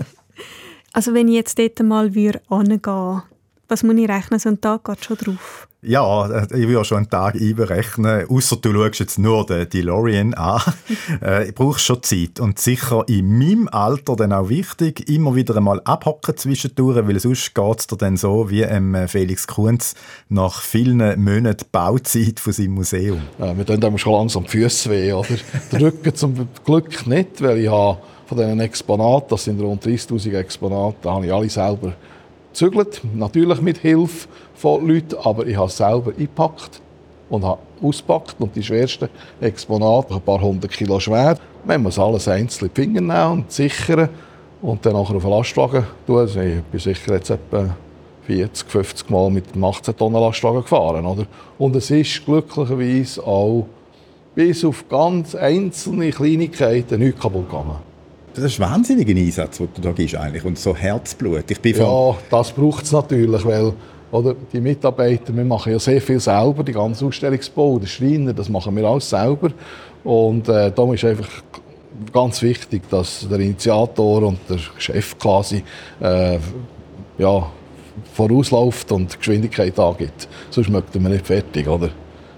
also 0.92 1.14
wenn 1.14 1.29
ich 1.29 1.35
jetzt 1.35 1.59
dort 1.59 1.81
mal 1.81 2.07
angehen 2.07 2.40
würde, 2.49 3.23
was 3.68 3.83
muss 3.83 3.96
ich 3.96 4.09
rechnen? 4.09 4.40
So 4.40 4.48
ein 4.48 4.61
Tag 4.61 4.85
geht 4.85 5.04
schon 5.04 5.16
drauf. 5.16 5.68
Ja, 5.81 6.26
äh, 6.26 6.46
ich 6.46 6.66
will 6.66 6.74
ja 6.74 6.85
schon 6.85 6.98
einen 6.98 7.11
Tag 7.11 7.37
einberechnen, 7.37 8.26
außer 8.28 8.57
du 8.57 8.72
schaust 8.72 8.98
jetzt 8.98 9.18
nur 9.18 9.46
den 9.46 9.68
DeLorean 9.68 10.35
an. 10.35 10.61
äh, 11.20 11.52
brauchst 11.52 11.85
schon 11.85 12.02
Zeit. 12.02 12.40
Und 12.40 12.59
sicher 12.59 13.04
in 13.07 13.38
meinem 13.38 13.68
Alter 13.68 14.16
dann 14.16 14.33
auch 14.33 14.48
wichtig, 14.48 15.09
immer 15.09 15.37
wieder 15.37 15.57
einmal 15.57 15.81
abhocken 15.85 16.37
zwischendurch, 16.37 17.07
weil 17.07 17.20
sonst 17.20 17.54
geht 17.54 17.78
es 17.78 17.87
dir 17.87 17.96
dann 17.96 18.16
so 18.16 18.50
wie 18.50 18.62
ähm, 18.62 18.96
Felix 19.07 19.46
Kunz 19.46 19.94
nach 20.28 20.62
vielen 20.62 20.98
Monaten 21.22 21.66
Bauzeit 21.70 22.40
von 22.40 22.52
seinem 22.52 22.72
Museum. 22.72 23.22
Ja, 23.38 23.57
wir 23.57 23.64
tun 23.64 23.81
dann 23.81 23.98
schon 23.98 24.14
langsam 24.14 24.44
die 24.44 24.50
Füße 24.50 24.90
weh, 24.90 25.12
oder? 25.12 25.28
Der 25.72 25.81
Rücken 25.81 26.14
zum 26.14 26.48
Glück 26.64 27.07
nicht, 27.07 27.40
weil 27.40 27.59
ich 27.59 27.70
habe 27.70 27.98
von 28.26 28.37
diesen 28.37 28.59
Exponaten, 28.59 29.28
das 29.31 29.44
sind 29.44 29.61
rund 29.61 29.85
30'000 29.87 30.37
Exponate, 30.37 31.09
habe 31.09 31.26
ich 31.26 31.33
alle 31.33 31.48
selber 31.48 31.94
gezügelt, 32.59 33.01
natürlich 33.14 33.61
mit 33.61 33.79
Hilfe 33.79 34.29
von 34.55 34.87
Leuten, 34.87 35.16
aber 35.23 35.47
ich 35.47 35.57
habe 35.57 35.68
es 35.68 35.77
selber 35.77 36.11
eingepackt 36.11 36.81
und 37.31 37.44
habe 37.44 37.61
ausgepackt 37.83 38.37
und 38.40 38.55
die 38.57 38.62
schwersten 38.62 39.09
Exponate, 39.40 40.14
ein 40.14 40.21
paar 40.21 40.40
hundert 40.40 40.73
Kilo 40.73 40.99
schwer, 40.99 41.38
man 41.64 41.83
muss 41.83 41.99
alles 41.99 42.27
einzeln 42.29 42.68
in 42.68 42.75
die 42.75 42.81
Finger 42.81 43.01
nehmen 43.01 43.40
und 43.40 43.53
sichern 43.53 44.09
und 44.61 44.85
dann 44.85 44.97
auf 44.97 45.09
den 45.09 45.21
Lastwagen 45.21 45.85
tun. 46.07 46.18
Also 46.18 46.40
ich 46.40 46.62
bin 46.62 46.81
sicher 46.81 47.14
jetzt 47.14 47.31
etwa 47.31 47.77
40, 48.27 48.68
50 48.68 49.11
Mal 49.11 49.31
mit 49.31 49.53
einem 49.53 49.64
18 49.64 49.97
Tonnen 49.97 50.21
Lastwagen 50.21 50.62
gefahren. 50.62 51.07
Oder? 51.07 51.27
Und 51.59 51.77
es 51.77 51.90
ist 51.90 52.25
glücklicherweise 52.25 53.25
auch 53.25 53.66
bis 54.35 54.64
auf 54.64 54.88
ganz 54.88 55.35
einzelne 55.35 56.11
Kleinigkeiten 56.11 57.01
nichts 57.01 57.21
kaputt 57.21 57.49
gegangen. 57.49 57.88
Das 58.40 58.53
ist 58.53 58.61
ein 58.61 58.70
wahnsinniger 58.70 59.18
Einsatz, 59.18 59.59
den 59.59 59.68
du 59.74 59.81
da 59.81 59.92
gibst 59.92 60.14
eigentlich. 60.14 60.44
Und 60.44 60.59
so 60.59 60.74
Herzblut. 60.74 61.51
Ich 61.51 61.61
bin 61.61 61.77
ja, 61.77 62.16
das 62.31 62.53
braucht 62.53 62.85
es 62.85 62.92
natürlich, 62.92 63.44
weil 63.44 63.72
oder, 64.11 64.35
die 64.53 64.61
Mitarbeiter, 64.61 65.35
wir 65.37 65.44
machen 65.44 65.72
ja 65.72 65.79
sehr 65.79 66.01
viel 66.01 66.20
selber, 66.20 66.62
die 66.62 66.72
ganze 66.72 67.05
Ausstellungsbau, 67.05 67.79
der 67.79 67.88
Schreiner, 67.88 68.33
das 68.33 68.48
machen 68.48 68.74
wir 68.77 68.85
alles 68.85 69.11
selber. 69.11 69.51
Und 70.05 70.48
äh, 70.48 70.70
darum 70.70 70.94
ist 70.94 71.05
einfach 71.05 71.29
ganz 72.12 72.40
wichtig, 72.42 72.88
dass 72.90 73.27
der 73.29 73.40
Initiator 73.40 74.22
und 74.22 74.38
der 74.48 74.59
Chef 74.79 75.18
quasi 75.18 75.62
äh, 76.01 76.38
ja, 77.18 77.51
vorausläuft 78.14 78.92
und 78.92 79.18
Geschwindigkeit 79.18 79.79
angibt. 79.79 80.29
Sonst 80.51 80.70
möchten 80.70 81.03
wir 81.03 81.11
nicht 81.11 81.27
fertig, 81.27 81.66
oder? 81.66 81.90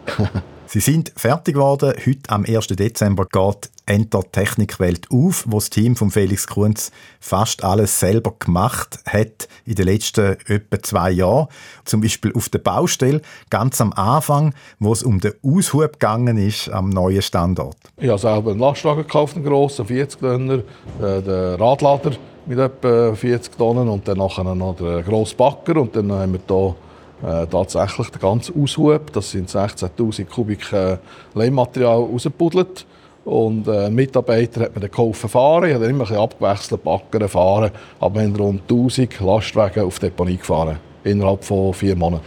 Sie 0.67 0.81
sind 0.81 1.13
fertig 1.17 1.55
geworden. 1.55 1.93
Heute 2.07 2.21
am 2.29 2.45
1. 2.45 2.69
Dezember 2.69 3.27
geht 3.27 3.71
Enter 3.91 4.23
Technikwelt 4.31 5.09
auf, 5.11 5.45
wo 5.49 5.57
das 5.57 5.69
Team 5.69 5.97
von 5.97 6.13
Felix 6.13 6.47
Kunz 6.47 6.93
fast 7.19 7.65
alles 7.65 7.99
selber 7.99 8.33
gemacht 8.39 9.01
hat 9.05 9.49
in 9.67 9.75
den 9.75 9.87
letzten 9.87 10.37
etwa 10.47 10.81
zwei 10.81 11.11
Jahren. 11.11 11.49
Zum 11.85 12.01
Beispiel 12.01 12.33
auf 12.37 12.49
der 12.51 12.61
Baustelle, 12.61 13.21
ganz 13.51 13.81
am 13.81 13.93
Anfang, 13.95 14.55
wo 14.79 14.93
es 14.93 15.03
um 15.03 15.19
den 15.19 15.33
Aushub 15.43 15.95
gegangen 15.95 16.39
ist 16.39 16.69
am 16.69 16.89
neuen 16.91 17.21
Standort. 17.21 17.77
Ich 17.97 18.09
habe 18.09 18.21
selber 18.21 18.53
einen 18.53 18.61
Lastwagen 18.61 19.03
gekauft, 19.03 19.35
einen 19.35 19.45
grossen 19.45 19.85
40 19.85 20.21
Tonner, 20.21 20.63
äh, 21.03 21.21
den 21.21 21.61
Radlader 21.61 22.13
mit 22.47 22.61
etwa 22.61 23.13
40 23.13 23.59
Tonnen 23.59 23.89
und 23.89 24.07
dann 24.07 24.19
noch 24.19 24.37
den 24.77 25.05
grossen 25.05 25.37
Backer 25.37 25.81
und 25.81 25.97
dann 25.97 26.13
haben 26.13 26.35
wir 26.35 26.41
hier 26.47 26.77
äh, 27.29 27.47
tatsächlich 27.49 28.09
den 28.11 28.21
ganzen 28.21 28.63
Aushub, 28.63 29.13
das 29.13 29.33
sind 29.33 29.51
16'000 29.51 30.27
Kubik 30.27 30.73
äh, 30.73 30.99
Leihmaterial 31.35 32.05
rausgebuddelt. 32.05 32.87
Und 33.25 33.69
äh, 33.69 33.91
Mitarbeiter 33.91 34.63
hat 34.63 34.75
mir 34.75 34.81
dann 34.81 34.91
geholfen 34.91 35.29
fahren. 35.29 35.65
Ich 35.65 35.75
habe 35.75 35.85
dann 35.85 35.95
immer 35.95 36.05
ein 36.05 36.09
bisschen 36.09 36.23
abgewechselt, 36.23 36.83
backen, 36.83 37.29
fahren. 37.29 37.71
Aber 37.99 38.15
wir 38.15 38.23
haben 38.23 38.37
rund 38.37 38.63
1000 38.63 39.21
Lastwagen 39.21 39.85
auf 39.85 39.99
Deponie 39.99 40.37
gefahren. 40.37 40.79
Innerhalb 41.05 41.45
von 41.45 41.73
vier 41.75 41.97
Monaten. 41.97 42.25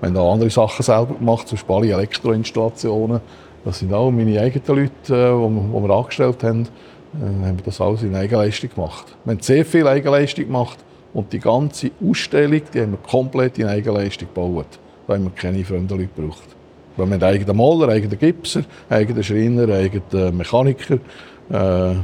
Wir 0.00 0.08
haben 0.08 0.16
auch 0.16 0.32
andere 0.34 0.50
Sachen 0.50 0.82
selber 0.82 1.14
gemacht, 1.14 1.48
zum 1.48 1.58
Beispiel 1.66 1.92
Elektroinstallationen. 1.92 3.20
Das 3.64 3.78
sind 3.78 3.92
auch 3.92 4.10
meine 4.10 4.38
eigenen 4.40 4.66
Leute, 4.66 4.90
die 5.08 5.12
äh, 5.12 5.86
wir 5.86 5.90
angestellt 5.90 6.42
haben. 6.44 6.68
Dann 7.12 7.42
äh, 7.42 7.46
haben 7.46 7.58
wir 7.58 7.64
das 7.64 7.80
alles 7.80 8.02
in 8.02 8.14
Eigenleistung 8.14 8.70
gemacht. 8.74 9.06
Wir 9.24 9.32
haben 9.32 9.40
sehr 9.40 9.64
viel 9.64 9.86
Eigenleistung 9.86 10.46
gemacht. 10.46 10.78
Und 11.12 11.32
die 11.32 11.38
ganze 11.38 11.92
Ausstellung 12.04 12.60
die 12.72 12.80
haben 12.80 12.92
wir 12.92 12.98
komplett 12.98 13.58
in 13.58 13.66
Eigenleistung 13.66 14.28
gebaut. 14.28 14.66
Da 15.06 15.14
haben 15.14 15.24
wir 15.24 15.30
keine 15.30 15.64
fremden 15.64 15.96
Leute 15.96 16.08
gebraucht. 16.14 16.54
Wir 16.96 17.04
haben 17.04 17.22
eigenen 17.22 17.56
Maler, 17.56 17.88
eigenen 17.88 18.18
Gipser, 18.18 18.62
eigenen 18.88 19.22
Schreiner, 19.22 19.68
eigenen 19.68 20.36
Mechaniker. 20.36 20.98
Äh, 21.50 21.94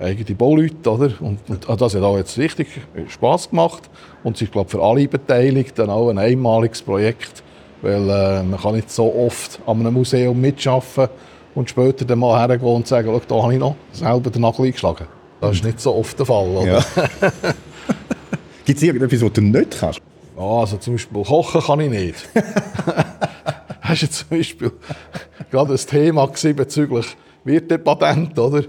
eigene 0.00 0.34
Bauleute, 0.34 0.90
oder? 0.90 1.12
Und, 1.20 1.38
und 1.48 1.80
das 1.80 1.94
hat 1.94 2.02
auch 2.02 2.16
jetzt 2.16 2.38
richtig 2.38 2.68
Spass 3.08 3.50
gemacht. 3.50 3.90
Und 4.24 4.36
es 4.36 4.42
ist, 4.42 4.52
glaube 4.52 4.70
für 4.70 4.82
alle 4.82 5.06
Beteiligten 5.06 5.90
auch 5.90 6.08
ein 6.08 6.18
einmaliges 6.18 6.82
Projekt, 6.82 7.42
weil 7.82 8.08
äh, 8.08 8.42
man 8.42 8.60
kann 8.60 8.74
nicht 8.74 8.90
so 8.90 9.14
oft 9.14 9.60
an 9.66 9.80
einem 9.80 9.94
Museum 9.94 10.40
mitschaffen 10.40 11.08
und 11.54 11.68
später 11.68 12.04
dann 12.04 12.18
mal 12.18 12.38
hergehen 12.38 12.74
und 12.74 12.86
sagen, 12.86 13.08
schau, 13.10 13.20
da 13.26 13.42
habe 13.42 13.54
ich 13.54 13.60
noch 13.60 13.76
selber 13.92 14.30
den 14.30 14.42
Nagel 14.42 14.66
eingeschlagen. 14.66 15.06
Das 15.40 15.52
ist 15.52 15.64
nicht 15.64 15.80
so 15.80 15.94
oft 15.94 16.18
der 16.18 16.26
Fall, 16.26 16.48
oder? 16.48 16.66
Ja. 16.66 16.80
Gibt 18.64 18.78
es 18.78 18.82
irgendetwas, 18.82 19.22
was 19.22 19.32
du 19.32 19.40
nicht 19.40 19.78
kannst? 19.78 20.00
Ja, 20.36 20.42
also 20.42 20.76
zum 20.76 20.94
Beispiel 20.94 21.22
kochen 21.22 21.60
kann 21.60 21.80
ich 21.80 21.90
nicht. 21.90 22.28
Hast 23.90 24.02
du 24.02 24.10
zum 24.10 24.28
Beispiel 24.28 24.72
gerade 25.50 25.72
ein 25.72 25.76
Thema 25.76 26.26
bezüglich 26.26 27.16
Wirtepatent, 27.42 28.38
oder? 28.38 28.60
Ich, 28.60 28.68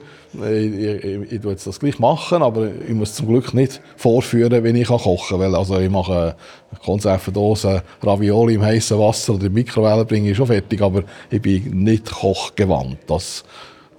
ich, 0.50 1.04
ich, 1.04 1.32
ich 1.32 1.44
jetzt 1.44 1.68
das 1.68 1.80
gleich 1.80 2.00
machen, 2.00 2.42
aber 2.42 2.70
ich 2.88 2.96
muss 2.96 3.14
zum 3.14 3.28
Glück 3.28 3.54
nicht 3.54 3.82
vorführen, 3.98 4.64
wie 4.64 4.82
ich 4.82 4.88
kochen 4.88 5.18
kann. 5.30 5.40
Weil 5.40 5.54
also 5.54 5.78
ich 5.78 5.92
mache 5.92 6.36
eine 6.72 6.80
Konservendose 6.84 7.84
Ravioli 8.02 8.56
im 8.56 8.64
heißen 8.64 8.98
Wasser 8.98 9.36
oder 9.36 9.46
in 9.46 9.54
die 9.54 9.60
Mikrowelle 9.60 10.06
bringe 10.06 10.32
ich 10.32 10.38
schon 10.38 10.48
fertig, 10.48 10.82
aber 10.82 11.04
ich 11.30 11.40
bin 11.40 11.84
nicht 11.84 12.10
kochgewandt. 12.10 12.98
Das, 13.06 13.44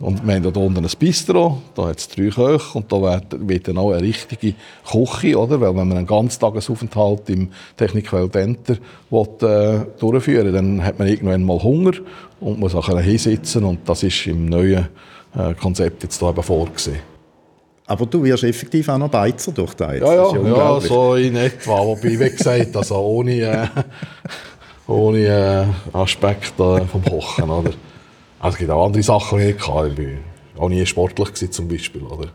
und 0.03 0.26
wir 0.26 0.34
haben 0.34 0.42
hier 0.42 0.57
unten 0.57 0.84
ein 0.84 0.90
Bistro, 0.98 1.62
da 1.76 1.86
hat 1.86 2.00
es 2.00 2.09
drei 2.09 2.28
Köche 2.28 2.76
und 2.76 2.90
da 2.90 3.22
wird, 3.30 3.68
dann 3.68 3.78
auch 3.78 3.92
eine 3.92 4.03
richtige 4.03 4.55
Küche, 4.84 5.38
oder? 5.38 5.61
Weil 5.61 5.68
wenn 5.76 5.88
man 5.88 5.96
einen 5.96 6.07
Ganztagesaufenthalt 6.09 7.30
im 7.30 7.50
Technikwelt 7.76 8.34
Enter 8.34 8.78
will, 9.11 9.48
äh, 9.48 9.86
durchführen 10.00 10.46
will, 10.46 10.53
dann 10.53 10.84
hat 10.84 10.98
man 10.98 11.07
irgendwann 11.07 11.44
mal 11.44 11.62
Hunger 11.62 11.92
und 12.40 12.59
muss 12.59 12.74
auch 12.74 12.88
hinsitzen 12.98 13.62
und 13.62 13.88
das 13.88 14.03
ist 14.03 14.26
im 14.26 14.46
neuen 14.46 14.88
äh, 15.36 15.55
Konzept 15.55 16.03
jetzt 16.03 16.20
da 16.20 16.30
eben 16.30 16.42
vorgesehen. 16.42 16.98
Aber 17.86 18.05
du 18.05 18.24
wirst 18.24 18.42
effektiv 18.42 18.88
auch 18.88 18.98
noch 18.98 19.09
Beizer 19.09 19.53
durch 19.53 19.74
Ja, 19.78 19.94
ja, 19.94 20.03
ja, 20.03 20.57
ja, 20.57 20.80
so 20.80 21.14
in 21.14 21.36
etwa. 21.36 21.78
Wobei, 21.78 22.18
wie 22.18 22.30
gesagt, 22.30 22.74
also 22.74 22.96
ohne, 22.96 23.40
äh, 23.40 23.66
ohne 24.90 25.18
äh, 25.92 25.96
Aspekt 25.96 26.59
äh, 26.59 26.80
vom 26.86 27.05
Kochen, 27.05 27.48
oder? 27.48 27.70
Also 28.43 28.57
es 28.57 28.59
gibt 28.59 28.70
auch 28.72 28.86
andere 28.86 29.05
Sachen, 29.05 29.38
die 29.38 29.51
ich 29.51 29.68
hatte. 29.68 30.03
Ich 30.03 30.59
war 30.59 30.64
auch 30.64 30.68
nie 30.68 30.84
sportlich 30.84 31.28
gewesen, 31.28 31.53
zum 31.53 31.68
Beispiel, 31.68 32.03
oder? 32.03 32.32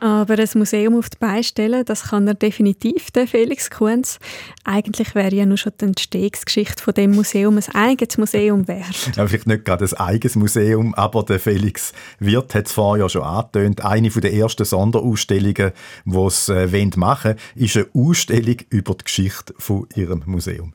Aber 0.00 0.38
ein 0.38 0.48
Museum 0.56 0.98
auf 0.98 1.08
die 1.08 1.16
Beine 1.18 1.42
stellen, 1.42 1.82
das 1.86 2.10
kann 2.10 2.28
er 2.28 2.34
definitiv, 2.34 3.10
der 3.10 3.26
Felix 3.26 3.70
Kunz. 3.70 4.18
Eigentlich 4.62 5.14
wäre 5.14 5.34
ja 5.34 5.46
nur 5.46 5.56
schon 5.56 5.72
die 5.80 5.86
Entstehungsgeschichte 5.86 6.82
von 6.82 6.92
dem 6.92 7.12
Museum 7.12 7.56
ein 7.56 7.74
eigenes 7.74 8.18
Museum 8.18 8.68
wert. 8.68 9.12
Ja, 9.16 9.26
vielleicht 9.26 9.46
nicht 9.46 9.64
gerade 9.64 9.86
ein 9.86 9.94
eigenes 9.94 10.36
Museum, 10.36 10.92
aber 10.94 11.22
der 11.22 11.40
Felix 11.40 11.94
Wirth 12.18 12.54
hat 12.54 12.66
es 12.66 12.72
vorher 12.72 13.04
ja 13.04 13.08
schon 13.08 13.22
angetönt. 13.22 13.82
Eine 13.82 14.10
der 14.10 14.34
ersten 14.34 14.66
Sonderausstellungen, 14.66 15.72
die 16.04 16.30
sie 16.30 16.52
äh, 16.52 16.90
machen 16.96 17.30
wollen, 17.30 17.38
ist 17.54 17.76
eine 17.78 17.86
Ausstellung 17.94 18.56
über 18.68 18.92
die 18.92 19.04
Geschichte 19.04 19.54
von 19.56 19.86
ihrem 19.94 20.22
Museum. 20.26 20.74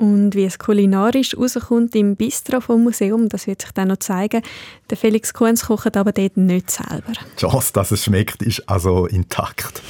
Und 0.00 0.34
wie 0.34 0.46
es 0.46 0.58
kulinarisch 0.58 1.36
rauskommt 1.36 1.94
im 1.94 2.16
Bistro 2.16 2.62
vom 2.62 2.84
Museum, 2.84 3.28
das 3.28 3.46
wird 3.46 3.60
sich 3.60 3.70
dann 3.72 3.88
noch 3.88 3.98
zeigen. 3.98 4.40
Der 4.88 4.96
Felix 4.96 5.34
Kuhns 5.34 5.66
kocht 5.66 5.94
aber 5.94 6.12
dort 6.12 6.38
nicht 6.38 6.70
selber. 6.70 7.12
Die 7.36 7.40
Chance, 7.40 7.70
dass 7.74 7.90
es 7.90 8.04
schmeckt, 8.04 8.42
ist 8.42 8.66
also 8.66 9.04
intakt. 9.04 9.82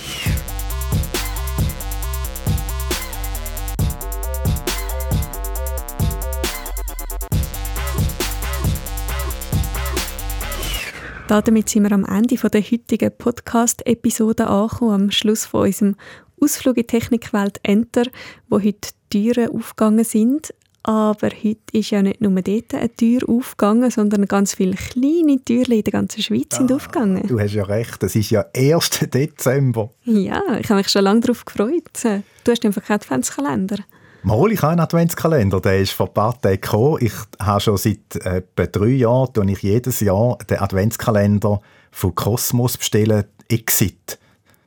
Damit 11.28 11.68
sind 11.68 11.84
wir 11.84 11.92
am 11.92 12.04
Ende 12.04 12.34
der 12.34 12.60
heutigen 12.60 13.16
Podcast-Episode 13.16 14.48
angekommen, 14.48 15.02
am 15.02 15.10
Schluss 15.12 15.46
von 15.46 15.66
unserem 15.66 15.94
Ausflug 16.40 16.76
in 16.76 16.82
die 16.82 16.86
Technikwelt 16.86 17.60
Enter, 17.62 18.04
wo 18.48 18.58
heute 18.58 18.90
Türen 19.10 19.50
aufgegangen 19.50 20.04
sind. 20.04 20.54
Aber 20.82 21.28
heute 21.28 21.60
ist 21.72 21.90
ja 21.90 22.00
nicht 22.00 22.22
nur 22.22 22.40
dort 22.40 22.74
eine 22.74 22.94
Tür 22.94 23.20
aufgegangen, 23.28 23.90
sondern 23.90 24.24
ganz 24.26 24.54
viele 24.54 24.76
kleine 24.76 25.38
Türen 25.44 25.72
in 25.72 25.84
der 25.84 25.92
ganzen 25.92 26.22
Schweiz 26.22 26.56
sind 26.56 26.72
ah, 26.72 26.76
aufgegangen. 26.76 27.26
Du 27.26 27.38
hast 27.38 27.52
ja 27.52 27.64
recht, 27.64 28.02
es 28.02 28.16
ist 28.16 28.30
ja 28.30 28.46
1. 28.56 28.90
Dezember. 29.12 29.90
Ja, 30.04 30.42
ich 30.58 30.70
habe 30.70 30.78
mich 30.78 30.88
schon 30.88 31.04
lange 31.04 31.20
darauf 31.20 31.44
gefreut. 31.44 31.90
Du 32.02 32.50
hast 32.50 32.64
einfach 32.64 32.82
keinen 32.82 32.96
Adventskalender. 32.96 33.76
Mal, 34.22 34.52
ich 34.52 34.62
habe 34.62 34.72
einen 34.72 34.80
Adventskalender, 34.80 35.60
der 35.60 35.80
ist 35.80 35.92
vor 35.92 36.08
ein 36.08 36.14
paar 36.14 36.40
Tagen 36.40 36.60
gekommen. 36.60 36.98
Ich 37.00 37.12
habe 37.38 37.60
schon 37.60 37.76
seit 37.76 38.16
etwa 38.16 38.66
drei 38.66 38.88
Jahren 38.88 39.48
ich 39.48 39.62
jedes 39.62 40.00
Jahr 40.00 40.38
den 40.48 40.58
Adventskalender 40.58 41.60
von 41.90 42.14
Cosmos 42.14 42.78
bestellen, 42.78 43.24
Exit. 43.48 44.18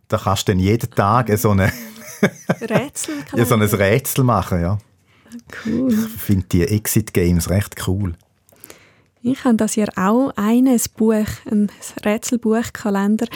Da 0.07 0.17
kannst 0.17 0.47
du 0.47 0.51
dann 0.51 0.59
jeden 0.59 0.89
Tag 0.91 1.35
so 1.37 1.51
eine 1.51 1.71
Rätsel, 2.61 3.15
ja, 3.35 3.45
so 3.45 3.55
ein 3.55 3.61
Rätsel 3.61 4.23
machen, 4.23 4.61
ja. 4.61 4.77
Cool. 5.65 5.91
Ich 5.93 6.21
finde 6.21 6.45
die 6.51 6.63
Exit 6.63 7.13
Games 7.13 7.49
recht 7.49 7.87
cool. 7.87 8.13
Ich 9.21 9.43
habe 9.45 9.55
das 9.55 9.75
Jahr 9.75 9.89
auch 9.95 10.33
ein 10.35 10.65
Buch, 10.97 11.25
ein 11.49 11.71
Rätselbuchkalender. 12.05 13.27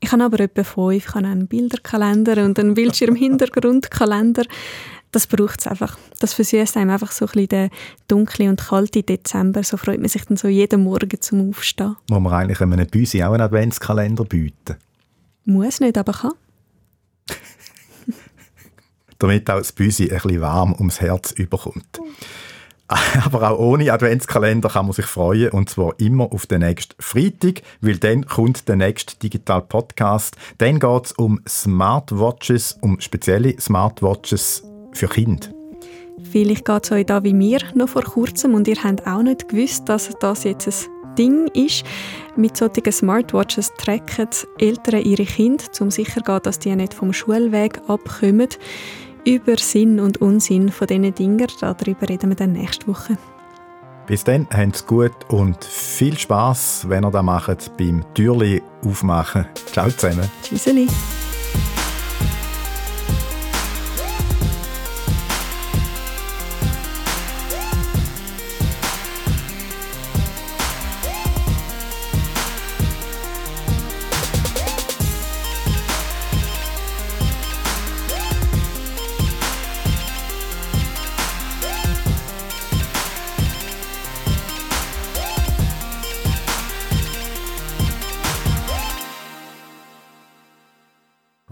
Ich 0.00 0.12
habe 0.12 0.24
aber 0.24 0.40
etwa 0.40 0.64
fünf. 0.64 0.92
Ich 0.92 1.14
habe 1.14 1.26
einen 1.26 1.46
Bilderkalender 1.46 2.44
und 2.44 2.58
einen 2.58 2.74
Bildschirmhintergrundkalender. 2.74 4.44
Das 5.10 5.26
braucht 5.26 5.60
es 5.60 5.66
einfach. 5.66 5.98
Das 6.20 6.32
versüßt 6.34 6.76
einem 6.76 6.90
einfach 6.90 7.12
so 7.12 7.26
ein 7.26 7.32
bisschen 7.32 7.48
den 7.48 7.70
dunklen 8.08 8.50
und 8.50 8.60
kalten 8.60 9.04
Dezember. 9.04 9.62
So 9.62 9.76
freut 9.76 10.00
man 10.00 10.08
sich 10.08 10.24
dann 10.24 10.36
so 10.36 10.48
jeden 10.48 10.84
Morgen 10.84 11.20
zum 11.20 11.50
Aufstehen. 11.50 11.96
Muss 12.08 12.20
man 12.20 12.32
eigentlich 12.32 12.60
einem 12.60 12.86
Büsi 12.86 13.22
auch 13.22 13.32
einen 13.32 13.42
Adventskalender 13.42 14.24
bieten? 14.24 14.76
Muss 15.44 15.80
nicht, 15.80 15.98
aber 15.98 16.12
kann. 16.12 16.32
Damit 19.18 19.50
auch 19.50 19.58
das 19.58 19.72
Büsi 19.72 20.04
ein 20.04 20.10
bisschen 20.10 20.40
warm 20.40 20.72
ums 20.74 21.00
Herz 21.00 21.32
überkommt. 21.32 22.00
Aber 23.24 23.50
auch 23.50 23.58
ohne 23.58 23.92
Adventskalender 23.92 24.68
kann 24.68 24.86
man 24.86 24.92
sich 24.92 25.06
freuen 25.06 25.50
und 25.50 25.70
zwar 25.70 25.98
immer 25.98 26.32
auf 26.32 26.46
den 26.46 26.60
nächsten 26.60 26.94
Freitag, 27.00 27.62
weil 27.80 27.98
dann 27.98 28.26
kommt 28.26 28.68
der 28.68 28.76
nächste 28.76 29.16
Digital 29.16 29.62
Podcast. 29.62 30.36
Dann 30.58 30.78
geht 30.78 31.06
es 31.06 31.12
um 31.12 31.40
Smartwatches, 31.48 32.78
um 32.80 33.00
spezielle 33.00 33.58
Smartwatches 33.58 34.64
für 34.92 35.08
Kinder. 35.08 35.48
Vielleicht 36.30 36.64
geht 36.64 36.84
es 36.84 36.92
euch 36.92 37.06
da 37.06 37.24
wie 37.24 37.34
mir 37.34 37.60
noch 37.74 37.88
vor 37.88 38.02
kurzem 38.02 38.54
und 38.54 38.68
ihr 38.68 38.82
habt 38.82 39.06
auch 39.06 39.22
nicht 39.22 39.48
gewusst, 39.48 39.88
dass 39.88 40.10
das 40.20 40.44
jetzt 40.44 40.66
ein 40.68 41.01
Ding 41.14 41.48
ist. 41.48 41.84
Mit 42.36 42.56
solchen 42.56 42.90
Smartwatches 42.90 43.72
tracken 43.76 44.28
Eltern 44.58 45.02
ihre 45.02 45.24
Kinder, 45.24 45.64
um 45.80 45.90
sicherzugehen, 45.90 46.40
dass 46.42 46.58
die 46.58 46.74
nicht 46.74 46.94
vom 46.94 47.12
Schulweg 47.12 47.80
abkommen. 47.88 48.48
Über 49.24 49.56
Sinn 49.56 50.00
und 50.00 50.20
Unsinn 50.20 50.70
von 50.70 50.86
diesen 50.86 51.14
Dingen, 51.14 51.46
darüber 51.60 52.08
reden 52.08 52.30
wir 52.30 52.36
dann 52.36 52.52
nächste 52.52 52.88
Woche. 52.88 53.16
Bis 54.06 54.24
dann, 54.24 54.48
habt's 54.52 54.84
gut 54.84 55.12
und 55.28 55.64
viel 55.64 56.18
Spaß, 56.18 56.88
wenn 56.88 57.04
ihr 57.04 57.10
das 57.10 57.22
macht, 57.22 57.76
beim 57.76 58.04
Türli 58.14 58.60
aufmachen. 58.84 59.46
Ciao 59.72 59.88
zusammen. 59.88 60.28
Tschüsseli. 60.42 60.88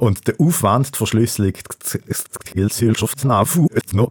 Und 0.00 0.26
der 0.26 0.40
Aufwand, 0.40 0.94
die 0.94 0.96
Verschlüsselung, 0.96 1.52
den 2.54 2.94
Aufwand 2.94 3.70
noch. 3.92 4.08